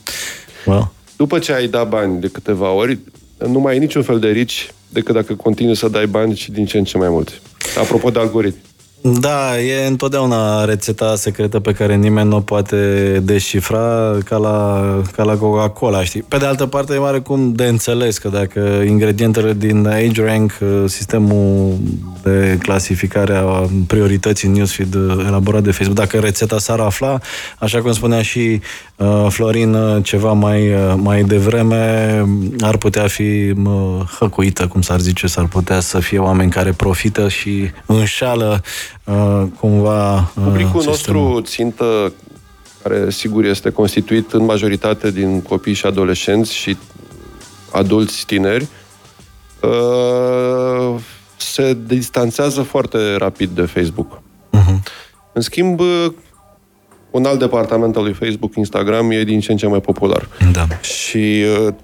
Well. 0.66 0.90
După 1.16 1.38
ce 1.38 1.53
ai 1.53 1.66
dat 1.68 1.88
bani 1.88 2.20
de 2.20 2.28
câteva 2.28 2.70
ori, 2.70 2.99
nu 3.39 3.59
mai 3.59 3.72
ai 3.72 3.78
niciun 3.78 4.03
fel 4.03 4.18
de 4.18 4.30
reach 4.30 4.55
decât 4.89 5.14
dacă 5.14 5.34
continui 5.34 5.76
să 5.76 5.89
dai 5.89 6.07
bani 6.07 6.37
și 6.37 6.51
din 6.51 6.66
ce 6.66 6.78
în 6.78 6.84
ce 6.84 6.99
mai 6.99 7.09
mulți. 7.09 7.41
Apropo 7.78 8.11
de 8.11 8.18
algoritmi. 8.18 8.61
Da, 9.01 9.61
e 9.61 9.87
întotdeauna 9.87 10.64
rețeta 10.64 11.14
secretă 11.16 11.61
pe 11.61 11.72
care 11.72 11.95
nimeni 11.95 12.28
nu 12.28 12.37
o 12.37 12.41
poate 12.41 12.76
descifra 13.22 14.16
ca 14.24 14.37
la, 14.37 14.82
ca 15.16 15.22
la 15.22 15.37
Coca-Cola, 15.37 16.05
știi? 16.05 16.22
Pe 16.22 16.37
de 16.37 16.45
altă 16.45 16.66
parte, 16.66 16.95
e 16.95 16.99
mare 16.99 17.18
cum 17.18 17.53
de 17.53 17.64
înțeles 17.64 18.18
că 18.18 18.28
dacă 18.28 18.61
ingredientele 18.87 19.53
din 19.53 19.87
AgeRank, 19.87 20.53
sistemul 20.87 21.74
de 22.22 22.59
clasificare 22.62 23.34
a 23.34 23.68
priorității 23.87 24.49
în 24.49 24.55
newsfeed 24.55 24.95
uh, 24.95 25.24
elaborat 25.26 25.62
de 25.62 25.70
Facebook, 25.70 25.99
dacă 25.99 26.18
rețeta 26.18 26.59
s-ar 26.59 26.80
afla, 26.80 27.18
așa 27.59 27.82
cum 27.82 27.93
spunea 27.93 28.22
și 28.22 28.39
uh, 28.39 28.95
Florin 29.28 29.74
uh, 29.74 30.05
ceva 30.05 30.32
mai, 30.32 30.74
uh, 30.74 30.94
mai 30.97 31.22
devreme, 31.22 32.24
ar 32.61 32.76
putea 32.76 33.07
fi 33.07 33.55
uh, 33.64 34.01
hăcuită, 34.18 34.66
cum 34.66 34.80
s-ar 34.82 35.01
zice, 35.01 35.26
s-ar 35.26 35.47
putea 35.47 35.80
să 35.80 35.99
fie 35.99 36.18
oameni 36.18 36.51
care 36.51 36.72
profită 36.72 37.28
și 37.28 37.70
înșală 37.86 38.62
uh, 39.05 39.42
cumva 39.61 40.14
uh, 40.16 40.42
Publicul 40.44 40.80
sistemul. 40.80 41.22
nostru 41.22 41.40
țintă, 41.40 42.12
care 42.82 43.11
sigur 43.11 43.44
este 43.44 43.70
constituit 43.70 44.32
în 44.32 44.44
majoritate 44.44 45.11
din 45.11 45.42
copii 45.42 45.72
și 45.74 45.86
adolescenți 45.86 46.55
și 46.55 46.76
adulți 47.72 48.24
tineri, 48.26 48.66
uh, 49.62 51.01
se 51.36 51.76
distanțează 51.86 52.62
foarte 52.62 53.16
rapid 53.16 53.49
de 53.51 53.62
Facebook. 53.62 54.22
Mhm. 54.51 54.82
În 55.32 55.42
schimb, 55.42 55.80
uh, 55.80 56.07
un 57.11 57.24
alt 57.24 57.38
departament 57.38 57.96
al 57.96 58.02
lui 58.02 58.12
Facebook, 58.12 58.54
Instagram, 58.54 59.11
e 59.11 59.24
din 59.24 59.40
ce 59.40 59.50
în 59.50 59.57
ce 59.57 59.66
mai 59.66 59.80
popular. 59.80 60.28
Da. 60.52 60.66
Și 60.80 61.44
uh, 61.66 61.74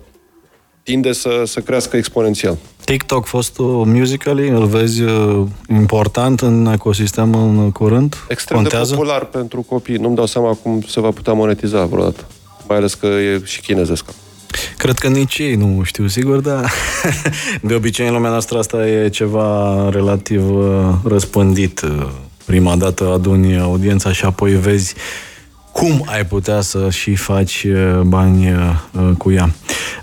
tinde 0.83 1.13
să, 1.13 1.43
să 1.45 1.61
crească 1.61 1.97
exponențial. 1.97 2.57
TikTok 2.85 3.27
fostul 3.27 3.85
Musical.ly, 3.85 4.49
îl 4.49 4.67
vezi 4.67 5.03
uh, 5.03 5.47
important 5.69 6.41
în 6.41 6.67
ecosistem 6.73 7.35
în 7.35 7.71
curând? 7.71 8.17
Extrem 8.29 8.61
Contează? 8.61 8.91
de 8.91 8.97
popular 8.97 9.25
pentru 9.25 9.63
copii. 9.63 9.97
Nu-mi 9.97 10.17
dau 10.17 10.27
seama 10.27 10.59
cum 10.63 10.83
se 10.87 11.01
va 11.01 11.11
putea 11.11 11.33
monetiza 11.33 11.85
vreodată. 11.85 12.25
Mai 12.69 12.77
ales 12.77 12.95
că 12.95 13.07
e 13.07 13.43
și 13.45 13.61
chinezesc. 13.61 14.05
Cred 14.77 14.99
că 14.99 15.09
nici 15.09 15.39
ei 15.39 15.55
nu 15.55 15.83
știu 15.83 16.07
sigur, 16.07 16.41
dar 16.41 16.71
de 17.63 17.75
obicei 17.75 18.07
în 18.07 18.13
lumea 18.13 18.31
noastră 18.31 18.59
asta 18.59 18.89
e 18.89 19.09
ceva 19.09 19.89
relativ 19.91 20.57
uh, 20.57 20.95
răspândit. 21.05 21.81
Uh, 22.43 22.53
Prima 22.53 22.77
dată 22.77 23.13
aduni 23.13 23.59
audiența 23.59 24.13
și 24.13 24.25
apoi 24.25 24.53
vezi 24.53 24.95
cum 25.73 26.05
ai 26.07 26.27
putea 26.27 26.61
să 26.61 26.91
și 26.91 27.15
faci 27.15 27.65
uh, 27.65 28.01
bani 28.01 28.53
uh, 28.53 29.11
cu 29.19 29.33
ea. 29.33 29.51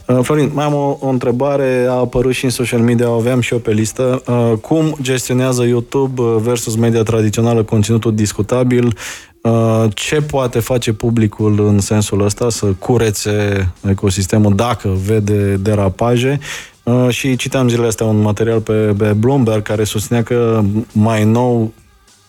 Uh, 0.07 0.19
Florin, 0.21 0.51
mai 0.53 0.65
am 0.65 0.73
o, 0.73 0.97
o 0.99 1.07
întrebare, 1.07 1.85
a 1.89 1.93
apărut 1.93 2.33
și 2.33 2.43
în 2.43 2.49
social 2.49 2.79
media, 2.79 3.09
o 3.09 3.17
aveam 3.17 3.39
și 3.39 3.53
eu 3.53 3.59
pe 3.59 3.71
listă. 3.71 4.23
Cum 4.61 4.97
gestionează 5.01 5.63
YouTube 5.63 6.21
versus 6.37 6.75
media 6.75 7.03
tradițională 7.03 7.63
conținutul 7.63 8.15
discutabil? 8.15 8.97
Ce 9.93 10.21
poate 10.21 10.59
face 10.59 10.93
publicul 10.93 11.67
în 11.67 11.79
sensul 11.79 12.25
ăsta 12.25 12.49
să 12.49 12.65
curețe 12.65 13.67
ecosistemul 13.89 14.55
dacă 14.55 14.97
vede 15.05 15.55
derapaje? 15.55 16.39
Și 17.09 17.35
citeam 17.35 17.69
zilele 17.69 17.87
astea 17.87 18.05
un 18.05 18.21
material 18.21 18.59
pe, 18.59 18.93
pe 18.97 19.05
Bloomberg 19.05 19.61
care 19.61 19.83
susținea 19.83 20.23
că 20.23 20.61
mai 20.91 21.23
nou 21.23 21.71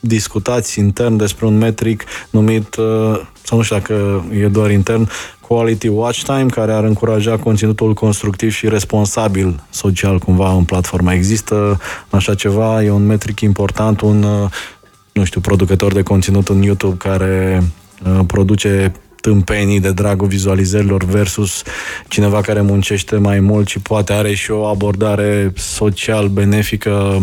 discutați 0.01 0.79
intern 0.79 1.17
despre 1.17 1.47
un 1.47 1.59
metric 1.59 2.05
numit, 2.31 2.75
uh, 2.75 3.21
sau 3.43 3.59
nu 3.59 3.63
știu 3.63 3.77
dacă 3.77 4.25
e 4.33 4.47
doar 4.47 4.71
intern, 4.71 5.09
Quality 5.41 5.89
Watch 5.89 6.23
Time, 6.23 6.47
care 6.47 6.73
ar 6.73 6.85
încuraja 6.85 7.37
conținutul 7.37 7.95
constructiv 7.95 8.53
și 8.53 8.69
responsabil 8.69 9.63
social 9.71 10.19
cumva 10.19 10.53
în 10.53 10.65
platforma. 10.65 11.13
Există 11.13 11.81
așa 12.11 12.35
ceva, 12.35 12.83
e 12.83 12.91
un 12.91 13.07
metric 13.07 13.41
important, 13.41 14.01
un, 14.01 14.23
uh, 14.23 14.51
nu 15.13 15.25
știu, 15.25 15.41
producător 15.41 15.93
de 15.93 16.03
conținut 16.03 16.49
în 16.49 16.63
YouTube 16.63 16.97
care 16.97 17.63
uh, 18.05 18.21
produce 18.27 18.93
tâmpenii 19.21 19.81
de 19.81 19.93
dragul 19.93 20.27
vizualizărilor 20.27 21.05
versus 21.05 21.63
cineva 22.09 22.41
care 22.41 22.61
muncește 22.61 23.17
mai 23.17 23.41
mult 23.41 23.69
și 23.69 23.79
poate 23.79 24.13
are 24.13 24.35
și 24.35 24.51
o 24.51 24.65
abordare 24.65 25.53
social 25.57 26.29
benefică 26.29 27.23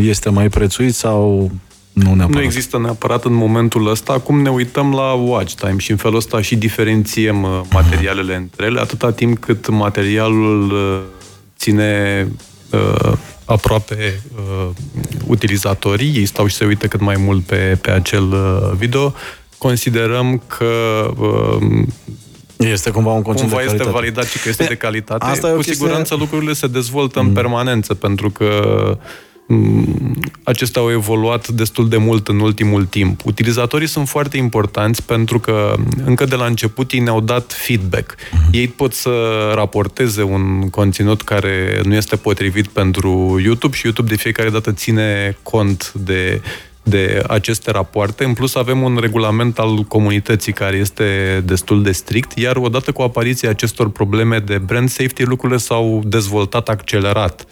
este 0.00 0.30
mai 0.30 0.48
prețuit 0.48 0.94
sau 0.94 1.50
nu, 1.92 2.14
neapărat. 2.14 2.30
nu 2.30 2.42
există 2.42 2.78
neapărat 2.78 3.24
în 3.24 3.32
momentul 3.32 3.90
ăsta. 3.90 4.12
Acum 4.12 4.42
ne 4.42 4.50
uităm 4.50 4.92
la 4.92 5.12
watch 5.12 5.54
time 5.54 5.78
și 5.78 5.90
în 5.90 5.96
felul 5.96 6.16
ăsta 6.16 6.40
și 6.40 6.56
diferențiem 6.56 7.42
uh, 7.42 7.60
materialele 7.70 8.34
între 8.34 8.66
ele, 8.66 8.80
atâta 8.80 9.12
timp 9.12 9.38
cât 9.38 9.68
materialul 9.68 10.70
uh, 10.70 11.00
ține 11.58 12.28
uh, 12.70 13.12
aproape 13.44 14.20
uh, 14.36 14.68
utilizatorii, 15.26 16.16
ei 16.16 16.24
stau 16.24 16.46
și 16.46 16.54
se 16.54 16.64
uită 16.64 16.86
cât 16.86 17.00
mai 17.00 17.16
mult 17.18 17.44
pe, 17.44 17.78
pe 17.82 17.90
acel 17.90 18.32
uh, 18.32 18.72
video, 18.76 19.14
considerăm 19.58 20.42
că 20.46 20.66
uh, 21.18 21.82
este 22.56 22.90
cumva 22.90 23.10
un 23.10 23.22
conținut 23.22 23.50
cumva 23.50 23.64
de 23.64 23.66
calitate. 23.66 23.88
este 23.88 24.00
validat 24.00 24.26
și 24.26 24.38
că 24.38 24.48
este 24.48 24.64
de 24.64 24.74
calitate. 24.74 25.24
Asta 25.24 25.48
Cu 25.48 25.54
chestie... 25.54 25.74
siguranță 25.74 26.14
lucrurile 26.14 26.52
se 26.52 26.66
dezvoltă 26.66 27.20
mm. 27.20 27.26
în 27.26 27.32
permanență, 27.32 27.94
pentru 27.94 28.30
că 28.30 28.50
Mm, 28.84 29.31
acestea 30.42 30.82
au 30.82 30.90
evoluat 30.90 31.48
destul 31.48 31.88
de 31.88 31.96
mult 31.96 32.28
în 32.28 32.40
ultimul 32.40 32.84
timp. 32.84 33.24
Utilizatorii 33.24 33.86
sunt 33.86 34.08
foarte 34.08 34.36
importanți 34.36 35.02
pentru 35.02 35.38
că 35.38 35.74
încă 36.04 36.24
de 36.24 36.34
la 36.34 36.44
început 36.44 36.90
ei 36.90 37.00
ne-au 37.00 37.20
dat 37.20 37.52
feedback. 37.52 38.14
Uh-huh. 38.14 38.50
Ei 38.50 38.68
pot 38.68 38.92
să 38.92 39.10
raporteze 39.54 40.22
un 40.22 40.70
conținut 40.70 41.22
care 41.22 41.80
nu 41.84 41.94
este 41.94 42.16
potrivit 42.16 42.66
pentru 42.66 43.40
YouTube 43.42 43.76
și 43.76 43.84
YouTube 43.84 44.08
de 44.08 44.16
fiecare 44.16 44.50
dată 44.50 44.72
ține 44.72 45.36
cont 45.42 45.92
de 45.92 46.40
de 46.82 47.22
aceste 47.28 47.70
rapoarte. 47.70 48.24
În 48.24 48.32
plus 48.32 48.54
avem 48.54 48.82
un 48.82 48.98
regulament 49.00 49.58
al 49.58 49.82
comunității 49.88 50.52
care 50.52 50.76
este 50.76 51.40
destul 51.44 51.82
de 51.82 51.92
strict, 51.92 52.38
iar 52.38 52.56
odată 52.56 52.92
cu 52.92 53.02
apariția 53.02 53.50
acestor 53.50 53.90
probleme 53.90 54.38
de 54.38 54.58
brand 54.58 54.88
safety, 54.88 55.22
lucrurile 55.22 55.58
s-au 55.58 56.02
dezvoltat 56.04 56.68
accelerat. 56.68 57.46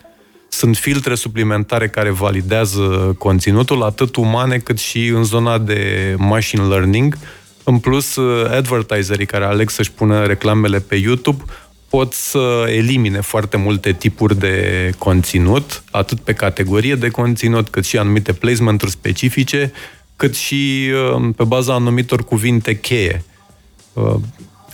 Sunt 0.53 0.76
filtre 0.76 1.14
suplimentare 1.14 1.88
care 1.88 2.11
validează 2.11 3.14
conținutul, 3.18 3.82
atât 3.82 4.16
umane 4.16 4.59
cât 4.59 4.78
și 4.78 5.07
în 5.07 5.24
zona 5.24 5.59
de 5.59 6.14
machine 6.18 6.62
learning. 6.62 7.18
În 7.64 7.78
plus, 7.78 8.16
advertiserii 8.51 9.26
care 9.26 9.44
aleg 9.44 9.70
să-și 9.70 9.92
pună 9.92 10.26
reclamele 10.26 10.78
pe 10.78 10.94
YouTube 10.94 11.42
pot 11.88 12.12
să 12.12 12.64
elimine 12.68 13.20
foarte 13.20 13.57
multe 13.57 13.92
tipuri 13.92 14.38
de 14.38 14.90
conținut, 14.98 15.82
atât 15.90 16.20
pe 16.20 16.32
categorie 16.32 16.94
de 16.94 17.09
conținut, 17.09 17.68
cât 17.68 17.84
și 17.84 17.98
anumite 17.98 18.32
placementuri 18.32 18.90
specifice, 18.90 19.72
cât 20.16 20.34
și 20.34 20.90
uh, 21.16 21.28
pe 21.36 21.44
baza 21.44 21.74
anumitor 21.74 22.24
cuvinte 22.24 22.78
cheie. 22.78 23.24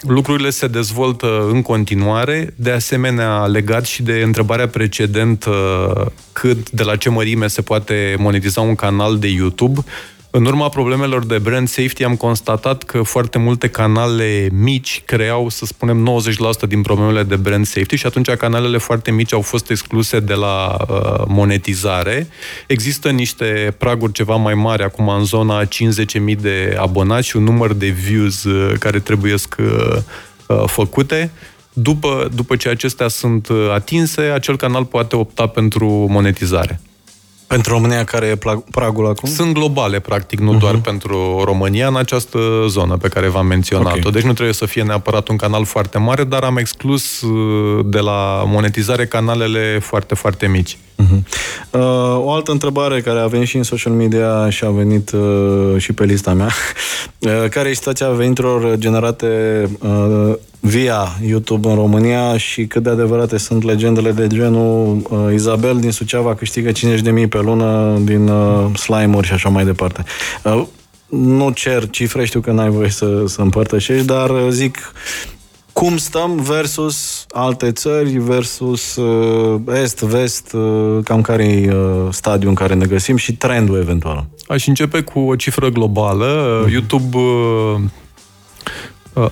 Uh, 0.06 0.12
lucrurile 0.12 0.50
se 0.50 0.66
dezvoltă 0.66 1.48
în 1.50 1.62
continuare, 1.62 2.54
de 2.56 2.70
asemenea 2.70 3.46
legat 3.46 3.84
și 3.84 4.02
de 4.02 4.22
întrebarea 4.24 4.68
precedentă 4.68 5.52
cât, 6.32 6.70
de 6.70 6.82
la 6.82 6.96
ce 6.96 7.10
mărime 7.10 7.46
se 7.46 7.62
poate 7.62 8.16
monetiza 8.18 8.60
un 8.60 8.74
canal 8.74 9.18
de 9.18 9.28
YouTube, 9.28 9.84
în 10.36 10.44
urma 10.44 10.68
problemelor 10.68 11.26
de 11.26 11.38
brand 11.38 11.68
safety 11.68 12.04
am 12.04 12.16
constatat 12.16 12.82
că 12.82 13.02
foarte 13.02 13.38
multe 13.38 13.68
canale 13.68 14.48
mici 14.52 15.02
creau, 15.04 15.48
să 15.48 15.64
spunem, 15.64 16.20
90% 16.64 16.68
din 16.68 16.82
problemele 16.82 17.22
de 17.22 17.36
brand 17.36 17.66
safety 17.66 17.96
și 17.96 18.06
atunci 18.06 18.30
canalele 18.30 18.78
foarte 18.78 19.10
mici 19.10 19.32
au 19.32 19.40
fost 19.40 19.70
excluse 19.70 20.20
de 20.20 20.34
la 20.34 20.76
uh, 20.88 21.24
monetizare. 21.26 22.28
Există 22.66 23.10
niște 23.10 23.74
praguri 23.78 24.12
ceva 24.12 24.36
mai 24.36 24.54
mari 24.54 24.82
acum 24.82 25.08
în 25.08 25.24
zona 25.24 25.64
50.000 25.64 25.68
de 26.40 26.76
abonați 26.80 27.26
și 27.26 27.36
un 27.36 27.42
număr 27.42 27.72
de 27.72 27.88
views 27.88 28.44
uh, 28.44 28.78
care 28.78 28.98
trebuie 28.98 29.34
uh, 29.58 29.96
uh, 30.46 30.62
făcute. 30.66 31.30
După, 31.72 32.28
după 32.34 32.56
ce 32.56 32.68
acestea 32.68 33.08
sunt 33.08 33.48
uh, 33.48 33.70
atinse, 33.74 34.20
acel 34.20 34.56
canal 34.56 34.84
poate 34.84 35.16
opta 35.16 35.46
pentru 35.46 35.86
monetizare. 36.10 36.80
Pentru 37.46 37.72
România, 37.72 38.04
care 38.04 38.26
e 38.26 38.38
pragul 38.70 39.06
acum? 39.06 39.28
Sunt 39.28 39.54
globale, 39.54 39.98
practic, 39.98 40.40
nu 40.40 40.54
uh-huh. 40.54 40.58
doar 40.58 40.76
pentru 40.76 41.42
România, 41.44 41.86
în 41.86 41.96
această 41.96 42.38
zonă 42.66 42.96
pe 42.96 43.08
care 43.08 43.28
v-am 43.28 43.46
menționat-o. 43.46 43.98
Okay. 43.98 44.12
Deci 44.12 44.22
nu 44.22 44.32
trebuie 44.32 44.54
să 44.54 44.66
fie 44.66 44.82
neapărat 44.82 45.28
un 45.28 45.36
canal 45.36 45.64
foarte 45.64 45.98
mare, 45.98 46.24
dar 46.24 46.42
am 46.42 46.56
exclus 46.56 47.20
uh, 47.20 47.84
de 47.84 47.98
la 47.98 48.44
monetizare 48.46 49.06
canalele 49.06 49.78
foarte, 49.78 50.14
foarte 50.14 50.46
mici. 50.46 50.76
Uh-huh. 51.02 51.18
Uh, 51.70 51.80
o 52.24 52.32
altă 52.32 52.50
întrebare 52.50 53.00
care 53.00 53.18
a 53.18 53.26
venit 53.26 53.48
și 53.48 53.56
în 53.56 53.62
social 53.62 53.92
media 53.92 54.50
și 54.50 54.64
a 54.64 54.70
venit 54.70 55.10
uh, 55.12 55.74
și 55.76 55.92
pe 55.92 56.04
lista 56.04 56.32
mea. 56.32 56.50
Uh, 57.18 57.48
care 57.50 57.68
e 57.68 57.74
situația 57.74 58.08
veniturilor 58.08 58.76
generate 58.76 59.26
uh, 59.78 60.34
via 60.66 61.18
YouTube 61.26 61.68
în 61.68 61.74
România 61.74 62.36
și 62.36 62.66
cât 62.66 62.82
de 62.82 62.90
adevărate 62.90 63.36
sunt 63.36 63.62
legendele 63.62 64.10
de 64.10 64.26
genul 64.26 65.06
uh, 65.10 65.34
Izabel 65.34 65.80
din 65.80 65.90
Suceava 65.90 66.34
câștigă 66.34 66.70
50.000 66.70 67.28
pe 67.28 67.38
lună 67.38 67.98
din 68.04 68.28
uh, 68.28 68.76
slime-uri 68.78 69.26
și 69.26 69.32
așa 69.32 69.48
mai 69.48 69.64
departe. 69.64 70.04
Uh, 70.42 70.62
nu 71.06 71.50
cer 71.50 71.90
cifre, 71.90 72.24
știu 72.24 72.40
că 72.40 72.50
n-ai 72.50 72.70
voie 72.70 72.90
să, 72.90 73.22
să 73.26 73.40
împărtășești, 73.40 74.06
dar 74.06 74.30
uh, 74.30 74.46
zic 74.50 74.92
cum 75.72 75.96
stăm 75.96 76.40
versus 76.40 77.26
alte 77.30 77.72
țări, 77.72 78.10
versus 78.10 78.96
uh, 78.96 79.60
est, 79.82 80.00
vest, 80.00 80.52
uh, 80.52 80.98
cam 81.04 81.20
care 81.20 81.44
e 81.44 81.74
uh, 81.74 82.08
stadiul 82.10 82.48
în 82.48 82.54
care 82.54 82.74
ne 82.74 82.86
găsim 82.86 83.16
și 83.16 83.36
trendul 83.36 83.78
eventual. 83.80 84.26
Aș 84.48 84.66
începe 84.66 85.00
cu 85.00 85.18
o 85.18 85.36
cifră 85.36 85.68
globală. 85.68 86.64
Uh-huh. 86.64 86.72
YouTube 86.72 87.16
uh, 87.16 87.80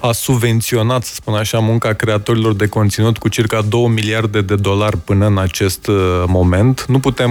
a 0.01 0.13
subvenționat, 0.13 1.05
să 1.05 1.15
spun 1.15 1.35
așa, 1.35 1.59
munca 1.59 1.93
creatorilor 1.93 2.55
de 2.55 2.67
conținut 2.67 3.19
cu 3.19 3.29
circa 3.29 3.63
2 3.63 3.87
miliarde 3.87 4.41
de 4.41 4.55
dolari 4.55 4.97
până 4.97 5.27
în 5.27 5.39
acest 5.39 5.87
uh, 5.87 6.25
moment. 6.27 6.85
Nu 6.89 6.99
putem... 6.99 7.31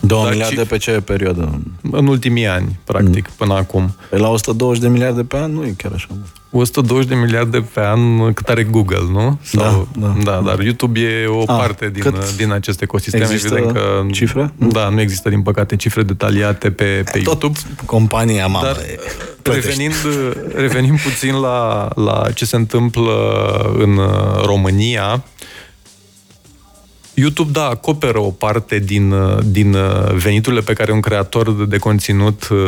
2 0.00 0.22
da 0.22 0.28
miliarde 0.28 0.62
ci... 0.62 0.68
pe 0.68 0.76
ce 0.76 0.90
perioadă? 0.90 1.60
În 1.90 2.06
ultimii 2.06 2.46
ani, 2.46 2.78
practic, 2.84 3.26
mm. 3.26 3.34
până 3.36 3.54
acum. 3.54 3.94
Pe 4.10 4.18
la 4.18 4.28
120 4.28 4.82
de 4.82 4.88
miliarde 4.88 5.22
pe 5.22 5.36
an 5.36 5.52
nu 5.52 5.64
e 5.64 5.74
chiar 5.76 5.92
așa 5.92 6.06
mult. 6.08 6.39
120 6.50 7.06
de 7.06 7.14
miliarde 7.14 7.60
pe 7.60 7.80
an 7.80 8.32
cât 8.32 8.48
are 8.48 8.62
Google, 8.62 9.06
nu? 9.12 9.38
Sau, 9.42 9.88
da, 9.98 10.06
da, 10.06 10.16
da, 10.24 10.40
dar 10.44 10.60
YouTube 10.60 11.00
e 11.00 11.26
o 11.26 11.42
A, 11.46 11.56
parte 11.56 11.88
din, 11.88 12.14
din 12.36 12.52
acest 12.52 12.82
ecosistem. 12.82 13.20
Există 13.20 13.54
Evident 13.54 13.72
că, 13.72 14.06
cifre? 14.10 14.52
Da, 14.56 14.88
nu 14.88 15.00
există, 15.00 15.28
din 15.28 15.42
păcate, 15.42 15.76
cifre 15.76 16.02
detaliate 16.02 16.70
pe, 16.70 17.02
pe 17.12 17.18
Tot 17.18 17.42
YouTube. 17.42 17.58
compania 17.84 18.46
mamă 18.46 18.66
dar, 18.66 18.76
revenind, 19.54 19.94
revenind 20.54 21.00
puțin 21.00 21.34
la, 21.34 21.88
la 21.94 22.26
ce 22.34 22.44
se 22.44 22.56
întâmplă 22.56 23.12
în 23.78 24.00
România, 24.44 25.24
YouTube, 27.20 27.50
da, 27.52 27.68
acoperă 27.68 28.18
o 28.18 28.30
parte 28.30 28.78
din, 28.78 29.14
din 29.44 29.76
veniturile 30.14 30.60
pe 30.60 30.72
care 30.72 30.92
un 30.92 31.00
creator 31.00 31.66
de 31.66 31.76
conținut 31.76 32.48
uh, 32.48 32.58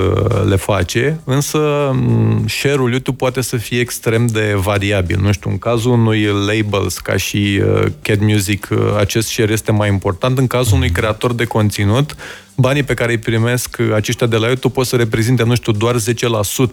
le 0.49 0.57
face, 0.57 1.21
însă 1.25 1.91
mm, 1.93 2.45
share-ul 2.49 2.91
YouTube 2.91 3.17
poate 3.17 3.41
să 3.41 3.57
fie 3.57 3.81
extrem 3.81 4.27
de 4.27 4.55
variabil. 4.57 5.21
Nu 5.23 5.33
știu, 5.33 5.51
în 5.51 5.59
cazul 5.59 5.93
unui 5.93 6.25
labels 6.25 6.99
ca 6.99 7.17
și 7.17 7.63
uh, 7.65 7.85
Cat 8.03 8.19
Music, 8.21 8.69
uh, 8.71 8.79
acest 8.99 9.29
share 9.29 9.53
este 9.53 9.73
mai 9.73 9.89
important. 9.89 10.39
În 10.39 10.47
cazul 10.47 10.77
unui 10.77 10.91
creator 10.91 11.33
de 11.33 11.45
conținut, 11.45 12.17
banii 12.63 12.83
pe 12.83 12.95
care 12.95 13.13
îi 13.13 13.19
primesc 13.19 13.79
aceștia 13.95 14.27
de 14.27 14.37
la 14.37 14.47
YouTube 14.47 14.75
pot 14.75 14.87
să 14.87 14.97
reprezinte, 14.97 15.43
nu 15.43 15.55
știu, 15.55 15.73
doar 15.73 15.97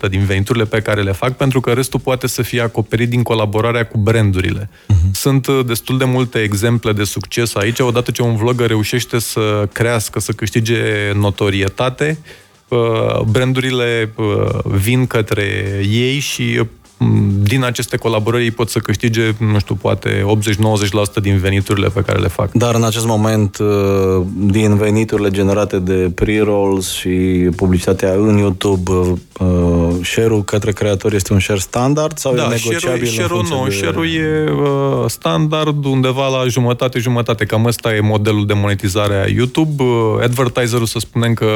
10% 0.05 0.09
din 0.09 0.23
veniturile 0.25 0.65
pe 0.65 0.81
care 0.81 1.01
le 1.01 1.11
fac, 1.11 1.35
pentru 1.35 1.59
că 1.59 1.71
restul 1.71 1.99
poate 1.99 2.27
să 2.27 2.41
fie 2.41 2.61
acoperit 2.61 3.09
din 3.09 3.23
colaborarea 3.23 3.85
cu 3.85 3.97
brandurile. 3.97 4.69
Uh-huh. 4.69 5.11
Sunt 5.11 5.47
uh, 5.47 5.65
destul 5.65 5.97
de 5.97 6.05
multe 6.05 6.39
exemple 6.39 6.91
de 6.91 7.03
succes 7.03 7.55
aici. 7.55 7.79
Odată 7.79 8.11
ce 8.11 8.21
un 8.21 8.35
vlogger 8.35 8.67
reușește 8.67 9.19
să 9.19 9.67
crească, 9.73 10.19
să 10.19 10.31
câștige 10.31 11.11
notorietate, 11.13 12.17
uh, 12.67 13.19
brandurile 13.19 14.13
uh, 14.15 14.25
vin 14.63 15.07
către 15.07 15.79
ei 15.89 16.19
și 16.19 16.61
din 17.49 17.63
aceste 17.63 17.97
colaborări 17.97 18.43
ei 18.43 18.51
pot 18.51 18.69
să 18.69 18.79
câștige, 18.79 19.33
nu 19.37 19.59
știu, 19.59 19.75
poate 19.75 20.25
80-90% 21.19 21.21
din 21.21 21.37
veniturile 21.37 21.87
pe 21.87 22.01
care 22.01 22.19
le 22.19 22.27
fac. 22.27 22.51
Dar 22.51 22.75
în 22.75 22.83
acest 22.83 23.05
moment, 23.05 23.57
uh, 23.57 23.67
din 24.37 24.75
veniturile 24.75 25.29
generate 25.29 25.79
de 25.79 26.11
pre-rolls 26.15 26.91
și 26.91 27.09
publicitatea 27.55 28.11
în 28.11 28.37
YouTube, 28.37 28.91
uh, 28.91 29.17
share-ul 30.03 30.43
către 30.43 30.71
creator 30.71 31.13
este 31.13 31.33
un 31.33 31.39
share 31.39 31.59
standard 31.59 32.17
sau 32.17 32.35
da, 32.35 32.43
e 32.43 32.47
negociabil? 32.47 33.05
Share-ul, 33.05 33.45
share 33.45 33.61
nu, 33.61 33.67
de... 33.67 33.75
share-ul 33.75 34.05
e 34.05 34.51
uh, 34.51 35.05
standard 35.07 35.85
undeva 35.85 36.27
la 36.27 36.47
jumătate-jumătate. 36.47 37.45
Cam 37.45 37.65
ăsta 37.65 37.95
e 37.95 37.99
modelul 37.99 38.45
de 38.45 38.53
monetizare 38.53 39.23
a 39.23 39.27
YouTube. 39.27 39.83
Advertiserul 40.23 40.85
să 40.85 40.99
spunem 40.99 41.33
că 41.33 41.47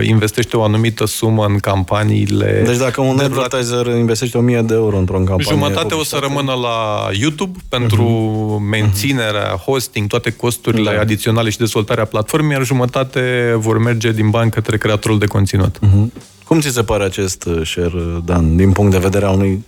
investește 0.00 0.56
o 0.56 0.62
anumită 0.62 1.06
sumă 1.06 1.44
în 1.48 1.58
campaniile... 1.58 2.62
Deci 2.66 2.76
dacă 2.76 3.00
un 3.00 3.18
advertiser 3.18 3.86
investește 3.86 4.38
1000 4.38 4.60
de 4.60 4.74
euro 4.74 4.96
într-o 4.96 5.17
campanie. 5.24 5.52
Jumătate 5.52 5.94
o 5.94 6.04
să 6.04 6.18
rămână 6.20 6.52
la 6.52 7.08
YouTube 7.12 7.58
pentru 7.68 8.04
uh-huh. 8.04 8.70
menținerea, 8.70 9.48
hosting, 9.48 10.08
toate 10.08 10.30
costurile 10.30 10.94
da. 10.94 11.00
adiționale 11.00 11.50
și 11.50 11.58
dezvoltarea 11.58 12.04
platformei, 12.04 12.50
iar 12.50 12.64
jumătate 12.64 13.54
vor 13.56 13.78
merge 13.78 14.12
din 14.12 14.30
bani 14.30 14.50
către 14.50 14.76
creatorul 14.76 15.18
de 15.18 15.26
conținut. 15.26 15.78
Uh-huh. 15.78 16.22
Cum 16.44 16.60
ți 16.60 16.68
se 16.68 16.82
pare 16.82 17.04
acest 17.04 17.44
uh, 17.44 17.66
share, 17.66 18.20
Dan, 18.24 18.56
din 18.56 18.72
punct 18.72 18.90
de 18.90 18.98
vedere 18.98 19.24
a 19.24 19.30
unui 19.30 19.64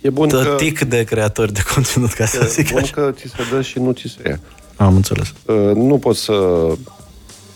E 0.00 0.10
bun 0.10 0.28
tătic 0.28 0.78
că, 0.78 0.84
de 0.84 1.04
creatori 1.04 1.52
de 1.52 1.60
conținut, 1.74 2.12
ca 2.12 2.26
să 2.26 2.40
e 2.42 2.46
zic 2.46 2.70
bun 2.70 2.80
așa. 2.82 2.92
că 2.92 3.10
ți 3.14 3.28
se 3.28 3.42
dă 3.54 3.62
și 3.62 3.78
nu 3.78 3.92
ți 3.92 4.16
se 4.16 4.28
ia. 4.28 4.40
Am 4.76 4.94
înțeles. 4.94 5.32
Uh, 5.44 5.74
nu 5.74 5.98
pot 5.98 6.16
să... 6.16 6.66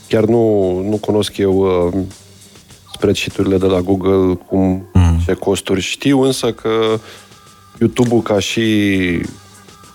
Chiar 0.09 0.25
nu, 0.25 0.73
nu 0.89 0.97
cunosc 0.97 1.37
eu 1.37 1.55
uh, 1.55 2.03
spreadsheet-urile 2.95 3.59
de 3.59 3.67
la 3.67 3.81
Google, 3.81 4.39
cum, 4.47 4.59
mm. 4.92 4.92
Ce 5.27 5.33
costuri. 5.33 5.81
Știu 5.81 6.23
însă 6.23 6.53
că 6.53 6.99
YouTube-ul 7.79 8.23
ca 8.23 8.39
și 8.39 8.63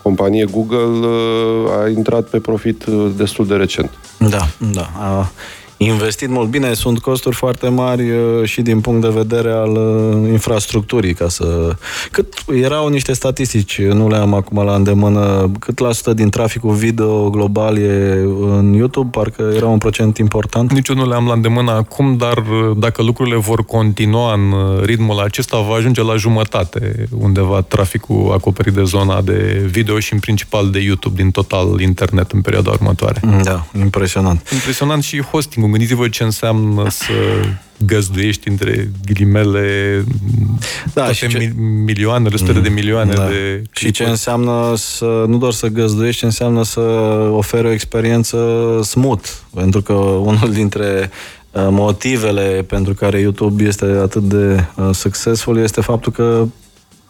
companie 0.02 0.46
Google 0.46 1.08
uh, 1.08 1.82
a 1.82 1.90
intrat 1.90 2.28
pe 2.28 2.40
profit 2.40 2.86
uh, 2.86 3.12
destul 3.18 3.48
de 3.48 3.56
recent. 3.56 3.90
Da, 4.18 4.48
da. 4.72 4.90
A 5.00 5.32
investit 5.78 6.30
mult 6.30 6.50
bine, 6.50 6.74
sunt 6.74 7.00
costuri 7.00 7.36
foarte 7.36 7.70
mari 7.70 8.12
uh, 8.12 8.44
și 8.44 8.62
din 8.62 8.80
punct 8.82 9.02
de 9.02 9.08
vedere 9.08 9.52
al 9.52 9.72
uh, 9.72 10.30
infrastructurii, 10.32 11.14
ca 11.14 11.28
să... 11.28 11.76
Cât 12.12 12.34
erau 12.62 12.88
niște 12.88 13.14
statistici, 13.14 13.82
nu 13.82 14.08
le 14.08 14.16
am 14.16 14.34
acum 14.34 14.64
la 14.64 14.76
îndemână, 14.76 15.52
cât 15.60 15.80
la 15.80 15.92
sută 15.92 16.14
din 16.14 16.30
traficul 16.30 16.74
video 16.74 17.30
global 17.30 17.78
e 17.78 18.22
în 18.58 18.74
YouTube, 18.74 19.10
parcă 19.12 19.52
era 19.56 19.68
un 19.68 19.78
procent 19.78 20.18
important? 20.18 20.74
Nici 20.74 20.88
eu 20.88 20.96
nu 20.96 21.08
le 21.08 21.16
am 21.16 21.28
la 21.28 21.34
îndemână 21.34 21.72
acum, 21.72 22.18
dar 22.18 22.38
uh, 22.38 22.78
dacă 22.78 23.04
lucrurile 23.04 23.36
vor 23.36 23.66
continua 23.66 24.34
în 24.34 24.54
ritmul 24.84 25.20
acesta, 25.20 25.60
va 25.60 25.76
ajunge 25.76 26.04
la 26.04 26.16
jumătate 26.16 27.08
undeva 27.18 27.62
traficul 27.62 28.32
acoperit 28.34 28.74
de 28.74 28.84
zona 28.84 29.22
de 29.22 29.68
video 29.72 30.00
și 30.00 30.14
în 30.14 30.20
principal 30.20 30.70
de 30.70 30.80
YouTube 30.80 31.16
din 31.22 31.32
total 31.32 31.80
internet 31.80 32.32
în 32.32 32.42
perioada 32.42 32.70
următoare. 32.70 33.22
Da, 33.44 33.66
impresionant. 33.80 34.50
Impresionant 34.54 35.04
și 35.04 35.22
hosting 35.22 35.66
Gândiți-vă 35.70 36.08
ce 36.08 36.24
înseamnă 36.24 36.90
să 36.90 37.14
găzduiești 37.86 38.50
între 38.50 38.92
ghilimele 39.06 40.04
da, 40.94 41.02
toate 41.02 41.14
și 41.14 41.28
ce... 41.28 41.54
milioane, 41.86 42.30
sute 42.36 42.60
de 42.60 42.70
milioane 42.70 43.14
da. 43.14 43.28
de... 43.28 43.64
Și 43.72 43.92
ce 43.92 44.04
înseamnă 44.04 44.74
să, 44.76 45.26
nu 45.28 45.38
doar 45.38 45.52
să 45.52 45.68
găzduiești, 45.68 46.20
ce 46.20 46.26
înseamnă 46.26 46.64
să 46.64 46.80
oferi 47.32 47.68
o 47.68 47.72
experiență 47.72 48.38
smooth. 48.84 49.30
Pentru 49.54 49.82
că 49.82 49.94
unul 50.32 50.52
dintre 50.52 51.10
uh, 51.52 51.68
motivele 51.70 52.66
pentru 52.68 52.94
care 52.94 53.20
YouTube 53.20 53.64
este 53.64 53.86
atât 53.86 54.24
de 54.24 54.66
uh, 54.76 54.90
succesful 54.92 55.58
este 55.58 55.82
faptul 55.82 56.12
că 56.12 56.48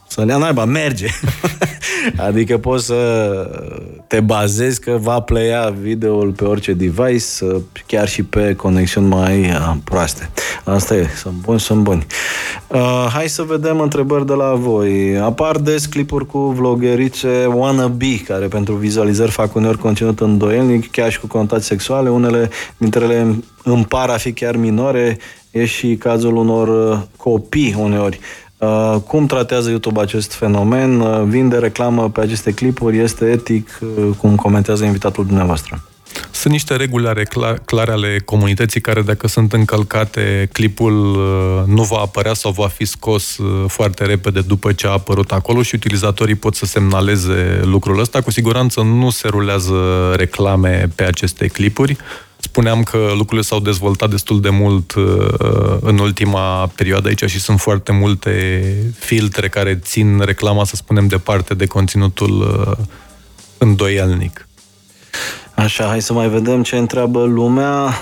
să 0.07 0.25
ne 0.25 0.37
naiba, 0.37 0.65
merge. 0.65 1.07
adică 2.27 2.57
poți 2.57 2.85
să 2.85 2.95
te 4.07 4.19
bazezi 4.19 4.79
că 4.79 4.97
va 5.01 5.19
playa 5.19 5.75
videoul 5.81 6.31
pe 6.31 6.43
orice 6.43 6.73
device, 6.73 7.23
chiar 7.85 8.07
și 8.07 8.23
pe 8.23 8.55
conexiuni 8.55 9.07
mai 9.07 9.39
uh, 9.39 9.73
proaste. 9.83 10.29
Asta 10.63 10.95
e, 10.95 11.07
sunt 11.15 11.33
buni, 11.33 11.59
sunt 11.59 11.83
buni. 11.83 12.05
Uh, 12.67 13.07
hai 13.13 13.27
să 13.29 13.41
vedem 13.41 13.79
întrebări 13.79 14.25
de 14.25 14.33
la 14.33 14.53
voi. 14.53 15.17
Apar 15.17 15.57
des 15.57 15.85
clipuri 15.85 16.25
cu 16.25 16.39
vloggerițe 16.39 17.45
wannabe, 17.45 18.21
care 18.25 18.47
pentru 18.47 18.73
vizualizări 18.73 19.31
fac 19.31 19.55
uneori 19.55 19.77
conținut 19.77 20.19
îndoielnic, 20.19 20.91
chiar 20.91 21.11
și 21.11 21.19
cu 21.19 21.27
contați 21.27 21.65
sexuale. 21.65 22.09
Unele 22.09 22.49
dintre 22.77 23.03
ele 23.03 23.43
împar 23.63 24.09
a 24.09 24.17
fi 24.17 24.33
chiar 24.33 24.55
minore. 24.55 25.17
E 25.51 25.65
și 25.65 25.95
cazul 25.95 26.35
unor 26.35 26.91
uh, 26.91 26.99
copii 27.17 27.75
uneori. 27.79 28.19
Uh, 28.21 28.46
cum 29.07 29.25
tratează 29.25 29.69
YouTube 29.69 30.01
acest 30.01 30.33
fenomen? 30.33 30.99
Uh, 30.99 31.23
vinde 31.23 31.57
reclamă 31.57 32.09
pe 32.09 32.21
aceste 32.21 32.51
clipuri? 32.51 32.97
Este 32.97 33.25
etic? 33.25 33.79
Uh, 33.81 34.09
cum 34.17 34.35
comentează 34.35 34.83
invitatul 34.83 35.25
dumneavoastră? 35.25 35.81
Sunt 36.31 36.53
niște 36.53 36.75
reguli 36.75 37.07
ale 37.07 37.23
clare 37.65 37.91
ale 37.91 38.21
comunității 38.25 38.81
care 38.81 39.01
dacă 39.01 39.27
sunt 39.27 39.53
încălcate, 39.53 40.49
clipul 40.51 40.93
nu 41.67 41.83
va 41.83 41.97
apărea 41.97 42.33
sau 42.33 42.51
va 42.51 42.67
fi 42.67 42.85
scos 42.85 43.37
foarte 43.67 44.05
repede 44.05 44.41
după 44.41 44.71
ce 44.71 44.87
a 44.87 44.89
apărut 44.89 45.31
acolo 45.31 45.61
și 45.61 45.75
utilizatorii 45.75 46.35
pot 46.35 46.55
să 46.55 46.65
semnaleze 46.65 47.59
lucrul 47.63 47.99
ăsta. 47.99 48.21
Cu 48.21 48.31
siguranță 48.31 48.81
nu 48.81 49.09
se 49.09 49.27
rulează 49.27 50.13
reclame 50.15 50.89
pe 50.95 51.03
aceste 51.03 51.47
clipuri. 51.47 51.97
Spuneam 52.57 52.83
că 52.83 52.97
lucrurile 52.97 53.41
s-au 53.41 53.59
dezvoltat 53.59 54.09
destul 54.09 54.41
de 54.41 54.49
mult 54.49 54.93
uh, 54.93 55.03
în 55.81 55.97
ultima 55.97 56.69
perioadă 56.75 57.07
aici 57.07 57.23
și 57.25 57.39
sunt 57.39 57.59
foarte 57.59 57.91
multe 57.91 58.63
filtre 58.99 59.49
care 59.49 59.75
țin 59.75 60.19
reclama, 60.19 60.63
să 60.63 60.75
spunem, 60.75 61.07
departe 61.07 61.53
de 61.53 61.65
conținutul 61.65 62.41
uh, 62.41 62.71
îndoielnic. 63.57 64.47
Așa, 65.55 65.85
hai 65.85 66.01
să 66.01 66.13
mai 66.13 66.29
vedem 66.29 66.63
ce 66.63 66.77
întreabă 66.77 67.23
lumea. 67.23 68.01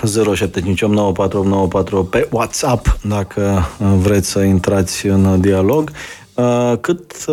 pe 2.10 2.28
WhatsApp, 2.30 2.98
dacă 3.02 3.68
vreți 3.78 4.28
să 4.28 4.40
intrați 4.40 5.06
în 5.06 5.40
dialog. 5.40 5.90
Uh, 6.34 6.72
cât 6.80 7.24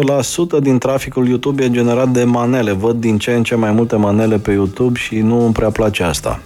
la 0.00 0.22
sută 0.22 0.60
din 0.60 0.78
traficul 0.78 1.28
YouTube 1.28 1.64
e 1.64 1.70
generat 1.70 2.08
de 2.08 2.24
manele? 2.24 2.72
Văd 2.72 3.00
din 3.00 3.18
ce 3.18 3.32
în 3.32 3.42
ce 3.42 3.54
mai 3.54 3.72
multe 3.72 3.96
manele 3.96 4.38
pe 4.38 4.52
YouTube 4.52 4.98
și 4.98 5.16
nu 5.16 5.44
îmi 5.44 5.52
prea 5.52 5.70
place 5.70 6.02
asta. 6.02 6.40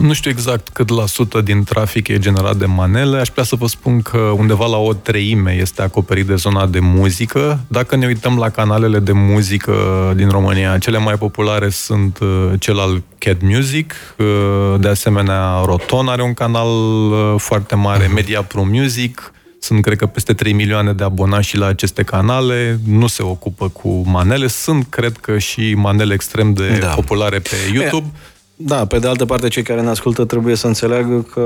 Nu 0.00 0.12
știu 0.12 0.30
exact 0.30 0.68
cât 0.68 0.88
la 0.88 1.06
sută 1.06 1.40
din 1.40 1.64
trafic 1.64 2.08
e 2.08 2.18
generat 2.18 2.56
de 2.56 2.66
manele. 2.66 3.18
Aș 3.18 3.28
putea 3.28 3.42
să 3.42 3.56
vă 3.56 3.66
spun 3.66 4.02
că 4.02 4.18
undeva 4.18 4.66
la 4.66 4.76
o 4.76 4.92
treime 4.92 5.56
este 5.60 5.82
acoperit 5.82 6.26
de 6.26 6.34
zona 6.34 6.66
de 6.66 6.78
muzică. 6.78 7.60
Dacă 7.68 7.96
ne 7.96 8.06
uităm 8.06 8.38
la 8.38 8.48
canalele 8.48 8.98
de 8.98 9.12
muzică 9.12 9.74
din 10.16 10.28
România, 10.28 10.78
cele 10.78 10.98
mai 10.98 11.14
populare 11.14 11.68
sunt 11.68 12.18
uh, 12.18 12.50
cel 12.58 12.78
al 12.78 13.02
Cat 13.18 13.40
Music, 13.42 13.94
uh, 14.18 14.80
de 14.80 14.88
asemenea 14.88 15.62
Roton 15.64 16.08
are 16.08 16.22
un 16.22 16.34
canal 16.34 16.68
uh, 16.68 17.34
foarte 17.36 17.74
mare, 17.74 18.04
mhm. 18.04 18.14
Media 18.14 18.42
Pro 18.42 18.64
Music, 18.64 19.32
sunt, 19.62 19.82
cred 19.82 19.98
că, 19.98 20.06
peste 20.06 20.32
3 20.32 20.52
milioane 20.52 20.92
de 20.92 21.04
abonați 21.04 21.48
și 21.48 21.56
la 21.56 21.66
aceste 21.66 22.02
canale, 22.02 22.80
nu 22.86 23.06
se 23.06 23.22
ocupă 23.22 23.68
cu 23.68 24.02
manele, 24.06 24.46
sunt, 24.46 24.86
cred 24.88 25.16
că, 25.16 25.38
și 25.38 25.74
manele 25.74 26.14
extrem 26.14 26.52
de 26.52 26.78
da. 26.80 26.86
populare 26.86 27.38
pe 27.38 27.56
YouTube. 27.74 28.06
E 28.06 28.18
da, 28.64 28.86
pe 28.86 28.98
de 28.98 29.08
altă 29.08 29.24
parte, 29.24 29.48
cei 29.48 29.62
care 29.62 29.80
ne 29.80 29.88
ascultă 29.88 30.24
trebuie 30.24 30.54
să 30.54 30.66
înțeleagă 30.66 31.26
că 31.32 31.42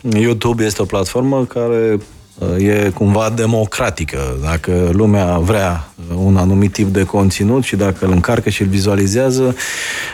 YouTube 0.00 0.64
este 0.64 0.82
o 0.82 0.84
platformă 0.84 1.44
care 1.44 1.98
uh, 2.38 2.66
e 2.66 2.90
cumva 2.94 3.30
democratică. 3.34 4.18
Dacă 4.42 4.90
lumea 4.92 5.38
vrea 5.38 5.88
un 6.16 6.36
anumit 6.36 6.72
tip 6.72 6.86
de 6.86 7.04
conținut 7.04 7.62
și 7.62 7.76
dacă 7.76 8.04
îl 8.04 8.10
încarcă 8.10 8.50
și 8.50 8.62
îl 8.62 8.68
vizualizează, 8.68 9.54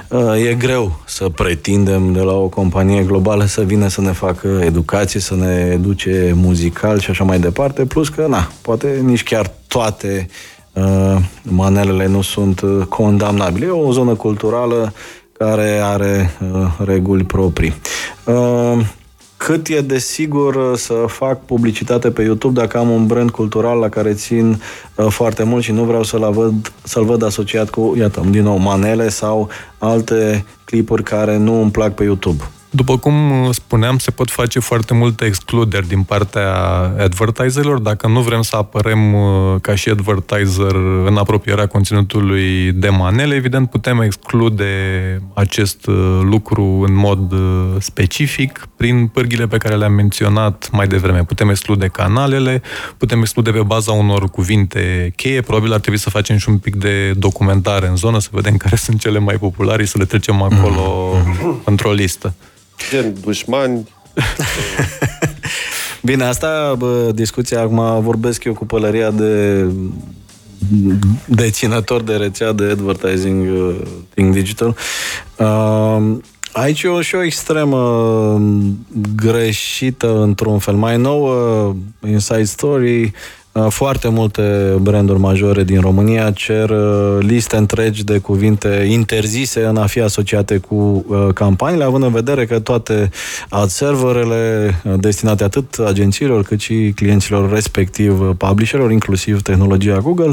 uh, 0.08 0.48
e 0.48 0.54
greu 0.54 1.00
să 1.06 1.28
pretindem 1.28 2.12
de 2.12 2.20
la 2.20 2.32
o 2.32 2.48
companie 2.48 3.02
globală 3.02 3.44
să 3.44 3.62
vină 3.62 3.88
să 3.88 4.00
ne 4.00 4.12
facă 4.12 4.60
educație, 4.64 5.20
să 5.20 5.34
ne 5.34 5.70
educe 5.72 6.32
muzical 6.34 6.98
și 6.98 7.10
așa 7.10 7.24
mai 7.24 7.38
departe, 7.38 7.84
plus 7.84 8.08
că, 8.08 8.26
na, 8.28 8.50
poate 8.62 9.00
nici 9.04 9.22
chiar 9.22 9.52
toate 9.66 10.28
uh, 10.72 11.16
manelele 11.42 12.06
nu 12.06 12.22
sunt 12.22 12.62
condamnabile. 12.88 13.66
E 13.66 13.70
o 13.70 13.92
zonă 13.92 14.14
culturală 14.14 14.92
care 15.44 15.80
are 15.82 16.30
uh, 16.52 16.66
reguli 16.84 17.24
proprii. 17.24 17.74
Uh, 18.24 18.78
cât 19.36 19.68
e 19.68 19.80
de 19.80 19.98
sigur 19.98 20.54
uh, 20.54 20.76
să 20.76 21.04
fac 21.06 21.44
publicitate 21.44 22.10
pe 22.10 22.22
YouTube 22.22 22.60
dacă 22.60 22.78
am 22.78 22.90
un 22.90 23.06
brand 23.06 23.30
cultural 23.30 23.78
la 23.78 23.88
care 23.88 24.12
țin 24.12 24.62
uh, 24.94 25.06
foarte 25.08 25.42
mult 25.42 25.62
și 25.62 25.72
nu 25.72 25.84
vreau 25.84 26.02
să-l 26.02 26.32
văd, 26.32 26.72
să-l 26.82 27.04
văd 27.04 27.22
asociat 27.22 27.70
cu, 27.70 27.94
iată, 27.98 28.24
din 28.30 28.42
nou, 28.42 28.56
manele 28.56 29.08
sau 29.08 29.48
alte 29.78 30.44
clipuri 30.64 31.02
care 31.02 31.36
nu 31.36 31.60
îmi 31.60 31.70
plac 31.70 31.94
pe 31.94 32.04
YouTube? 32.04 32.50
După 32.72 32.98
cum 32.98 33.30
uh, 33.30 33.54
spuneam, 33.54 33.98
se 33.98 34.10
pot 34.10 34.30
face 34.30 34.58
foarte 34.58 34.94
multe 34.94 35.24
excluderi 35.24 35.88
din 35.88 36.02
partea 36.02 36.54
advertiserilor. 36.98 37.78
Dacă 37.78 38.08
nu 38.08 38.20
vrem 38.20 38.42
să 38.42 38.56
apărem 38.56 39.14
uh, 39.14 39.60
ca 39.60 39.74
și 39.74 39.88
advertiser 39.88 40.74
în 41.06 41.16
apropierea 41.16 41.66
conținutului 41.66 42.72
de 42.72 42.88
manele, 42.88 43.34
evident 43.34 43.70
putem 43.70 44.00
exclude 44.00 44.64
acest 45.34 45.86
uh, 45.86 46.20
lucru 46.22 46.62
în 46.62 46.94
mod 46.94 47.34
specific 47.78 48.68
prin 48.76 49.06
pârghile 49.06 49.46
pe 49.46 49.56
care 49.56 49.76
le-am 49.76 49.92
menționat 49.92 50.68
mai 50.72 50.86
devreme. 50.86 51.24
Putem 51.24 51.48
exclude 51.48 51.86
canalele, 51.86 52.62
putem 52.96 53.20
exclude 53.20 53.50
pe 53.50 53.62
baza 53.62 53.92
unor 53.92 54.28
cuvinte 54.28 55.12
cheie. 55.16 55.40
Probabil 55.40 55.72
ar 55.72 55.80
trebui 55.80 55.98
să 55.98 56.10
facem 56.10 56.36
și 56.36 56.48
un 56.48 56.58
pic 56.58 56.76
de 56.76 57.12
documentare 57.16 57.88
în 57.88 57.96
zonă, 57.96 58.18
să 58.18 58.28
vedem 58.32 58.56
care 58.64 58.76
sunt 58.76 59.00
cele 59.00 59.18
mai 59.18 59.34
populare 59.34 59.84
și 59.84 59.90
să 59.90 59.98
le 59.98 60.04
trecem 60.04 60.42
acolo 60.42 61.14
mm-hmm. 61.16 61.64
într-o 61.64 61.92
listă. 61.92 62.34
Gen 62.90 63.14
dușmani. 63.20 63.88
Bine, 66.02 66.24
asta, 66.24 66.74
bă, 66.78 67.10
discuția 67.14 67.60
acum 67.60 68.02
vorbesc 68.02 68.44
eu 68.44 68.52
cu 68.52 68.66
pălăria 68.66 69.10
de 69.10 69.64
deținător 71.26 72.02
de 72.02 72.14
rețea 72.14 72.52
de 72.52 72.64
advertising 72.64 73.48
uh, 73.52 73.76
Think 74.14 74.32
Digital. 74.32 74.76
Uh, 75.36 76.16
aici 76.52 76.82
e 76.82 76.88
o, 76.88 77.00
și 77.00 77.14
o 77.14 77.22
extremă 77.22 78.42
greșită 79.16 80.22
într-un 80.22 80.58
fel. 80.58 80.74
Mai 80.74 80.96
nou, 80.96 81.22
uh, 81.68 82.10
Inside 82.10 82.44
Story 82.44 83.02
Uh, 83.02 83.12
foarte 83.68 84.08
multe 84.08 84.76
branduri 84.80 85.18
majore 85.18 85.64
din 85.64 85.80
România 85.80 86.30
cer 86.30 86.70
uh, 86.70 87.18
liste 87.20 87.56
întregi 87.56 88.04
de 88.04 88.18
cuvinte 88.18 88.86
interzise 88.90 89.64
în 89.64 89.76
a 89.76 89.86
fi 89.86 90.00
asociate 90.00 90.58
cu 90.58 90.74
uh, 90.74 91.28
campaniile, 91.34 91.84
având 91.84 92.04
în 92.04 92.12
vedere 92.12 92.46
că 92.46 92.60
toate 92.60 93.10
ad 93.48 93.68
serverele 93.68 94.74
destinate 94.96 95.44
atât 95.44 95.78
agențiilor 95.86 96.42
cât 96.42 96.60
și 96.60 96.92
clienților 96.94 97.52
respectiv 97.52 98.34
publisherilor, 98.36 98.92
inclusiv 98.92 99.42
tehnologia 99.42 99.98
Google, 99.98 100.32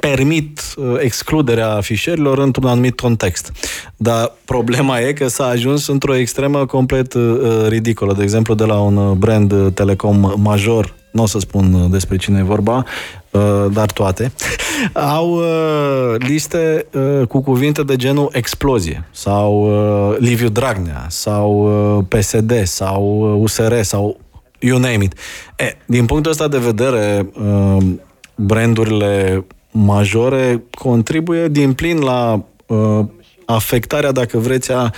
permit 0.00 0.60
excluderea 0.98 1.80
fișierilor 1.80 2.38
într-un 2.38 2.66
anumit 2.66 3.00
context. 3.00 3.52
Dar 3.96 4.32
problema 4.44 5.00
e 5.00 5.12
că 5.12 5.28
s-a 5.28 5.46
ajuns 5.46 5.86
într-o 5.86 6.14
extremă 6.14 6.66
complet 6.66 7.14
ridicolă. 7.68 8.14
De 8.14 8.22
exemplu, 8.22 8.54
de 8.54 8.64
la 8.64 8.80
un 8.80 9.18
brand 9.18 9.74
telecom 9.74 10.32
major 10.36 10.94
nu 11.12 11.22
o 11.22 11.26
să 11.26 11.38
spun 11.38 11.72
uh, 11.72 11.90
despre 11.90 12.16
cine 12.16 12.38
e 12.38 12.42
vorba, 12.42 12.84
uh, 13.30 13.66
dar 13.72 13.90
toate, 13.90 14.32
au 15.16 15.32
uh, 15.32 16.14
liste 16.18 16.86
cu 17.28 17.40
cuvinte 17.40 17.82
de 17.82 17.96
genul 17.96 18.28
explozie 18.32 19.08
sau 19.10 19.70
Liviu 20.18 20.48
Dragnea 20.48 21.06
sau 21.08 21.70
PSD 22.08 22.62
sau 22.64 23.02
USR 23.42 23.80
sau 23.80 24.20
you 24.58 24.78
name 24.78 25.04
it. 25.04 25.14
E, 25.56 25.76
din 25.86 26.06
punctul 26.06 26.30
ăsta 26.30 26.48
de 26.48 26.58
vedere, 26.58 27.30
brandurile 28.34 29.44
majore 29.70 30.62
contribuie 30.78 31.48
din 31.48 31.72
plin 31.72 31.98
la 31.98 32.44
afectarea, 33.46 34.12
dacă 34.12 34.38
vreți, 34.38 34.72
a 34.72 34.90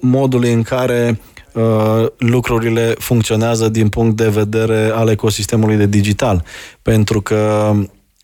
modului 0.00 0.52
în 0.52 0.62
care 0.62 1.20
Uh, 1.52 2.06
lucrurile 2.16 2.94
funcționează 2.98 3.68
din 3.68 3.88
punct 3.88 4.16
de 4.16 4.28
vedere 4.28 4.90
al 4.94 5.08
ecosistemului 5.08 5.76
de 5.76 5.86
digital. 5.86 6.44
Pentru 6.82 7.20
că 7.20 7.72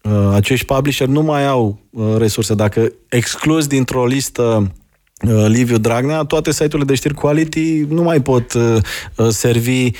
uh, 0.02 0.30
acești 0.34 0.66
publisher 0.66 1.08
nu 1.08 1.22
mai 1.22 1.46
au 1.46 1.78
uh, 1.90 2.14
resurse. 2.18 2.54
Dacă 2.54 2.92
exclus 3.08 3.66
dintr-o 3.66 4.06
listă 4.06 4.72
Liviu 5.46 5.78
Dragnea, 5.78 6.22
toate 6.22 6.52
site-urile 6.52 6.84
de 6.84 6.94
știri 6.94 7.14
quality 7.14 7.84
nu 7.88 8.02
mai 8.02 8.20
pot 8.20 8.52
servi 9.28 9.90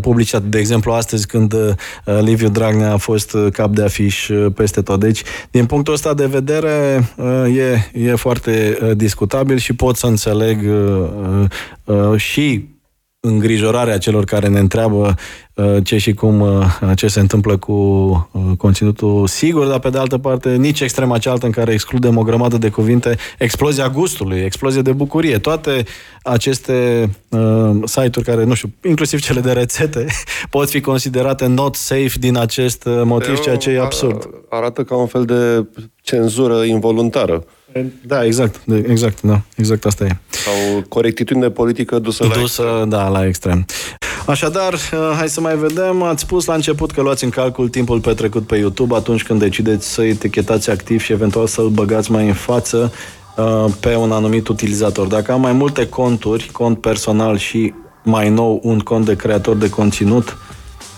publicitate. 0.00 0.46
De 0.46 0.58
exemplu, 0.58 0.92
astăzi 0.92 1.26
când 1.26 1.54
Liviu 2.20 2.48
Dragnea 2.48 2.92
a 2.92 2.96
fost 2.96 3.36
cap 3.52 3.70
de 3.70 3.82
afiș 3.82 4.30
peste 4.54 4.82
tot. 4.82 5.00
Deci, 5.00 5.22
din 5.50 5.66
punctul 5.66 5.92
ăsta 5.94 6.14
de 6.14 6.26
vedere, 6.26 7.08
e, 7.54 8.00
e 8.06 8.14
foarte 8.14 8.78
discutabil 8.96 9.56
și 9.58 9.72
pot 9.72 9.96
să 9.96 10.06
înțeleg 10.06 10.58
și 12.16 12.71
îngrijorarea 13.24 13.98
celor 13.98 14.24
care 14.24 14.48
ne 14.48 14.58
întreabă 14.58 15.14
uh, 15.54 15.76
ce 15.84 15.98
și 15.98 16.14
cum, 16.14 16.40
uh, 16.40 16.66
ce 16.94 17.06
se 17.06 17.20
întâmplă 17.20 17.56
cu 17.56 17.72
uh, 17.72 18.42
conținutul 18.58 19.26
sigur, 19.26 19.66
dar 19.66 19.78
pe 19.78 19.90
de 19.90 19.98
altă 19.98 20.18
parte 20.18 20.56
nici 20.56 20.80
extrema 20.80 21.18
cealaltă 21.18 21.46
în 21.46 21.52
care 21.52 21.72
excludem 21.72 22.16
o 22.16 22.22
grămadă 22.22 22.58
de 22.58 22.68
cuvinte, 22.68 23.16
explozia 23.38 23.88
gustului, 23.88 24.38
explozie 24.38 24.82
de 24.82 24.92
bucurie, 24.92 25.38
toate 25.38 25.84
aceste 26.22 27.08
uh, 27.28 27.70
site-uri 27.84 28.26
care, 28.26 28.44
nu 28.44 28.54
știu, 28.54 28.72
inclusiv 28.88 29.20
cele 29.20 29.40
de 29.40 29.52
rețete, 29.52 30.06
pot 30.50 30.70
fi 30.70 30.80
considerate 30.80 31.46
not 31.46 31.74
safe 31.74 32.18
din 32.18 32.36
acest 32.36 32.88
motiv, 33.04 33.40
ceea 33.40 33.56
ce 33.56 33.70
e 33.70 33.80
absurd. 33.80 34.28
Arată 34.48 34.84
ca 34.84 34.96
un 34.96 35.06
fel 35.06 35.24
de 35.24 35.66
cenzură 36.02 36.62
involuntară. 36.62 37.44
Da, 38.06 38.24
exact, 38.24 38.60
exact, 38.86 39.22
da, 39.22 39.40
exact 39.56 39.84
asta 39.84 40.04
e. 40.04 40.16
Sau 40.28 40.84
corectitudine 40.88 41.50
politică 41.50 41.98
dusă, 41.98 42.26
dusă 42.40 42.62
la 42.62 42.68
extrem. 42.68 42.88
da, 42.88 43.08
la 43.08 43.26
extrem. 43.26 43.66
Așadar, 44.26 44.72
uh, 44.72 45.12
hai 45.16 45.28
să 45.28 45.40
mai 45.40 45.56
vedem. 45.56 46.02
Ați 46.02 46.22
spus 46.22 46.44
la 46.44 46.54
început 46.54 46.90
că 46.90 47.02
luați 47.02 47.24
în 47.24 47.30
calcul 47.30 47.68
timpul 47.68 48.00
petrecut 48.00 48.46
pe 48.46 48.56
YouTube 48.56 48.94
atunci 48.94 49.22
când 49.22 49.38
decideți 49.38 49.88
să 49.88 50.02
etichetați 50.02 50.70
activ 50.70 51.00
și 51.00 51.12
eventual 51.12 51.46
să-l 51.46 51.68
băgați 51.68 52.10
mai 52.10 52.26
în 52.26 52.34
față 52.34 52.92
uh, 53.36 53.64
pe 53.80 53.94
un 53.94 54.12
anumit 54.12 54.48
utilizator. 54.48 55.06
Dacă 55.06 55.32
am 55.32 55.40
mai 55.40 55.52
multe 55.52 55.88
conturi, 55.88 56.48
cont 56.52 56.80
personal 56.80 57.36
și 57.36 57.74
mai 58.02 58.28
nou 58.28 58.60
un 58.62 58.78
cont 58.78 59.04
de 59.04 59.16
creator 59.16 59.56
de 59.56 59.68
conținut, 59.68 60.36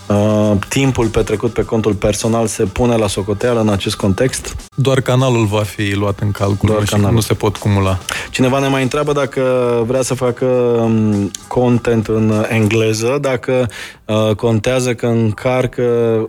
Uh, 0.07 0.51
timpul 0.69 1.07
petrecut 1.07 1.53
pe 1.53 1.63
contul 1.63 1.93
personal 1.93 2.47
se 2.47 2.63
pune 2.63 2.95
la 2.95 3.07
socoteală 3.07 3.59
în 3.59 3.69
acest 3.69 3.95
context? 3.95 4.55
Doar 4.75 5.01
canalul 5.01 5.45
va 5.45 5.61
fi 5.61 5.93
luat 5.93 6.19
în 6.19 6.31
calcul 6.31 6.69
Doar 6.69 6.83
canalul. 6.83 7.13
nu 7.13 7.19
se 7.19 7.33
pot 7.33 7.57
cumula. 7.57 7.97
Cineva 8.31 8.59
ne 8.59 8.67
mai 8.67 8.81
întreabă 8.81 9.11
dacă 9.11 9.41
vrea 9.87 10.01
să 10.01 10.13
facă 10.13 10.45
um, 10.45 11.31
content 11.47 12.07
în 12.07 12.45
engleză, 12.49 13.17
dacă 13.21 13.69
uh, 14.05 14.35
contează 14.35 14.93
că 14.93 15.05
încarcă 15.05 15.81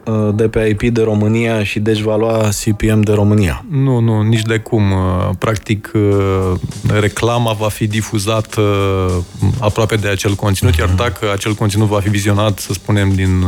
uh, 0.05 0.35
de 0.35 0.49
pe 0.49 0.69
IP 0.69 0.95
de 0.95 1.03
România 1.03 1.65
și 1.65 1.81
deci 1.81 2.01
va 2.01 2.17
lua 2.17 2.49
CPM 2.65 3.01
de 3.01 3.13
România. 3.13 3.65
Nu, 3.71 3.99
nu, 3.99 4.23
nici 4.23 4.43
de 4.43 4.59
cum. 4.59 4.91
Uh, 4.91 5.31
practic, 5.39 5.91
uh, 5.95 6.59
reclama 7.01 7.53
va 7.53 7.69
fi 7.69 7.87
difuzată 7.87 8.61
uh, 8.61 9.49
aproape 9.61 9.97
de 9.97 10.09
acel 10.09 10.35
conținut, 10.35 10.75
iar 10.75 10.89
mhm. 10.89 10.97
dacă 10.97 11.33
acel 11.33 11.55
conținut 11.55 11.89
va 11.89 12.01
fi 12.01 12.09
vizionat, 12.09 12.59
să 12.59 12.73
spunem, 12.73 13.13
din 13.15 13.45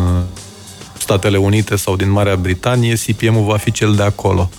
Statele 0.98 1.36
Unite 1.36 1.76
sau 1.76 1.96
din 1.96 2.10
Marea 2.10 2.36
Britanie, 2.36 2.94
CPM-ul 3.06 3.44
va 3.44 3.56
fi 3.56 3.70
cel 3.70 3.94
de 3.94 4.02
acolo. 4.02 4.50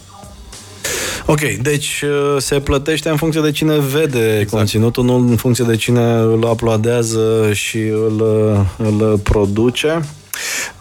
Ok, 1.26 1.41
deci 1.62 2.01
uh, 2.01 2.41
se 2.41 2.60
plătește 2.60 3.10
în 3.10 3.16
funcție 3.16 3.41
de 3.41 3.51
cine 3.51 3.78
vede 3.78 4.30
exact. 4.30 4.49
conținutul, 4.49 5.03
nu 5.03 5.16
în 5.16 5.36
funcție 5.36 5.66
de 5.66 5.76
cine 5.76 6.12
îl 6.12 6.45
apladează 6.47 7.49
și 7.53 7.78
îl, 7.78 8.24
îl 8.78 9.20
produce. 9.24 10.01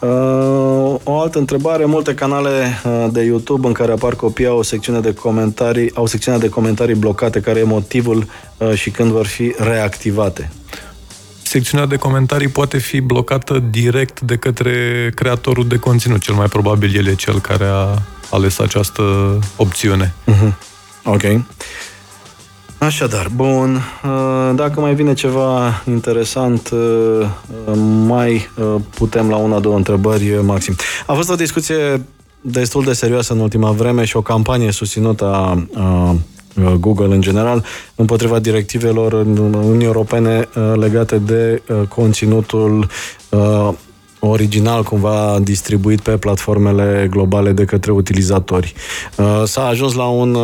Uh, 0.01 0.95
o 1.03 1.20
altă 1.20 1.39
întrebare, 1.39 1.85
multe 1.85 2.14
canale 2.14 2.81
uh, 2.85 3.07
de 3.12 3.22
YouTube 3.22 3.66
în 3.66 3.72
care 3.72 3.93
apar 3.93 4.14
copii 4.14 4.47
au 4.47 4.59
o 4.59 4.62
secțiune 4.62 5.01
de 5.01 5.14
comentarii, 5.14 5.91
au 5.95 6.07
secțiunea 6.07 6.41
de 6.41 6.49
comentarii 6.49 6.95
blocate, 6.95 7.41
care 7.41 7.59
e 7.59 7.62
motivul 7.62 8.26
uh, 8.59 8.74
și 8.74 8.91
când 8.91 9.11
vor 9.11 9.26
fi 9.26 9.55
reactivate 9.59 10.51
secțiunea 11.49 11.86
de 11.86 11.96
comentarii 11.96 12.49
poate 12.49 12.78
fi 12.78 13.01
blocată 13.01 13.59
direct 13.70 14.20
de 14.20 14.36
către 14.36 14.72
creatorul 15.14 15.66
de 15.66 15.76
conținut. 15.76 16.20
Cel 16.20 16.34
mai 16.34 16.46
probabil 16.46 16.96
el 16.96 17.07
e 17.07 17.14
cel 17.14 17.40
care 17.40 17.64
a 17.64 17.99
ales 18.30 18.59
această 18.59 19.03
opțiune. 19.57 20.14
Uh-huh. 20.26 20.53
Ok. 21.05 21.22
Așadar, 22.78 23.28
bun. 23.34 23.74
Uh, 24.05 24.51
dacă 24.55 24.80
mai 24.80 24.94
vine 24.94 25.14
ceva 25.14 25.82
interesant, 25.86 26.70
uh, 26.70 27.28
mai 28.07 28.51
uh, 28.57 28.74
putem 28.94 29.28
la 29.28 29.36
una, 29.36 29.59
două 29.59 29.76
întrebări 29.76 30.42
maxim. 30.42 30.76
A 31.07 31.12
fost 31.12 31.30
o 31.30 31.34
discuție 31.34 32.07
destul 32.40 32.84
de 32.84 32.92
serioasă 32.92 33.32
în 33.32 33.38
ultima 33.38 33.70
vreme 33.70 34.05
și 34.05 34.16
o 34.16 34.22
campanie 34.22 34.72
susținută 34.72 35.24
a, 35.24 35.66
a 35.80 36.11
Uh, 36.11 36.16
Google 36.81 37.15
în 37.15 37.21
general, 37.21 37.65
împotriva 37.95 38.39
directivelor 38.39 39.13
Uniunii 39.13 39.87
Europene 39.87 40.49
uh, 40.57 40.73
legate 40.77 41.19
de 41.19 41.63
uh, 41.69 41.81
conținutul 41.89 42.89
original 44.21 44.83
cumva 44.83 45.39
distribuit 45.43 46.01
pe 46.01 46.17
platformele 46.17 47.07
globale 47.11 47.53
de 47.53 47.65
către 47.65 47.93
utilizatori. 47.93 48.75
S-a 49.45 49.67
ajuns 49.67 49.95
la 49.95 50.05
un 50.05 50.37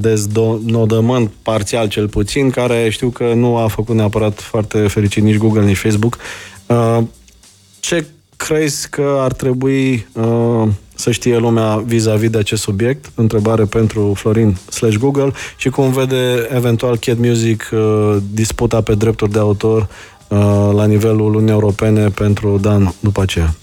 deznodământ 0.00 1.30
parțial 1.42 1.88
cel 1.88 2.08
puțin, 2.08 2.50
care 2.50 2.88
știu 2.90 3.08
că 3.08 3.32
nu 3.34 3.56
a 3.56 3.68
făcut 3.68 3.94
neapărat 3.94 4.40
foarte 4.40 4.78
fericit 4.78 5.22
nici 5.22 5.36
Google, 5.36 5.64
nici 5.64 5.76
Facebook. 5.76 6.18
Ce 7.80 8.06
crezi 8.38 8.88
că 8.90 9.16
ar 9.20 9.32
trebui 9.32 10.06
uh, 10.12 10.68
să 10.98 11.10
știe 11.10 11.36
lumea 11.36 11.76
vis-a-vis 11.76 12.30
de 12.30 12.38
acest 12.38 12.62
subiect? 12.62 13.10
Întrebare 13.14 13.64
pentru 13.64 14.12
Florin 14.16 14.56
slash 14.70 14.96
Google 14.96 15.32
și 15.56 15.68
cum 15.68 15.92
vede 15.92 16.48
eventual 16.54 16.96
Cat 16.96 17.16
Music 17.18 17.68
uh, 17.72 18.16
disputa 18.32 18.80
pe 18.80 18.94
drepturi 18.94 19.30
de 19.30 19.38
autor 19.38 19.88
uh, 20.28 20.70
la 20.74 20.86
nivelul 20.86 21.20
Uniunii 21.20 21.52
Europene 21.52 22.08
pentru 22.08 22.58
Dan 22.58 22.94
după 23.00 23.22
aceea. 23.22 23.54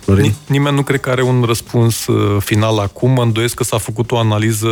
Florin? 0.00 0.34
Nimeni 0.46 0.76
nu 0.76 0.82
cred 0.82 1.00
că 1.00 1.10
are 1.10 1.22
un 1.22 1.42
răspuns 1.46 2.06
uh, 2.06 2.36
final 2.40 2.78
acum. 2.78 3.10
Mă 3.10 3.22
îndoiesc 3.22 3.54
că 3.54 3.64
s-a 3.64 3.78
făcut 3.78 4.10
o 4.10 4.18
analiză 4.18 4.68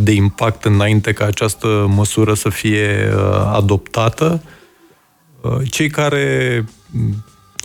de 0.00 0.12
impact 0.12 0.64
înainte 0.64 1.12
ca 1.12 1.24
această 1.24 1.86
măsură 1.94 2.34
să 2.34 2.48
fie 2.48 3.12
uh, 3.14 3.50
adoptată. 3.52 4.42
Uh, 5.40 5.56
cei 5.70 5.88
care 5.88 6.64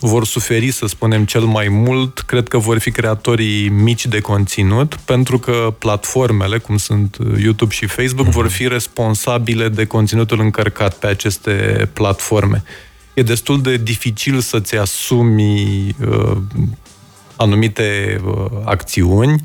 vor 0.00 0.24
suferi, 0.24 0.70
să 0.70 0.86
spunem, 0.86 1.24
cel 1.24 1.40
mai 1.40 1.68
mult, 1.68 2.18
cred 2.18 2.48
că 2.48 2.58
vor 2.58 2.78
fi 2.78 2.90
creatorii 2.90 3.68
mici 3.68 4.06
de 4.06 4.20
conținut, 4.20 4.94
pentru 4.94 5.38
că 5.38 5.74
platformele, 5.78 6.58
cum 6.58 6.76
sunt 6.76 7.16
YouTube 7.40 7.72
și 7.72 7.86
Facebook, 7.86 8.26
vor 8.26 8.48
fi 8.48 8.68
responsabile 8.68 9.68
de 9.68 9.84
conținutul 9.84 10.40
încărcat 10.40 10.94
pe 10.94 11.06
aceste 11.06 11.88
platforme. 11.92 12.62
E 13.14 13.22
destul 13.22 13.62
de 13.62 13.76
dificil 13.76 14.40
să-ți 14.40 14.76
asumi 14.76 15.96
uh, 16.08 16.36
anumite 17.36 18.20
uh, 18.24 18.44
acțiuni 18.64 19.44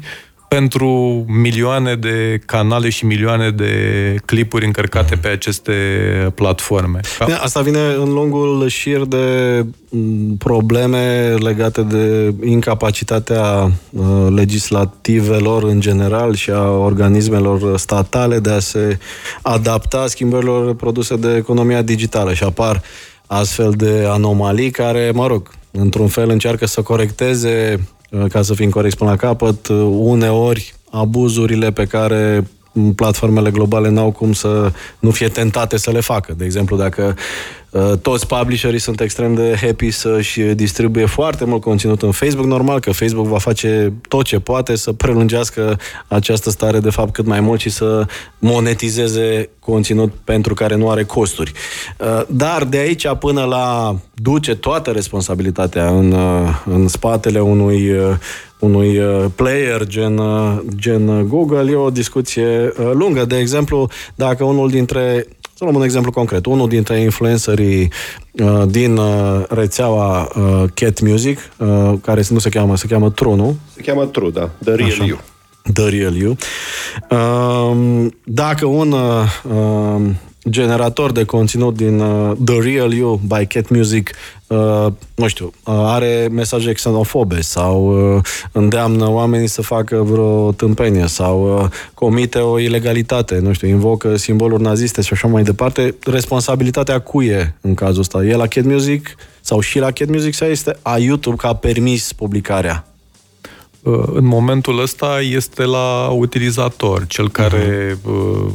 pentru 0.56 1.26
milioane 1.28 1.96
de 1.96 2.42
canale 2.46 2.90
și 2.90 3.06
milioane 3.06 3.50
de 3.50 3.74
clipuri 4.26 4.66
încărcate 4.66 5.16
pe 5.16 5.28
aceste 5.28 5.74
platforme. 6.36 7.00
Bine, 7.26 7.38
asta 7.38 7.62
vine 7.62 7.80
în 7.80 8.14
lungul 8.14 8.68
șir 8.68 9.06
de 9.06 9.66
mm, 9.90 10.36
probleme 10.38 11.36
legate 11.40 11.82
de 11.82 12.34
incapacitatea 12.44 13.72
uh, 13.90 14.28
legislativelor 14.36 15.64
în 15.64 15.80
general 15.80 16.34
și 16.36 16.50
a 16.50 16.70
organismelor 16.70 17.78
statale 17.78 18.40
de 18.40 18.52
a 18.52 18.60
se 18.60 18.98
adapta 19.42 20.08
schimbărilor 20.08 20.76
produse 20.76 21.16
de 21.16 21.36
economia 21.36 21.82
digitală 21.82 22.34
și 22.34 22.44
apar 22.44 22.82
astfel 23.26 23.72
de 23.72 24.06
anomalii 24.10 24.72
care, 24.72 25.12
mă 25.14 25.28
rog, 25.28 25.50
într-un 25.72 26.08
fel 26.08 26.30
încearcă 26.30 26.66
să 26.66 26.82
corecteze 26.82 27.80
Uh, 27.80 28.01
ca 28.30 28.42
să 28.42 28.54
fim 28.54 28.70
corecți 28.70 28.98
până 28.98 29.10
la 29.10 29.16
capăt, 29.16 29.68
uh, 29.68 29.88
uneori 30.00 30.74
abuzurile 30.90 31.72
pe 31.72 31.86
care 31.86 32.48
platformele 32.96 33.52
globale 33.52 33.90
n-au 33.90 34.12
cum 34.12 34.34
să 34.34 34.72
nu 35.00 35.12
fie 35.12 35.28
tentate 35.28 35.78
să 35.78 35.92
le 35.92 36.00
facă. 36.00 36.34
De 36.38 36.46
exemplu, 36.46 36.78
dacă 36.78 37.16
uh, 37.70 37.92
toți 38.02 38.28
publisherii 38.28 38.80
sunt 38.80 39.02
extrem 39.02 39.34
de 39.34 39.58
happy 39.62 39.92
să-și 39.92 40.42
distribuie 40.42 41.06
foarte 41.06 41.46
mult 41.46 41.62
conținut 41.62 42.02
în 42.02 42.12
Facebook, 42.12 42.46
normal 42.46 42.80
că 42.80 42.92
Facebook 42.92 43.28
va 43.28 43.38
face 43.38 43.94
tot 44.08 44.26
ce 44.26 44.40
poate 44.40 44.76
să 44.76 44.92
prelungească 44.92 45.80
această 46.08 46.50
stare 46.50 46.80
de 46.80 46.90
fapt 46.90 47.14
cât 47.14 47.26
mai 47.26 47.40
mult 47.40 47.60
și 47.60 47.70
să 47.70 48.06
monetizeze 48.40 49.50
conținut 49.60 50.14
pentru 50.24 50.54
care 50.54 50.76
nu 50.76 50.90
are 50.90 51.04
costuri. 51.04 51.52
Uh, 51.98 52.22
dar 52.28 52.64
de 52.64 52.78
aici 52.78 53.08
până 53.20 53.44
la 53.44 53.96
duce 54.14 54.56
toată 54.56 54.92
responsabilitatea 54.92 55.90
în, 55.90 56.12
uh, 56.12 56.62
în 56.66 56.88
spatele 56.88 57.40
unui 57.40 57.92
uh, 57.92 58.16
unui 58.62 59.00
uh, 59.00 59.26
player 59.36 59.86
gen, 59.88 60.18
uh, 60.18 60.60
gen 60.76 61.28
Google, 61.28 61.72
e 61.72 61.76
o 61.76 61.90
discuție 61.90 62.74
uh, 62.80 62.92
lungă. 62.94 63.26
De 63.26 63.38
exemplu, 63.38 63.90
dacă 64.16 64.44
unul 64.44 64.70
dintre 64.70 65.26
să 65.62 65.68
luăm 65.68 65.80
un 65.80 65.86
exemplu 65.86 66.12
concret. 66.12 66.46
Unul 66.46 66.68
dintre 66.70 67.00
influencerii 67.00 67.92
uh, 68.32 68.64
din 68.68 68.98
uh, 68.98 69.44
rețeaua 69.50 70.32
uh, 70.36 70.64
Cat 70.74 71.02
Music, 71.02 71.40
uh, 71.58 71.94
care 72.02 72.24
nu 72.30 72.40
se 72.40 72.50
cheamă, 72.50 72.78
se 72.78 72.88
cheamă 72.88 73.10
True, 73.10 73.36
nu? 73.36 73.56
Se 73.76 73.82
cheamă 73.82 74.06
True, 74.06 74.30
da. 74.30 74.50
The 74.64 74.74
Real 74.74 74.90
Așa. 74.90 75.04
You. 75.04 75.20
The 75.74 75.90
Real 75.90 76.16
You. 76.16 76.36
Uh, 77.10 78.08
dacă 78.24 78.66
un 78.66 78.92
uh, 78.92 80.02
generator 80.50 81.12
de 81.12 81.24
conținut 81.24 81.76
din 81.76 82.00
uh, 82.00 82.32
The 82.46 82.60
Real 82.60 82.94
You 82.94 83.22
by 83.28 83.46
Cat 83.46 83.70
Music, 83.70 84.10
uh, 84.10 84.16
nu 85.16 85.28
știu, 85.28 85.46
uh, 85.46 85.74
are 85.86 86.28
mesaje 86.32 86.72
xenofobe 86.72 87.42
sau 87.42 87.86
uh, 88.16 88.24
îndeamnă 88.52 89.10
oamenii 89.10 89.48
să 89.48 89.62
facă 89.62 89.96
vreo 89.96 90.52
tâmpenie 90.52 91.08
sau 91.08 91.58
uh, 91.58 91.70
comite 91.94 92.40
o 92.40 92.60
ilegalitate, 92.60 93.40
nu 93.40 93.54
știu, 93.54 93.68
invocă 93.68 94.16
simboluri 94.16 94.62
naziste 94.62 95.02
și 95.02 95.14
așa 95.14 95.28
mai 95.28 95.44
departe, 95.44 95.96
responsabilitatea 96.06 97.00
cui 97.00 97.26
e 97.26 97.56
în 97.62 97.74
cazul 97.74 98.00
ăsta? 98.00 98.24
E 98.24 98.36
la 98.36 98.48
Cat 98.48 98.64
Music 98.64 99.16
sau 99.42 99.60
și 99.60 99.80
la 99.80 99.92
Cat 99.92 100.08
Music 100.08 100.34
sau 100.34 100.48
este 100.48 100.78
a 100.82 100.98
YouTube 100.98 101.36
că 101.36 101.48
a 101.48 101.56
permis 101.56 102.14
publicarea? 102.14 102.91
Uh, 103.84 104.04
în 104.14 104.26
momentul 104.26 104.82
ăsta 104.82 105.20
este 105.22 105.64
la 105.64 106.08
utilizator, 106.08 107.08
cel 107.08 107.30
care 107.30 107.94
uh-huh. 107.94 108.54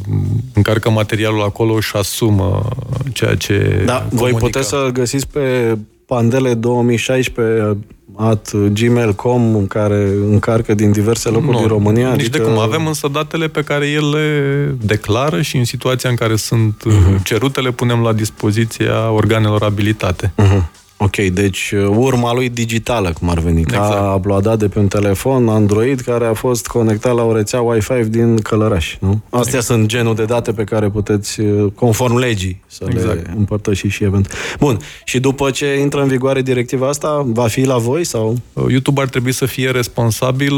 încarcă 0.53 0.89
materialul 0.89 1.41
acolo 1.41 1.79
și 1.79 1.91
asumă 1.95 2.67
ceea 3.13 3.35
ce 3.35 3.83
Da, 3.85 3.93
comunică. 3.93 4.15
voi 4.15 4.31
puteți 4.31 4.67
să 4.67 4.89
găsiți 4.93 5.27
pe 5.27 5.77
pandele 6.05 6.53
2016 6.53 7.77
at 8.15 8.51
gmail.com 8.73 9.55
în 9.55 9.67
care 9.67 10.09
încarcă 10.29 10.73
din 10.73 10.91
diverse 10.91 11.29
locuri 11.29 11.51
nu, 11.51 11.57
din 11.57 11.67
România. 11.67 12.11
Nici 12.11 12.19
adică... 12.19 12.37
de 12.37 12.43
cum. 12.43 12.59
Avem 12.59 12.87
însă 12.87 13.07
datele 13.07 13.47
pe 13.47 13.61
care 13.61 13.87
el 13.87 14.09
le 14.09 14.75
declară 14.81 15.41
și 15.41 15.57
în 15.57 15.65
situația 15.65 16.09
în 16.09 16.15
care 16.15 16.35
sunt 16.35 16.83
uh-huh. 16.87 17.23
cerute 17.23 17.61
le 17.61 17.71
punem 17.71 18.01
la 18.01 18.13
dispoziția 18.13 19.11
organelor 19.11 19.63
abilitate. 19.63 20.33
Uh-huh. 20.41 20.76
Ok, 20.99 21.15
deci 21.15 21.71
uh, 21.71 21.87
urma 21.95 22.33
lui 22.33 22.49
digitală, 22.49 23.13
cum 23.19 23.29
ar 23.29 23.39
veni, 23.39 23.59
exact. 23.59 23.93
ca 23.93 24.13
uploadat 24.17 24.57
de 24.59 24.67
pe 24.67 24.79
un 24.79 24.87
telefon 24.87 25.49
Android 25.49 25.99
care 25.99 26.25
a 26.25 26.33
fost 26.33 26.67
conectat 26.67 27.15
la 27.15 27.23
o 27.23 27.35
rețea 27.35 27.61
Wi-Fi 27.61 28.03
din 28.09 28.37
Călăraș, 28.37 28.97
nu? 28.99 29.21
Astea 29.29 29.41
exact. 29.41 29.65
sunt 29.65 29.85
genul 29.87 30.15
de 30.15 30.25
date 30.25 30.51
pe 30.51 30.63
care 30.63 30.89
puteți, 30.89 31.39
uh, 31.39 31.71
conform 31.75 32.17
legii, 32.17 32.61
să 32.67 32.85
exact. 32.89 33.15
le 33.15 33.33
împărtăși 33.37 33.87
și 33.87 34.03
event. 34.03 34.33
Bun, 34.59 34.79
și 35.03 35.19
după 35.19 35.49
ce 35.51 35.79
intră 35.79 36.01
în 36.01 36.07
vigoare 36.07 36.41
directiva 36.41 36.87
asta, 36.87 37.25
va 37.25 37.47
fi 37.47 37.61
la 37.65 37.77
voi 37.77 38.03
sau? 38.03 38.37
Uh, 38.53 38.65
YouTube 38.69 39.01
ar 39.01 39.07
trebui 39.07 39.31
să 39.31 39.45
fie 39.45 39.69
responsabil 39.69 40.53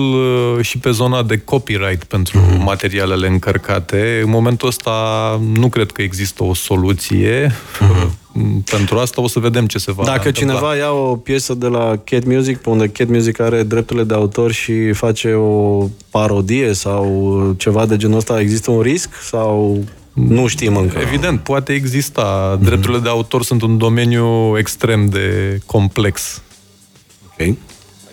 și 0.61 0.77
pe 0.77 0.91
zona 0.91 1.23
de 1.23 1.37
copyright 1.37 2.03
pentru 2.03 2.39
mm-hmm. 2.39 2.63
materialele 2.63 3.27
încărcate. 3.27 4.21
În 4.23 4.29
momentul 4.29 4.67
ăsta 4.67 4.91
nu 5.53 5.69
cred 5.69 5.91
că 5.91 6.01
există 6.01 6.43
o 6.43 6.53
soluție. 6.53 7.47
Mm-hmm 7.47 8.27
pentru 8.65 8.97
asta 8.97 9.21
o 9.21 9.27
să 9.27 9.39
vedem 9.39 9.67
ce 9.67 9.77
se 9.77 9.91
va 9.91 10.03
Dacă 10.03 10.27
întâmpla. 10.27 10.53
cineva 10.53 10.75
ia 10.75 10.91
o 10.91 11.15
piesă 11.15 11.53
de 11.53 11.67
la 11.67 11.97
Cat 12.03 12.23
Music, 12.23 12.57
pe 12.57 12.69
unde 12.69 12.87
Cat 12.87 13.07
Music 13.07 13.39
are 13.39 13.63
drepturile 13.63 14.05
de 14.05 14.13
autor 14.13 14.51
și 14.51 14.93
face 14.93 15.33
o 15.33 15.87
parodie 16.09 16.73
sau 16.73 17.55
ceva 17.57 17.85
de 17.85 17.97
genul 17.97 18.17
ăsta, 18.17 18.39
există 18.39 18.71
un 18.71 18.81
risc 18.81 19.09
sau 19.21 19.83
nu 20.13 20.47
știm 20.47 20.75
încă? 20.75 20.99
Evident, 20.99 21.39
poate 21.39 21.73
exista. 21.73 22.53
Mhm. 22.55 22.65
Drepturile 22.65 22.99
mm-hmm. 22.99 23.03
de 23.03 23.09
autor 23.09 23.43
sunt 23.43 23.61
un 23.61 23.77
domeniu 23.77 24.57
extrem 24.57 25.09
de 25.09 25.59
complex. 25.65 26.41
Ok. 27.25 27.33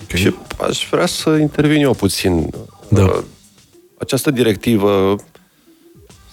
okay. 0.02 0.20
Și 0.20 0.34
aș 0.68 0.86
vrea 0.90 1.06
să 1.06 1.30
intervin 1.30 1.82
eu 1.82 1.94
puțin. 1.94 2.50
Da. 2.88 3.02
Uh, 3.02 3.22
această 3.98 4.30
directivă 4.30 5.16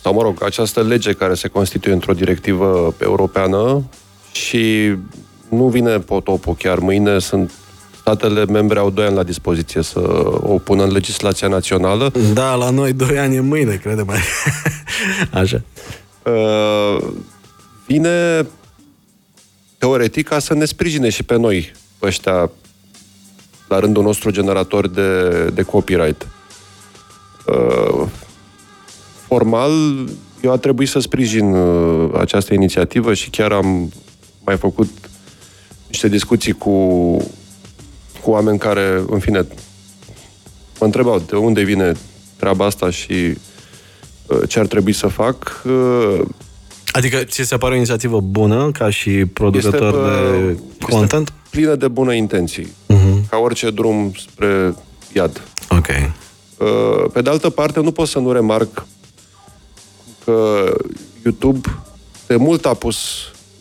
sau 0.03 0.13
mă 0.13 0.21
rog, 0.21 0.43
această 0.43 0.81
lege 0.81 1.13
care 1.13 1.33
se 1.33 1.47
constituie 1.47 1.93
într-o 1.93 2.13
directivă 2.13 2.95
europeană 2.97 3.83
și 4.31 4.95
nu 5.49 5.67
vine 5.67 5.99
potopul 5.99 6.55
chiar 6.55 6.79
mâine, 6.79 7.19
sunt 7.19 7.51
statele 7.99 8.45
membre 8.45 8.79
au 8.79 8.89
doi 8.89 9.05
ani 9.05 9.15
la 9.15 9.23
dispoziție 9.23 9.81
să 9.81 9.99
o 10.41 10.57
pună 10.57 10.83
în 10.83 10.91
legislația 10.91 11.47
națională. 11.47 12.11
Da, 12.33 12.55
la 12.55 12.69
noi 12.69 12.93
doi 12.93 13.19
ani 13.19 13.35
e 13.35 13.39
mâine, 13.39 13.75
crede 13.75 14.01
mai. 14.01 14.19
Așa. 15.41 15.61
Uh, 16.23 17.03
vine 17.85 18.47
teoretic 19.77 20.27
ca 20.27 20.39
să 20.39 20.53
ne 20.53 20.65
sprijine 20.65 21.09
și 21.09 21.23
pe 21.23 21.37
noi, 21.37 21.71
ăștia, 22.01 22.51
la 23.67 23.79
rândul 23.79 24.03
nostru 24.03 24.31
generator 24.31 24.87
de, 24.87 25.29
de 25.53 25.61
copyright. 25.61 26.27
Uh, 27.45 28.07
formal, 29.33 29.71
eu 30.41 30.51
a 30.51 30.57
trebuit 30.57 30.89
să 30.89 30.99
sprijin 30.99 31.53
uh, 31.53 32.09
această 32.19 32.53
inițiativă 32.53 33.13
și 33.13 33.29
chiar 33.29 33.51
am 33.51 33.91
mai 34.45 34.57
făcut 34.57 34.89
niște 35.87 36.07
discuții 36.07 36.51
cu, 36.51 37.17
cu 38.21 38.31
oameni 38.31 38.57
care, 38.57 39.03
în 39.09 39.19
fine, 39.19 39.45
mă 40.79 40.85
întrebau 40.85 41.19
de 41.27 41.35
unde 41.35 41.61
vine 41.61 41.91
treaba 42.35 42.65
asta 42.65 42.89
și 42.89 43.13
uh, 43.13 44.39
ce 44.47 44.59
ar 44.59 44.65
trebui 44.65 44.93
să 44.93 45.07
fac. 45.07 45.63
Uh, 45.65 46.19
adică 46.91 47.17
ți 47.23 47.41
se 47.41 47.57
pare 47.57 47.73
o 47.73 47.77
inițiativă 47.77 48.19
bună 48.19 48.71
ca 48.71 48.89
și 48.89 49.25
producător 49.25 49.93
este, 49.93 50.61
de 50.79 50.85
content? 50.91 51.27
Este 51.27 51.49
plină 51.49 51.75
de 51.75 51.87
bună 51.87 52.13
intenții. 52.13 52.65
Uh-huh. 52.65 53.29
Ca 53.29 53.37
orice 53.37 53.69
drum 53.69 54.11
spre 54.15 54.75
iad. 55.13 55.41
Ok. 55.69 55.87
Pe 57.13 57.21
de 57.21 57.29
altă 57.29 57.49
parte, 57.49 57.79
nu 57.79 57.91
pot 57.91 58.07
să 58.07 58.19
nu 58.19 58.31
remarc 58.31 58.85
că 60.25 60.65
YouTube 61.23 61.69
de 62.27 62.35
mult 62.35 62.65
a 62.65 62.73
pus 62.73 62.97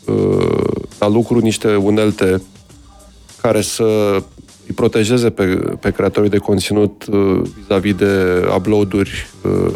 uh, 0.05 0.83
la 0.99 1.09
lucru 1.09 1.39
niște 1.39 1.75
unelte 1.75 2.43
care 3.41 3.61
să 3.61 3.83
îi 4.67 4.75
protejeze 4.75 5.31
pe, 5.31 5.45
pe 5.81 5.91
creatorii 5.91 6.31
de 6.31 6.39
conținut 6.39 7.05
uh, 7.11 7.41
vis-a-vis 7.59 7.95
de 7.95 8.45
upload-uri 8.57 9.27
uh, 9.43 9.73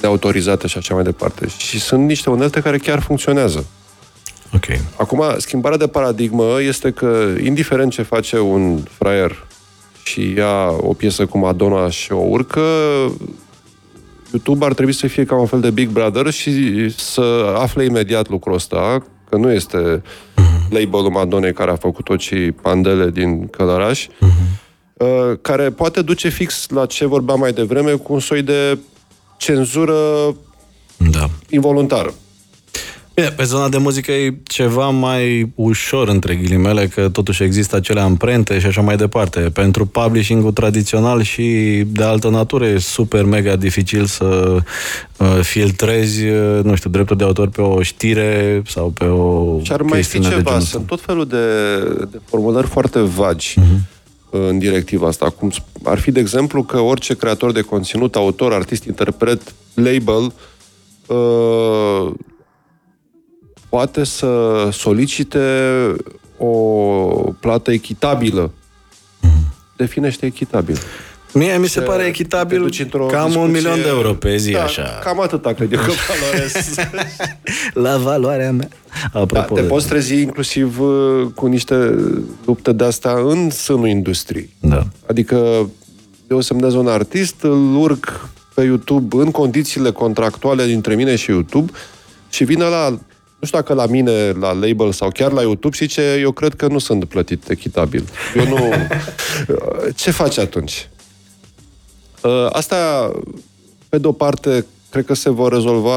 neautorizate 0.00 0.66
și 0.66 0.78
așa 0.78 0.94
mai 0.94 1.02
departe. 1.02 1.46
Și 1.56 1.80
sunt 1.80 2.06
niște 2.06 2.30
unelte 2.30 2.60
care 2.60 2.78
chiar 2.78 3.00
funcționează. 3.00 3.66
Ok. 4.54 4.64
Acum, 4.96 5.22
schimbarea 5.36 5.78
de 5.78 5.86
paradigmă 5.86 6.60
este 6.62 6.90
că, 6.90 7.26
indiferent 7.42 7.92
ce 7.92 8.02
face 8.02 8.38
un 8.38 8.82
fraier 8.98 9.46
și 10.02 10.32
ia 10.36 10.66
o 10.76 10.92
piesă 10.92 11.26
cum 11.26 11.40
Madonna 11.40 11.90
și 11.90 12.12
o 12.12 12.20
urcă, 12.28 12.60
YouTube 14.32 14.64
ar 14.64 14.74
trebui 14.74 14.92
să 14.92 15.06
fie 15.06 15.24
ca 15.24 15.34
un 15.34 15.46
fel 15.46 15.60
de 15.60 15.70
Big 15.70 15.88
Brother 15.88 16.30
și 16.30 16.88
să 16.90 17.54
afle 17.58 17.84
imediat 17.84 18.28
lucrul 18.28 18.54
ăsta, 18.54 19.02
că 19.28 19.36
nu 19.36 19.52
este 19.52 20.02
labelul 20.70 21.10
Madonna 21.10 21.50
care 21.50 21.70
a 21.70 21.76
făcut 21.76 22.04
tot 22.04 22.20
și 22.20 22.36
pandele 22.36 23.10
din 23.10 23.46
Călăraș, 23.46 24.06
uh, 24.92 25.38
care 25.40 25.70
poate 25.70 26.02
duce 26.02 26.28
fix 26.28 26.68
la 26.68 26.86
ce 26.86 27.06
vorbeam 27.06 27.38
mai 27.38 27.52
devreme, 27.52 27.90
cu 27.90 28.12
un 28.12 28.20
soi 28.20 28.42
de 28.42 28.78
cenzură 29.36 29.94
Da. 31.10 31.30
involuntară. 31.48 32.14
Bine, 33.20 33.32
pe 33.32 33.44
zona 33.44 33.68
de 33.68 33.78
muzică 33.78 34.12
e 34.12 34.34
ceva 34.42 34.88
mai 34.88 35.52
ușor, 35.54 36.08
între 36.08 36.34
ghilimele, 36.34 36.86
că 36.86 37.08
totuși 37.08 37.42
există 37.42 37.76
acele 37.76 38.00
amprente 38.00 38.58
și 38.58 38.66
așa 38.66 38.80
mai 38.80 38.96
departe. 38.96 39.40
Pentru 39.40 39.86
publishing-ul 39.86 40.52
tradițional 40.52 41.22
și 41.22 41.42
de 41.86 42.02
altă 42.04 42.28
natură 42.28 42.66
e 42.66 42.78
super 42.78 43.24
mega 43.24 43.56
dificil 43.56 44.04
să 44.04 44.56
uh, 45.16 45.38
filtrezi, 45.42 46.26
uh, 46.26 46.60
nu 46.62 46.74
știu, 46.74 46.90
dreptul 46.90 47.16
de 47.16 47.24
autor 47.24 47.48
pe 47.48 47.60
o 47.60 47.82
știre 47.82 48.62
sau 48.66 48.88
pe 48.88 49.04
o 49.04 49.58
Și 49.62 49.72
ar 49.72 49.82
mai 49.82 50.02
fi 50.02 50.18
chestiune 50.18 50.28
de 50.28 50.34
ceva, 50.34 50.42
genul 50.44 50.60
ăsta. 50.60 50.76
sunt 50.76 50.86
tot 50.86 51.00
felul 51.00 51.26
de, 51.26 51.76
de 52.10 52.20
formulări 52.24 52.66
foarte 52.66 52.98
vagi 52.98 53.54
uh-huh. 53.60 54.30
în 54.30 54.58
directiva 54.58 55.06
asta. 55.06 55.30
Cum 55.30 55.50
sp- 55.50 55.82
ar 55.84 55.98
fi, 55.98 56.10
de 56.10 56.20
exemplu, 56.20 56.62
că 56.62 56.78
orice 56.78 57.14
creator 57.16 57.52
de 57.52 57.60
conținut, 57.60 58.16
autor, 58.16 58.52
artist, 58.52 58.84
interpret, 58.84 59.54
label, 59.74 60.32
uh, 61.06 62.12
poate 63.70 64.04
să 64.04 64.68
solicite 64.72 65.38
o 66.38 66.52
plată 67.40 67.72
echitabilă. 67.72 68.50
Definește 69.76 70.26
echitabil. 70.26 70.78
Mie 71.32 71.56
mi 71.58 71.66
se 71.68 71.80
Te- 71.80 71.86
pare 71.86 72.02
te 72.02 72.08
echitabil 72.08 72.60
duci 72.60 72.80
într-o 72.80 73.06
cam 73.06 73.24
discuție- 73.26 73.40
un 73.40 73.50
milion 73.50 73.80
de 73.82 73.88
euro 73.88 74.12
pe 74.14 74.36
zi, 74.36 74.52
da, 74.52 74.62
așa. 74.62 74.82
Cam 75.04 75.20
atâta, 75.20 75.52
cred 75.52 75.72
eu 75.72 75.78
că 75.80 75.90
valorez. 76.08 76.74
La 77.84 77.96
valoarea 77.96 78.52
mea. 78.52 78.68
Da, 79.12 79.20
Apropo 79.20 79.54
te 79.54 79.60
de... 79.60 79.66
poți 79.66 79.86
trezi 79.88 80.14
inclusiv 80.20 80.80
uh, 80.80 81.26
cu 81.34 81.46
niște 81.46 81.74
lupte 82.44 82.72
de-astea 82.72 83.12
în 83.12 83.50
sânul 83.50 83.88
industriei. 83.88 84.50
Da. 84.60 84.86
Adică 85.06 85.68
eu 86.30 86.40
semnez 86.40 86.74
un 86.74 86.86
artist, 86.88 87.34
îl 87.42 87.76
urc 87.76 88.28
pe 88.54 88.62
YouTube 88.62 89.16
în 89.16 89.30
condițiile 89.30 89.90
contractuale 89.90 90.66
dintre 90.66 90.94
mine 90.94 91.16
și 91.16 91.30
YouTube 91.30 91.72
și 92.30 92.44
vine 92.44 92.64
la, 92.64 92.98
nu 93.40 93.46
știu 93.46 93.58
dacă 93.58 93.74
la 93.74 93.86
mine, 93.86 94.30
la 94.30 94.52
label 94.52 94.92
sau 94.92 95.10
chiar 95.10 95.32
la 95.32 95.40
YouTube 95.40 95.76
și 95.76 95.86
ce 95.86 96.18
eu 96.20 96.32
cred 96.32 96.54
că 96.54 96.66
nu 96.66 96.78
sunt 96.78 97.04
plătit 97.04 97.48
echitabil. 97.48 98.08
Eu 98.36 98.48
nu... 98.48 98.58
Ce 99.94 100.10
faci 100.10 100.38
atunci? 100.38 100.88
Uh, 102.22 102.46
Asta, 102.52 103.10
pe 103.88 103.98
de-o 103.98 104.12
parte, 104.12 104.66
cred 104.90 105.04
că 105.04 105.14
se 105.14 105.30
vor 105.30 105.52
rezolva 105.52 105.96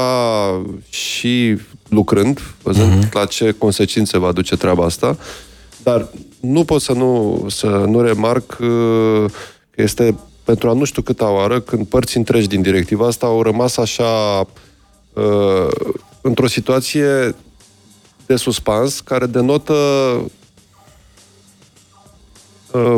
și 0.88 1.58
lucrând, 1.88 2.40
văzând 2.62 3.04
uh-huh. 3.04 3.12
la 3.12 3.24
ce 3.24 3.50
consecințe 3.50 4.18
va 4.18 4.32
duce 4.32 4.56
treaba 4.56 4.84
asta, 4.84 5.16
dar 5.82 6.08
nu 6.40 6.64
pot 6.64 6.80
să 6.80 6.92
nu, 6.92 7.44
să 7.50 7.66
nu 7.66 8.00
remarc 8.00 8.56
uh, 8.60 9.24
că 9.70 9.82
este 9.82 10.18
pentru 10.44 10.68
a 10.68 10.72
nu 10.72 10.84
știu 10.84 11.02
câta 11.02 11.30
oară, 11.30 11.60
când 11.60 11.86
părți 11.86 12.16
întregi 12.16 12.48
din 12.48 12.62
directiva 12.62 13.06
asta 13.06 13.26
au 13.26 13.42
rămas 13.42 13.76
așa 13.76 14.40
uh, 15.12 15.68
într-o 16.26 16.46
situație 16.46 17.34
de 18.26 18.36
suspans 18.36 19.00
care 19.00 19.26
denotă 19.26 19.74
uh, 22.70 22.96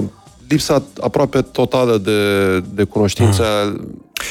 lipsa 0.49 0.83
aproape 1.01 1.43
totală 1.43 1.99
de, 1.99 2.61
de 2.61 2.85
cunoștință 2.85 3.45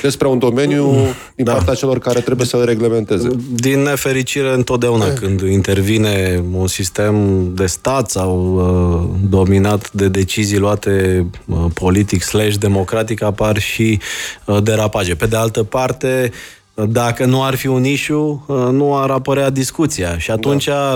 despre 0.02 0.28
un 0.28 0.40
domeniu 0.40 0.92
din 1.36 1.46
Da. 1.46 1.52
partea 1.52 1.74
celor 1.74 2.00
care 2.00 2.20
trebuie 2.20 2.48
să 2.48 2.58
le 2.58 2.64
reglementeze. 2.64 3.30
Din 3.56 3.80
nefericire, 3.80 4.54
întotdeauna 4.54 5.14
când 5.14 5.42
intervine 5.42 6.44
un 6.54 6.68
sistem 6.68 7.16
de 7.54 7.66
stat 7.66 8.10
sau 8.10 8.56
uh, 8.56 9.30
dominat 9.30 9.92
de 9.92 10.08
decizii 10.08 10.58
luate 10.58 11.26
uh, 11.46 11.66
politic 11.74 12.22
slash 12.22 12.56
democratic, 12.56 13.22
apar 13.22 13.60
și 13.60 14.00
uh, 14.46 14.64
derapaje. 14.64 15.16
Pe 15.16 15.26
de 15.26 15.36
altă 15.36 15.64
parte, 15.64 16.32
uh, 16.32 16.64
dacă 16.84 17.26
nu 17.26 17.44
ar 17.44 17.56
fi 17.56 17.68
un 17.68 17.86
issue, 17.86 18.40
uh, 18.46 18.68
nu 18.72 18.98
ar 18.98 19.10
apărea 19.10 19.50
discuția. 19.50 20.18
Și 20.18 20.32
atunci, 20.32 20.68
uh, 20.68 20.96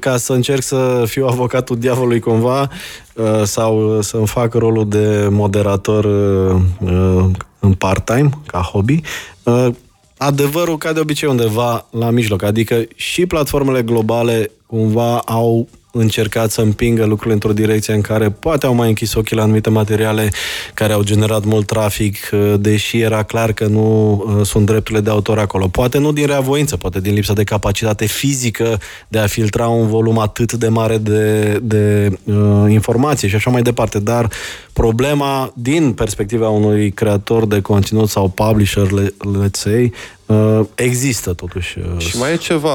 ca 0.00 0.16
să 0.16 0.32
încerc 0.32 0.62
să 0.62 1.02
fiu 1.06 1.26
avocatul 1.26 1.78
diavolului 1.78 2.20
cumva, 2.20 2.68
uh, 3.14 3.42
sau 3.44 4.00
să-mi 4.00 4.26
fac 4.26 4.54
rolul 4.54 4.88
de 4.88 5.28
moderator 5.30 6.04
uh, 6.04 6.60
uh, 6.80 7.24
în 7.60 7.72
part-time, 7.72 8.30
ca 8.46 8.58
hobby, 8.58 9.00
uh, 9.42 9.68
adevărul, 10.16 10.78
ca 10.78 10.92
de 10.92 11.00
obicei, 11.00 11.28
undeva 11.28 11.86
la 11.90 12.10
mijloc. 12.10 12.42
Adică 12.42 12.84
și 12.94 13.26
platformele 13.26 13.82
globale 13.82 14.50
cumva 14.66 15.18
au 15.18 15.68
încercat 15.98 16.50
să 16.50 16.60
împingă 16.60 17.04
lucrurile 17.04 17.32
într-o 17.34 17.52
direcție 17.52 17.94
în 17.94 18.00
care 18.00 18.30
poate 18.30 18.66
au 18.66 18.74
mai 18.74 18.88
închis 18.88 19.14
ochii 19.14 19.36
la 19.36 19.42
anumite 19.42 19.70
materiale 19.70 20.30
care 20.74 20.92
au 20.92 21.02
generat 21.02 21.44
mult 21.44 21.66
trafic, 21.66 22.16
uh, 22.32 22.54
deși 22.60 23.00
era 23.00 23.22
clar 23.22 23.52
că 23.52 23.66
nu 23.66 24.12
uh, 24.38 24.46
sunt 24.46 24.66
drepturile 24.66 25.02
de 25.04 25.10
autor 25.10 25.38
acolo. 25.38 25.68
Poate 25.68 25.98
nu 25.98 26.12
din 26.12 26.26
reavoință, 26.26 26.76
poate 26.76 27.00
din 27.00 27.14
lipsa 27.14 27.32
de 27.32 27.44
capacitate 27.44 28.06
fizică 28.06 28.80
de 29.08 29.18
a 29.18 29.26
filtra 29.26 29.68
un 29.68 29.88
volum 29.88 30.18
atât 30.18 30.52
de 30.52 30.68
mare 30.68 30.98
de, 30.98 31.58
de 31.62 32.10
uh, 32.24 32.36
informație 32.68 33.28
și 33.28 33.34
așa 33.34 33.50
mai 33.50 33.62
departe. 33.62 33.98
Dar 33.98 34.30
problema, 34.72 35.52
din 35.54 35.92
perspectiva 35.92 36.48
unui 36.48 36.90
creator 36.90 37.46
de 37.46 37.60
conținut 37.60 38.08
sau 38.08 38.28
publisher, 38.28 38.90
le, 38.90 39.14
let's 39.38 39.50
say, 39.50 39.92
uh, 40.26 40.60
există 40.74 41.32
totuși. 41.32 41.78
Uh, 41.78 41.98
Și 41.98 42.18
mai 42.18 42.32
e 42.32 42.36
ceva, 42.36 42.70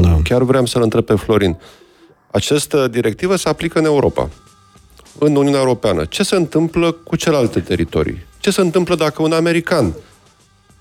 Da. 0.00 0.18
chiar 0.22 0.42
vreau 0.42 0.66
să-l 0.66 0.82
întreb 0.82 1.04
pe 1.04 1.14
Florin. 1.14 1.56
Această 2.30 2.88
directivă 2.88 3.36
se 3.36 3.48
aplică 3.48 3.78
în 3.78 3.84
Europa, 3.84 4.28
în 5.18 5.36
Uniunea 5.36 5.60
Europeană. 5.60 6.04
Ce 6.04 6.22
se 6.22 6.36
întâmplă 6.36 6.92
cu 6.92 7.16
celelalte 7.16 7.60
teritorii? 7.60 8.26
Ce 8.40 8.50
se 8.50 8.60
întâmplă 8.60 8.94
dacă 8.94 9.22
un 9.22 9.32
american 9.32 9.94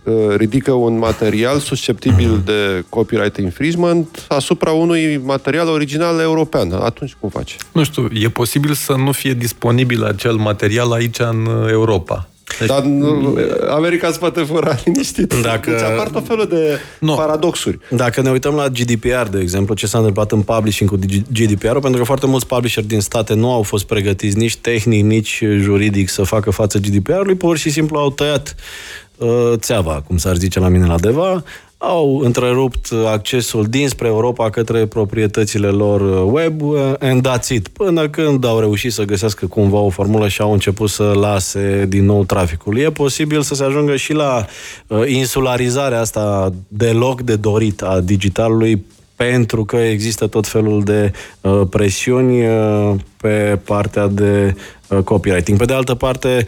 uh, 0.03 0.13
ridică 0.35 0.71
un 0.71 0.97
material 0.97 1.59
susceptibil 1.59 2.41
de 2.45 2.85
copyright 2.89 3.37
infringement 3.37 4.25
asupra 4.27 4.71
unui 4.71 5.17
material 5.17 5.67
original 5.67 6.19
european? 6.19 6.71
Atunci 6.71 7.15
cum 7.19 7.29
faci? 7.29 7.55
Nu 7.71 7.83
știu, 7.83 8.07
e 8.13 8.29
posibil 8.29 8.73
să 8.73 8.93
nu 8.93 9.11
fie 9.11 9.33
disponibil 9.33 10.03
acel 10.03 10.35
material 10.35 10.91
aici 10.91 11.19
în 11.19 11.45
uh, 11.45 11.71
Europa. 11.71 12.29
Deci, 12.59 12.67
Dar 12.67 12.81
nu, 12.81 13.37
America 13.69 14.07
îți 14.07 14.19
poate 14.19 14.41
fura 14.41 14.75
liniștit. 14.85 15.33
Dacă- 15.41 15.69
Deci 15.71 15.81
apar 15.81 16.07
tot 16.09 16.27
felul 16.27 16.47
de 16.47 16.77
Nu. 16.99 17.13
paradoxuri. 17.15 17.79
Dacă 17.89 18.21
ne 18.21 18.29
uităm 18.29 18.53
la 18.53 18.67
GDPR, 18.67 19.27
de 19.31 19.39
exemplu, 19.39 19.73
ce 19.75 19.87
s-a 19.87 19.97
întâmplat 19.97 20.31
în 20.31 20.41
publishing 20.41 20.89
cu 20.89 20.99
GDPR, 21.33 21.77
pentru 21.77 21.99
că 21.99 22.03
foarte 22.03 22.25
mulți 22.25 22.47
publisheri 22.47 22.87
din 22.87 23.01
state 23.01 23.33
nu 23.33 23.51
au 23.51 23.61
fost 23.61 23.85
pregătiți 23.85 24.37
nici 24.37 24.55
tehnic, 24.55 25.03
nici 25.03 25.43
juridic 25.59 26.09
să 26.09 26.23
facă 26.23 26.49
față 26.51 26.77
GDPR-ului, 26.79 27.35
pur 27.35 27.57
și 27.57 27.69
simplu 27.69 27.97
au 27.99 28.09
tăiat 28.09 28.55
uh, 29.17 29.51
țeava, 29.55 30.03
cum 30.07 30.17
s-ar 30.17 30.35
zice 30.35 30.59
la 30.59 30.67
mine 30.67 30.85
la 30.85 30.97
Deva, 30.99 31.43
au 31.77 32.17
întrerupt 32.17 32.89
accesul 33.05 33.65
dinspre 33.65 34.07
Europa 34.07 34.49
către 34.49 34.85
proprietățile 34.85 35.67
lor 35.67 36.01
uh, 36.01 36.31
web 36.31 36.61
uh, 36.61 36.93
and 36.99 37.27
that's 37.27 37.47
it. 37.49 37.67
Până 37.67 38.09
când 38.09 38.45
au 38.45 38.59
reușit 38.59 38.93
să 38.93 39.03
găsească 39.03 39.45
cumva 39.45 39.77
o 39.77 39.89
formulă 39.89 40.27
și 40.27 40.41
au 40.41 40.51
început 40.51 40.89
să 40.89 41.03
lase 41.03 41.85
din 41.87 42.05
nou 42.05 42.23
traficul. 42.23 42.77
E 42.77 42.89
posibil 42.89 43.41
să 43.41 43.55
se 43.55 43.63
ajungă 43.63 43.95
și 43.95 44.13
la 44.13 44.45
uh, 44.87 45.01
insularizarea 45.07 45.99
asta 45.99 46.53
deloc 46.67 47.21
de 47.21 47.35
dorit 47.35 47.81
a 47.81 47.99
digitalului 47.99 48.85
pentru 49.15 49.65
că 49.65 49.75
există 49.75 50.27
tot 50.27 50.47
felul 50.47 50.83
de 50.83 51.11
uh, 51.41 51.61
presiuni 51.69 52.47
uh, 52.47 52.95
pe 53.17 53.59
partea 53.65 54.07
de 54.07 54.55
uh, 54.87 54.99
copywriting. 55.03 55.57
Pe 55.57 55.65
de 55.65 55.73
altă 55.73 55.95
parte, 55.95 56.45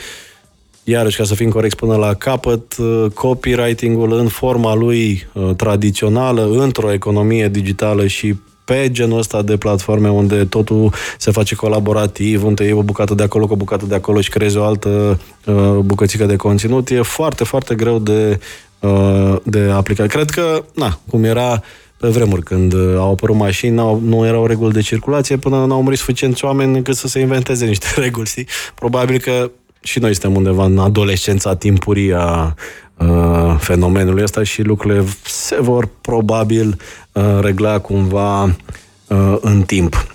iarăși, 0.90 1.18
ca 1.18 1.24
să 1.24 1.36
fim 1.36 1.50
corecți 1.50 1.76
până 1.76 1.96
la 1.96 2.14
capăt, 2.14 2.78
uh, 2.78 3.06
copywriting-ul 3.14 4.14
în 4.14 4.28
forma 4.28 4.76
lui 4.76 5.28
uh, 5.34 5.56
tradițională, 5.56 6.50
într-o 6.52 6.94
economie 6.94 7.48
digitală 7.48 8.08
și 8.08 8.36
pe 8.70 8.90
genul 8.92 9.18
ăsta 9.18 9.42
de 9.42 9.58
platforme 9.58 10.10
unde 10.10 10.46
totul 10.46 10.94
se 11.18 11.32
face 11.32 11.56
colaborativ, 11.56 12.44
unde 12.44 12.66
e 12.66 12.74
o 12.74 12.84
bucată 12.84 13.14
de 13.14 13.24
acolo 13.24 13.46
cu 13.48 13.54
o 13.54 13.56
bucată 13.56 13.86
de 13.86 13.96
acolo 13.96 14.22
și 14.22 14.30
creezi 14.30 14.58
o 14.58 14.64
altă 14.64 15.20
uh, 15.46 15.78
bucățică 15.84 16.26
de 16.26 16.36
conținut, 16.36 16.90
e 16.90 17.02
foarte, 17.02 17.44
foarte 17.44 17.76
greu 17.76 18.00
de, 18.00 18.40
uh, 18.80 19.36
de 19.44 19.60
aplicat. 19.60 20.08
Cred 20.08 20.30
că, 20.30 20.64
na, 20.74 21.00
cum 21.10 21.24
era 21.24 21.64
pe 21.98 22.08
vremuri, 22.08 22.44
când 22.44 22.74
uh, 22.74 22.96
au 22.98 23.12
apărut 23.12 23.36
mașini, 23.36 23.76
n-au, 23.76 24.02
nu 24.04 24.26
erau 24.26 24.46
reguli 24.46 24.74
de 24.74 24.82
circulație 24.82 25.38
până 25.38 25.66
n-au 25.66 25.82
murit 25.82 26.00
suficienți 26.00 26.46
oameni 26.46 26.78
încât 26.78 26.96
să 26.96 27.08
se 27.08 27.20
inventeze 27.20 27.66
niște 27.66 27.88
reguli, 28.04 28.28
știi? 28.28 28.48
Probabil 28.76 29.20
că 29.20 29.52
și 29.82 30.00
noi 30.00 30.14
suntem 30.14 30.36
undeva 30.36 30.66
în 30.66 30.78
adolescența 30.78 31.56
timpurie 31.56 32.16
a 32.18 32.54
uh, 32.98 33.56
fenomenului 33.60 34.24
ăsta 34.24 34.44
și 34.44 34.62
lucrurile 34.62 35.06
se 35.26 35.58
vor 35.62 35.90
probabil 36.02 36.78
uh, 37.12 37.24
regla 37.42 37.80
cumva 37.80 38.44
uh, 38.44 39.38
în 39.42 39.62
timp. 39.62 40.08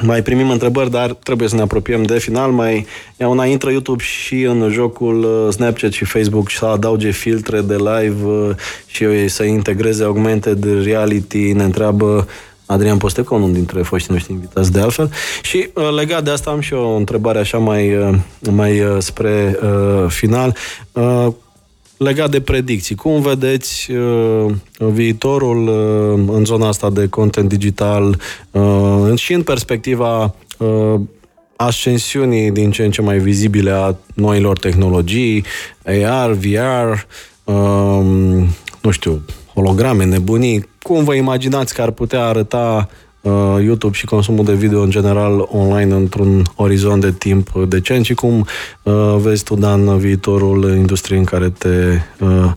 Mai 0.00 0.22
primim 0.22 0.50
întrebări, 0.50 0.90
dar 0.90 1.12
trebuie 1.12 1.48
să 1.48 1.54
ne 1.54 1.60
apropiem 1.60 2.02
de 2.02 2.18
final. 2.18 2.50
Mai 2.50 2.86
ia 3.16 3.28
una 3.28 3.44
intră 3.44 3.70
YouTube 3.70 4.02
și 4.02 4.42
în 4.42 4.68
jocul 4.70 5.22
uh, 5.24 5.52
Snapchat 5.52 5.92
și 5.92 6.04
Facebook 6.04 6.48
și 6.48 6.56
să 6.56 6.66
adauge 6.66 7.10
filtre 7.10 7.60
de 7.60 7.76
live 7.76 8.24
uh, 8.24 8.50
și 8.86 9.28
să 9.28 9.42
integreze 9.42 10.04
augmented 10.04 10.84
reality, 10.84 11.52
ne 11.52 11.62
întreabă 11.62 12.28
Adrian 12.72 12.98
Postecă, 12.98 13.34
unul 13.34 13.52
dintre 13.52 13.82
foștii 13.82 14.12
noștri 14.12 14.32
invitați 14.32 14.72
de 14.72 14.80
altfel. 14.80 15.10
Și 15.42 15.68
uh, 15.74 15.90
legat 15.96 16.24
de 16.24 16.30
asta 16.30 16.50
am 16.50 16.60
și 16.60 16.74
eu 16.74 16.80
o 16.80 16.96
întrebare 16.96 17.38
așa 17.38 17.58
mai, 17.58 18.14
mai 18.50 18.82
spre 18.98 19.58
uh, 19.62 20.08
final. 20.08 20.56
Uh, 20.92 21.26
legat 22.02 22.30
de 22.30 22.40
predicții, 22.40 22.94
cum 22.94 23.20
vedeți 23.20 23.90
uh, 23.90 24.52
viitorul 24.78 25.68
uh, 25.68 26.34
în 26.36 26.44
zona 26.44 26.68
asta 26.68 26.90
de 26.90 27.08
content 27.08 27.48
digital 27.48 28.20
uh, 28.50 29.12
și 29.14 29.32
în 29.32 29.42
perspectiva 29.42 30.34
uh, 30.58 31.00
ascensiunii 31.56 32.50
din 32.50 32.70
ce 32.70 32.84
în 32.84 32.90
ce 32.90 33.02
mai 33.02 33.18
vizibile 33.18 33.70
a 33.70 33.94
noilor 34.14 34.58
tehnologii, 34.58 35.44
AR, 36.06 36.32
VR, 36.32 36.92
uh, 37.44 38.04
nu 38.82 38.90
știu, 38.90 39.24
holograme, 39.54 40.04
nebunii. 40.04 40.70
Cum 40.82 41.04
vă 41.04 41.14
imaginați 41.14 41.74
că 41.74 41.82
ar 41.82 41.90
putea 41.90 42.24
arăta 42.24 42.88
uh, 43.20 43.32
YouTube 43.60 43.96
și 43.96 44.04
consumul 44.04 44.44
de 44.44 44.54
video 44.54 44.82
în 44.82 44.90
general 44.90 45.48
online 45.50 45.94
într-un 45.94 46.44
orizont 46.54 47.00
de 47.00 47.12
timp 47.12 47.50
decent 47.68 48.04
și 48.04 48.14
cum 48.14 48.46
uh, 48.82 49.16
vezi 49.18 49.44
tu, 49.44 49.54
Dan, 49.54 49.98
viitorul 49.98 50.76
industriei 50.76 51.18
în 51.18 51.24
care 51.24 51.50
te, 51.50 52.00
uh, 52.18 52.52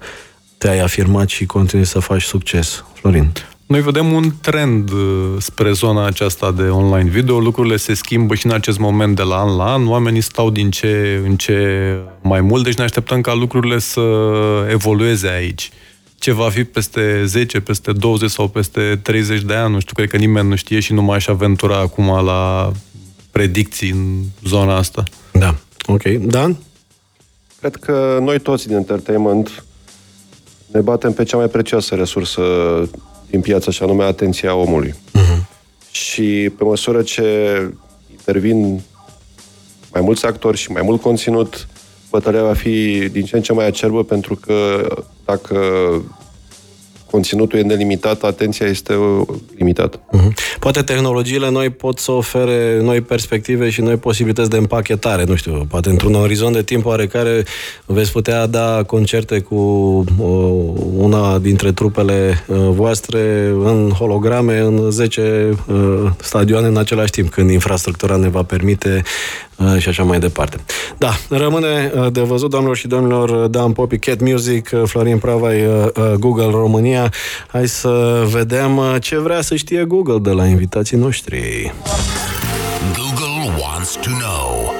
te-ai 0.57 0.79
afirmat 0.79 1.29
și 1.29 1.45
continui 1.45 1.85
să 1.85 1.99
faci 1.99 2.21
succes? 2.21 2.83
Florin. 2.93 3.31
Noi 3.65 3.81
vedem 3.81 4.11
un 4.11 4.31
trend 4.41 4.91
uh, 4.91 4.99
spre 5.37 5.71
zona 5.71 6.05
aceasta 6.05 6.51
de 6.51 6.63
online 6.63 7.09
video. 7.09 7.39
Lucrurile 7.39 7.77
se 7.77 7.93
schimbă 7.93 8.35
și 8.35 8.45
în 8.45 8.51
acest 8.51 8.79
moment 8.79 9.15
de 9.15 9.21
la 9.21 9.35
an 9.35 9.55
la 9.55 9.73
an. 9.73 9.87
Oamenii 9.87 10.21
stau 10.21 10.49
din 10.49 10.69
ce 10.69 11.21
în 11.25 11.35
ce 11.35 11.97
mai 12.21 12.41
mult, 12.41 12.63
deci 12.63 12.75
ne 12.75 12.83
așteptăm 12.83 13.21
ca 13.21 13.33
lucrurile 13.33 13.79
să 13.79 14.01
evolueze 14.71 15.27
aici 15.27 15.71
ce 16.19 16.31
va 16.31 16.49
fi 16.49 16.63
peste 16.63 17.25
10, 17.25 17.59
peste 17.59 17.91
20 17.91 18.29
sau 18.29 18.47
peste 18.47 18.99
30 19.01 19.41
de 19.41 19.53
ani, 19.53 19.73
nu 19.73 19.79
știu, 19.79 19.93
cred 19.95 20.09
că 20.09 20.17
nimeni 20.17 20.49
nu 20.49 20.55
știe 20.55 20.79
și 20.79 20.93
nu 20.93 21.01
m-aș 21.01 21.27
aventura 21.27 21.77
acum 21.77 22.25
la 22.25 22.71
predicții 23.31 23.89
în 23.89 24.21
zona 24.43 24.75
asta. 24.75 25.03
Da, 25.31 25.55
ok. 25.85 26.03
Dan? 26.03 26.57
Cred 27.59 27.75
că 27.75 28.17
noi 28.21 28.39
toți 28.39 28.67
din 28.67 28.75
entertainment 28.75 29.63
ne 30.71 30.81
batem 30.81 31.13
pe 31.13 31.23
cea 31.23 31.37
mai 31.37 31.47
prețioasă 31.47 31.95
resursă 31.95 32.41
din 33.29 33.41
piață, 33.41 33.71
și 33.71 33.83
anume 33.83 34.03
atenția 34.03 34.55
omului. 34.55 34.93
Uh-huh. 34.93 35.45
Și 35.91 36.51
pe 36.57 36.63
măsură 36.63 37.01
ce 37.01 37.23
intervin 38.11 38.81
mai 39.91 40.01
mulți 40.01 40.25
actori 40.25 40.57
și 40.57 40.71
mai 40.71 40.81
mult 40.81 41.01
conținut, 41.01 41.67
bătălia 42.15 42.43
va 42.43 42.53
fi 42.53 43.09
din 43.11 43.23
ce 43.25 43.35
în 43.35 43.41
ce 43.41 43.53
mai 43.53 43.65
acerbă 43.65 44.03
pentru 44.03 44.35
că 44.35 44.87
dacă 45.25 45.57
conținutul 47.15 47.59
e 47.59 47.61
nelimitat, 47.61 48.23
atenția 48.23 48.65
este 48.65 48.93
limitată. 49.57 49.99
Uh-huh. 49.99 50.57
Poate 50.59 50.81
tehnologiile 50.81 51.49
noi 51.49 51.69
pot 51.69 51.99
să 51.99 52.11
ofere 52.11 52.79
noi 52.81 53.01
perspective 53.01 53.69
și 53.69 53.81
noi 53.81 53.95
posibilități 53.95 54.49
de 54.49 54.57
împachetare, 54.57 55.23
nu 55.23 55.35
știu, 55.35 55.65
poate 55.69 55.89
într-un 55.89 56.13
orizont 56.13 56.53
de 56.53 56.61
timp 56.61 56.85
oarecare 56.85 57.43
veți 57.85 58.11
putea 58.11 58.47
da 58.47 58.83
concerte 58.87 59.39
cu 59.39 59.55
uh, 59.55 60.35
una 60.97 61.37
dintre 61.37 61.71
trupele 61.71 62.43
uh, 62.47 62.57
voastre 62.57 63.53
în 63.63 63.89
holograme 63.89 64.59
în 64.59 64.91
10 64.91 65.49
uh, 65.67 66.11
stadioane 66.21 66.67
în 66.67 66.77
același 66.77 67.11
timp, 67.11 67.29
când 67.29 67.49
infrastructura 67.49 68.15
ne 68.15 68.29
va 68.29 68.43
permite 68.43 69.01
uh, 69.03 69.45
și 69.77 69.89
așa 69.89 70.03
mai 70.03 70.19
departe. 70.19 70.57
Da, 70.97 71.11
rămâne 71.29 71.91
uh, 71.95 72.11
de 72.11 72.21
văzut, 72.21 72.49
doamnelor 72.49 72.77
și 72.77 72.87
domnilor, 72.87 73.47
Dan 73.47 73.71
Popi, 73.71 73.97
Cat 73.97 74.19
Music, 74.19 74.69
uh, 74.73 74.81
Florin 74.85 75.17
Pravai, 75.17 75.65
uh, 75.65 75.85
uh, 75.95 76.13
Google 76.19 76.49
România, 76.49 77.11
Hai 77.47 77.67
să 77.67 78.23
vedem 78.31 78.77
uh, 78.77 78.95
ce 78.99 79.17
vrea 79.17 79.41
să 79.41 79.55
știe 79.55 79.83
Google 79.83 80.19
de 80.19 80.29
la 80.29 80.45
invitații 80.45 80.97
noștri. 80.97 81.73
Google 82.93 83.61
wants 83.61 83.91
to 83.91 84.09
know. 84.09 84.73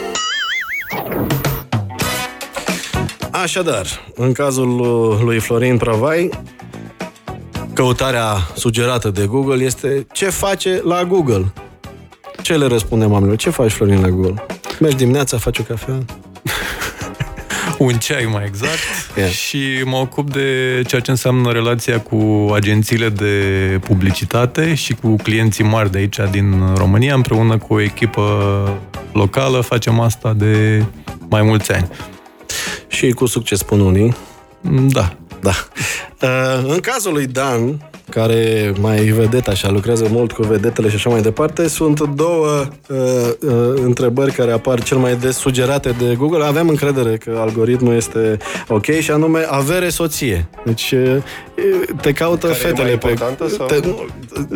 Așadar, 3.32 3.86
în 4.16 4.32
cazul 4.32 4.80
uh, 4.80 5.20
lui 5.24 5.40
Florin 5.40 5.78
Pravai, 5.78 6.30
căutarea 7.74 8.38
sugerată 8.56 9.10
de 9.10 9.26
Google 9.26 9.64
este 9.64 10.08
ce 10.12 10.30
face 10.30 10.82
la 10.84 11.04
Google. 11.04 11.54
Ce 12.42 12.58
le 12.58 12.66
răspundem 12.66 13.12
oamenilor? 13.12 13.38
Ce 13.38 13.50
faci, 13.50 13.72
Florin, 13.72 14.02
la 14.02 14.10
Google? 14.10 14.46
Mergi 14.80 14.98
dimineața, 14.98 15.38
faci 15.38 15.58
o 15.58 15.64
cafea? 15.64 16.06
un 17.78 17.94
ceai 17.94 18.30
mai 18.32 18.44
exact 18.46 18.80
yeah. 19.16 19.30
și 19.30 19.82
mă 19.86 19.96
ocup 19.96 20.32
de 20.32 20.82
ceea 20.88 21.02
ce 21.02 21.12
înseamnă 21.12 21.52
relația 21.52 22.00
cu 22.00 22.50
agențiile 22.54 23.10
de 23.10 23.80
publicitate 23.84 24.74
și 24.74 24.94
cu 24.94 25.16
clienții 25.16 25.64
mari 25.64 25.92
de 25.92 25.98
aici 25.98 26.20
din 26.32 26.74
România, 26.76 27.14
împreună 27.14 27.58
cu 27.58 27.74
o 27.74 27.82
echipă 27.82 28.80
locală, 29.14 29.62
facem 29.62 30.00
asta 30.00 30.34
de 30.34 30.84
mai 31.30 31.42
mulți 31.42 31.72
ani. 31.72 31.90
Și 32.88 33.12
cu 33.12 33.26
succes, 33.26 33.60
spun 33.60 33.80
unii. 33.80 34.16
Da. 34.88 35.16
Da. 35.42 35.54
Uh, 36.22 36.64
în 36.68 36.80
cazul 36.80 37.14
lui 37.14 37.28
Dan, 37.28 37.92
care 38.16 38.74
mai 38.80 39.04
vedet 39.04 39.48
așa, 39.48 39.70
lucrează 39.70 40.08
mult 40.10 40.32
cu 40.32 40.44
vedetele 40.44 40.90
și 40.90 40.96
așa 40.96 41.10
mai 41.10 41.22
departe, 41.22 41.68
sunt 41.68 42.02
două 42.02 42.66
uh, 42.90 42.98
uh, 43.40 43.52
întrebări 43.76 44.32
care 44.32 44.52
apar 44.52 44.84
cel 44.84 44.98
mai 44.98 45.16
des 45.16 45.38
sugerate 45.38 45.96
de 45.98 46.16
Google. 46.18 46.46
Avem 46.46 46.68
încredere 46.68 47.18
că 47.18 47.38
algoritmul 47.40 47.96
este 47.96 48.38
ok 48.68 48.86
și 48.86 49.12
anume 49.12 49.46
avere 49.50 49.90
soție. 49.90 50.50
Deci 50.66 50.92
uh, 50.92 51.18
te 52.02 52.12
caută 52.12 52.48
care 52.48 52.60
fetele 52.60 52.98
pe... 52.98 53.14
Sau? 53.58 53.66
Te, 53.66 53.80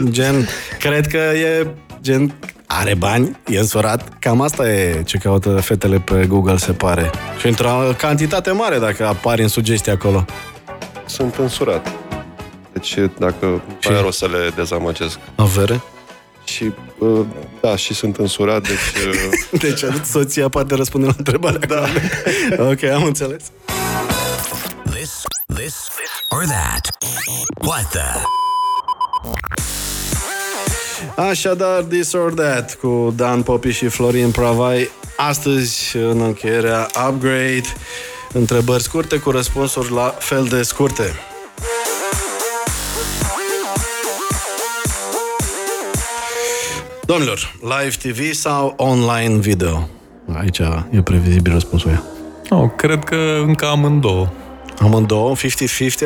gen, 0.09 0.47
cred 0.79 1.07
că 1.07 1.17
e 1.17 1.67
gen 2.01 2.33
are 2.65 2.93
bani, 2.93 3.39
e 3.47 3.57
însurat. 3.57 4.07
Cam 4.19 4.41
asta 4.41 4.71
e 4.71 5.03
ce 5.05 5.17
caută 5.17 5.49
fetele 5.49 5.99
pe 5.99 6.25
Google, 6.27 6.57
se 6.57 6.71
pare. 6.71 7.09
Și 7.39 7.47
într-o 7.47 7.69
cantitate 7.97 8.51
mare 8.51 8.79
dacă 8.79 9.05
apare 9.05 9.41
în 9.41 9.47
sugestii 9.47 9.91
acolo. 9.91 10.25
Sunt 11.05 11.35
însurat. 11.35 12.08
Deci, 12.79 13.11
dacă 13.17 13.61
Ce? 13.79 13.89
mai 13.91 14.01
rost 14.01 14.17
să 14.17 14.27
le 14.27 14.51
dezamăgesc. 14.55 15.19
Avere? 15.35 15.81
Și, 16.43 16.71
uh, 16.97 17.25
da, 17.61 17.75
și 17.75 17.93
sunt 17.93 18.17
însurat, 18.17 18.61
deci... 18.61 19.03
Uh... 19.05 19.59
deci, 19.63 19.79
soția 20.03 20.49
poate 20.49 20.75
răspunde 20.75 21.07
la 21.07 21.13
întrebarea. 21.17 21.67
Da. 21.67 21.85
ok, 22.69 22.83
am 22.83 23.03
înțeles. 23.03 23.43
This, 24.89 25.21
this, 25.55 25.75
or 26.29 26.45
that. 26.45 26.87
What 27.61 27.89
the... 27.89 28.21
Așadar, 31.15 31.81
This 31.81 32.13
or 32.13 32.33
That 32.33 32.77
cu 32.81 33.13
Dan 33.15 33.41
Popi 33.41 33.69
și 33.69 33.87
Florin 33.87 34.31
Pravai. 34.31 34.89
Astăzi, 35.17 35.97
în 35.97 36.21
încheierea 36.21 36.89
Upgrade, 37.09 37.67
întrebări 38.33 38.83
scurte 38.83 39.17
cu 39.17 39.31
răspunsuri 39.31 39.91
la 39.91 40.15
fel 40.19 40.43
de 40.43 40.61
scurte. 40.61 41.13
Domnilor, 47.09 47.55
live 47.61 47.95
TV 47.95 48.33
sau 48.33 48.73
online 48.77 49.37
video? 49.37 49.89
Aici 50.33 50.59
e 50.89 51.01
previzibil 51.03 51.51
răspunsul 51.51 51.89
ea. 51.89 52.03
Oh, 52.49 52.69
cred 52.75 53.03
că 53.03 53.43
încă 53.45 53.65
amândouă. 53.65 54.29
Amândouă? 54.79 55.35
50-50 55.35 55.39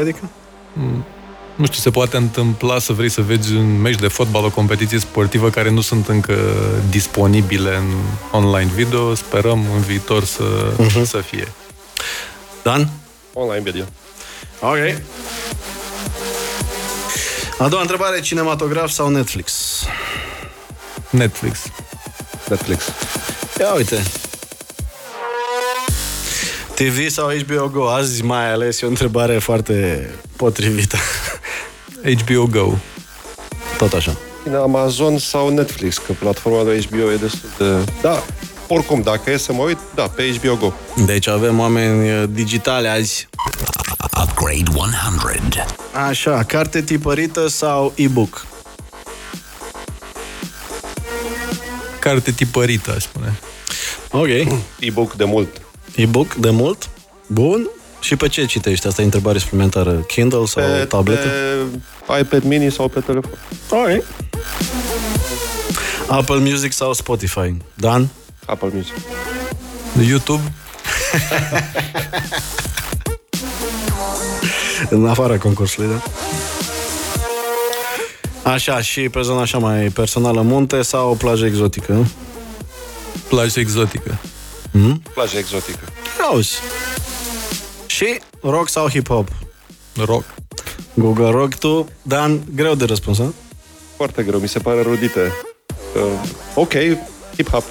adică? 0.02 0.30
Mm. 0.74 1.06
Nu 1.56 1.66
știu, 1.66 1.80
se 1.80 1.90
poate 1.90 2.18
întâmpla 2.18 2.80
să 2.80 2.94
vrei 2.94 3.10
să 3.10 3.22
vezi 3.22 3.56
un 3.56 3.82
meci 3.82 3.96
de 3.96 4.08
fotbal, 4.08 4.44
o 4.44 4.50
competiție 4.50 5.00
sportivă 5.00 5.50
care 5.50 5.70
nu 5.70 5.82
sunt 5.82 6.08
încă 6.08 6.38
disponibile 6.90 7.76
în 7.76 7.92
online 8.32 8.72
video. 8.76 9.14
Sperăm 9.14 9.66
în 9.76 9.82
viitor 9.82 10.24
să, 10.24 10.74
uh-huh. 10.74 11.04
să 11.04 11.18
fie. 11.18 11.48
Dan? 12.62 12.90
Online 13.34 13.62
video. 13.64 13.86
Ok. 14.60 15.02
A 17.58 17.68
doua 17.68 17.82
întrebare, 17.82 18.20
cinematograf 18.20 18.90
sau 18.90 19.10
Netflix? 19.10 19.82
Netflix. 21.14 21.60
Netflix. 22.50 22.84
Ia 23.60 23.74
uite. 23.74 24.04
TV 26.76 27.10
sau 27.10 27.30
HBO 27.38 27.68
Go? 27.68 27.90
Azi 27.90 28.24
mai 28.24 28.52
ales 28.52 28.82
e 28.82 28.86
o 28.86 28.90
întrebare 28.90 29.38
foarte 29.38 30.10
potrivită. 30.36 30.98
HBO 32.04 32.46
Go. 32.46 32.74
tot 33.78 33.94
așa. 33.94 34.18
În 34.46 34.56
Amazon 34.56 35.18
sau 35.18 35.50
Netflix, 35.50 35.98
că 35.98 36.14
platforma 36.20 36.64
de 36.64 36.86
HBO 36.90 37.12
e 37.12 37.16
destul 37.16 37.50
de... 37.58 37.92
Da, 38.02 38.24
oricum, 38.68 39.02
dacă 39.02 39.32
e 39.32 39.38
să 39.38 39.54
mă 39.54 39.64
uit, 39.64 39.78
da, 39.96 40.08
pe 40.08 40.38
HBO 40.42 40.56
Go. 40.56 40.74
Deci 41.06 41.28
avem 41.28 41.60
oameni 41.60 42.12
uh, 42.12 42.24
digitale 42.30 42.88
azi. 42.88 43.28
Upgrade 44.24 44.64
100. 44.76 45.66
Așa, 46.08 46.44
carte 46.44 46.82
tipărită 46.82 47.48
sau 47.48 47.94
e-book? 47.96 48.46
Carte 52.04 52.32
tipărită, 52.32 52.92
aș 52.96 53.04
spune. 53.04 53.40
Ok. 54.12 54.28
E-book 54.80 55.14
de 55.14 55.24
mult. 55.24 55.62
E-book 55.96 56.34
de 56.34 56.50
mult? 56.50 56.90
Bun. 57.28 57.70
Și 58.00 58.16
pe 58.16 58.28
ce 58.28 58.46
citești? 58.46 58.88
Asta 58.88 59.02
e 59.02 59.06
întrebare 59.06 59.38
suplimentară. 59.38 59.92
Kindle 59.94 60.46
sau 60.46 60.64
Pe, 60.64 60.86
tabletă? 60.86 61.28
pe 62.08 62.20
iPad 62.20 62.44
mini 62.44 62.72
sau 62.72 62.88
pe 62.88 63.00
telefon. 63.00 63.32
Ok. 63.70 64.04
Apple 66.08 66.36
Music 66.36 66.72
sau 66.74 66.94
Spotify? 66.94 67.56
Dan? 67.74 68.08
Apple 68.46 68.70
Music. 68.74 68.94
YouTube, 70.10 70.42
În 74.90 75.08
afara 75.08 75.38
concursului, 75.38 75.90
da? 75.90 76.02
Așa, 78.44 78.82
și 78.82 79.10
pe 79.10 79.22
zona 79.22 79.42
așa 79.42 79.58
mai 79.58 79.88
personală, 79.90 80.42
munte 80.42 80.82
sau 80.82 81.16
plajă 81.16 81.46
exotică? 81.46 82.06
plajă 83.30 83.60
exotică. 83.60 84.20
Plajă 85.14 85.38
exotică. 85.38 85.80
Auzi. 86.22 86.54
Și 87.86 88.20
rock 88.42 88.70
sau 88.70 88.90
hip-hop? 88.90 89.28
Rock. 90.06 90.24
Google 90.94 91.30
Rock 91.30 91.56
tu, 91.56 91.88
Dan, 92.02 92.42
greu 92.56 92.76
de 92.76 92.86
răspuns, 92.86 93.18
ha? 93.18 93.34
Foarte 93.96 94.24
greu, 94.24 94.40
mi 94.40 94.48
se 94.48 94.60
pare 94.60 94.82
rudite. 94.82 95.32
Uh, 95.96 96.30
ok, 96.56 96.74
hip-hop. 97.38 97.64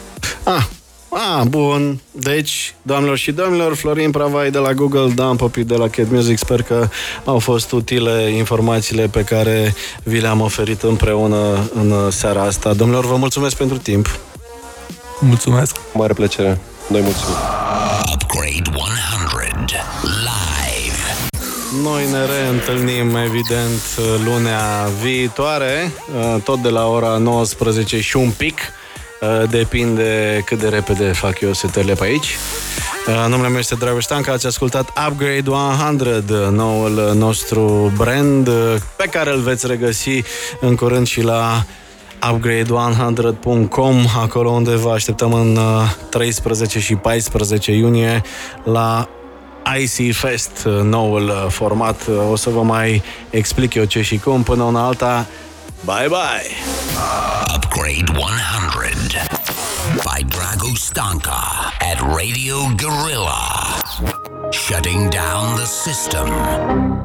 Ah, 0.45 0.67
ah, 1.13 1.47
bun. 1.49 2.01
Deci, 2.11 2.75
doamnelor 2.83 3.17
și 3.17 3.33
domnilor, 3.33 3.75
Florin 3.75 4.11
Pravai 4.11 4.51
de 4.51 4.59
la 4.59 4.73
Google, 4.73 5.13
Dan 5.15 5.37
Popi 5.37 5.65
de 5.65 5.75
la 5.75 5.89
Cat 5.89 6.11
Music, 6.11 6.39
sper 6.39 6.63
că 6.63 6.89
au 7.25 7.39
fost 7.39 7.73
utile 7.73 8.31
informațiile 8.37 9.07
pe 9.07 9.25
care 9.25 9.75
vi 10.03 10.21
le-am 10.21 10.41
oferit 10.41 10.83
împreună 10.83 11.71
în 11.75 12.11
seara 12.11 12.43
asta. 12.43 12.73
Domnilor, 12.73 13.07
vă 13.07 13.17
mulțumesc 13.17 13.57
pentru 13.57 13.79
timp. 13.79 14.19
Mulțumesc. 15.21 15.77
Cu 15.93 15.99
mare 15.99 16.13
plăcere. 16.13 16.61
Noi 16.87 17.01
mulțumim. 17.01 17.37
Upgrade 18.13 18.63
100. 18.75 18.87
Live. 20.03 21.03
Noi 21.83 22.03
ne 22.11 22.27
reîntâlnim, 22.27 23.17
evident, 23.17 23.81
lunea 24.25 24.89
viitoare, 25.03 25.93
tot 26.45 26.63
de 26.63 26.69
la 26.69 26.87
ora 26.87 27.17
19 27.17 28.01
și 28.01 28.17
un 28.17 28.31
pic. 28.31 28.59
Depinde 29.51 30.43
cât 30.45 30.59
de 30.59 30.69
repede 30.69 31.05
fac 31.13 31.41
eu 31.41 31.53
setele 31.53 31.95
pe 31.95 32.05
aici. 32.05 32.37
Numele 33.29 33.49
meu 33.49 33.59
este 33.59 33.75
Dragoș 33.75 34.05
Stanca, 34.05 34.33
ați 34.33 34.47
ascultat 34.47 34.89
Upgrade 35.09 35.51
100, 35.51 36.49
noul 36.53 37.13
nostru 37.15 37.93
brand 37.97 38.51
pe 38.97 39.07
care 39.11 39.33
îl 39.33 39.41
veți 39.41 39.67
regăsi 39.67 40.23
în 40.61 40.75
curând 40.75 41.07
și 41.07 41.23
la 41.23 41.65
upgrade100.com, 42.33 44.05
acolo 44.21 44.51
unde 44.51 44.77
vă 44.77 44.91
așteptăm 44.91 45.33
în 45.33 45.57
uh, 45.57 45.95
13 46.11 46.81
și 46.81 46.95
14 46.95 47.73
iunie 47.73 48.23
la 48.65 49.09
IC 49.79 50.15
Fest, 50.15 50.65
uh, 50.67 50.81
noul 50.83 51.23
uh, 51.29 51.47
format. 51.49 52.07
Uh, 52.09 52.31
O 52.31 52.37
să 52.37 52.51
vă 52.51 52.63
mai 52.63 53.03
explic 53.31 53.75
eu 53.75 53.85
ce 53.85 54.03
și 54.03 54.19
cum. 54.19 54.43
Până 54.43 54.63
una 54.63 54.87
alta, 54.87 55.27
bye 55.85 56.09
bye! 56.09 56.47
Upgrade 57.51 58.09
100. 58.11 58.93
By 60.05 60.23
Drago 60.23 60.77
Stanka 60.77 61.73
at 61.81 62.01
Radio 62.15 62.73
Gorilla. 62.77 63.81
Shutting 64.53 65.11
down 65.11 65.57
the 65.57 65.67
system. 65.67 67.02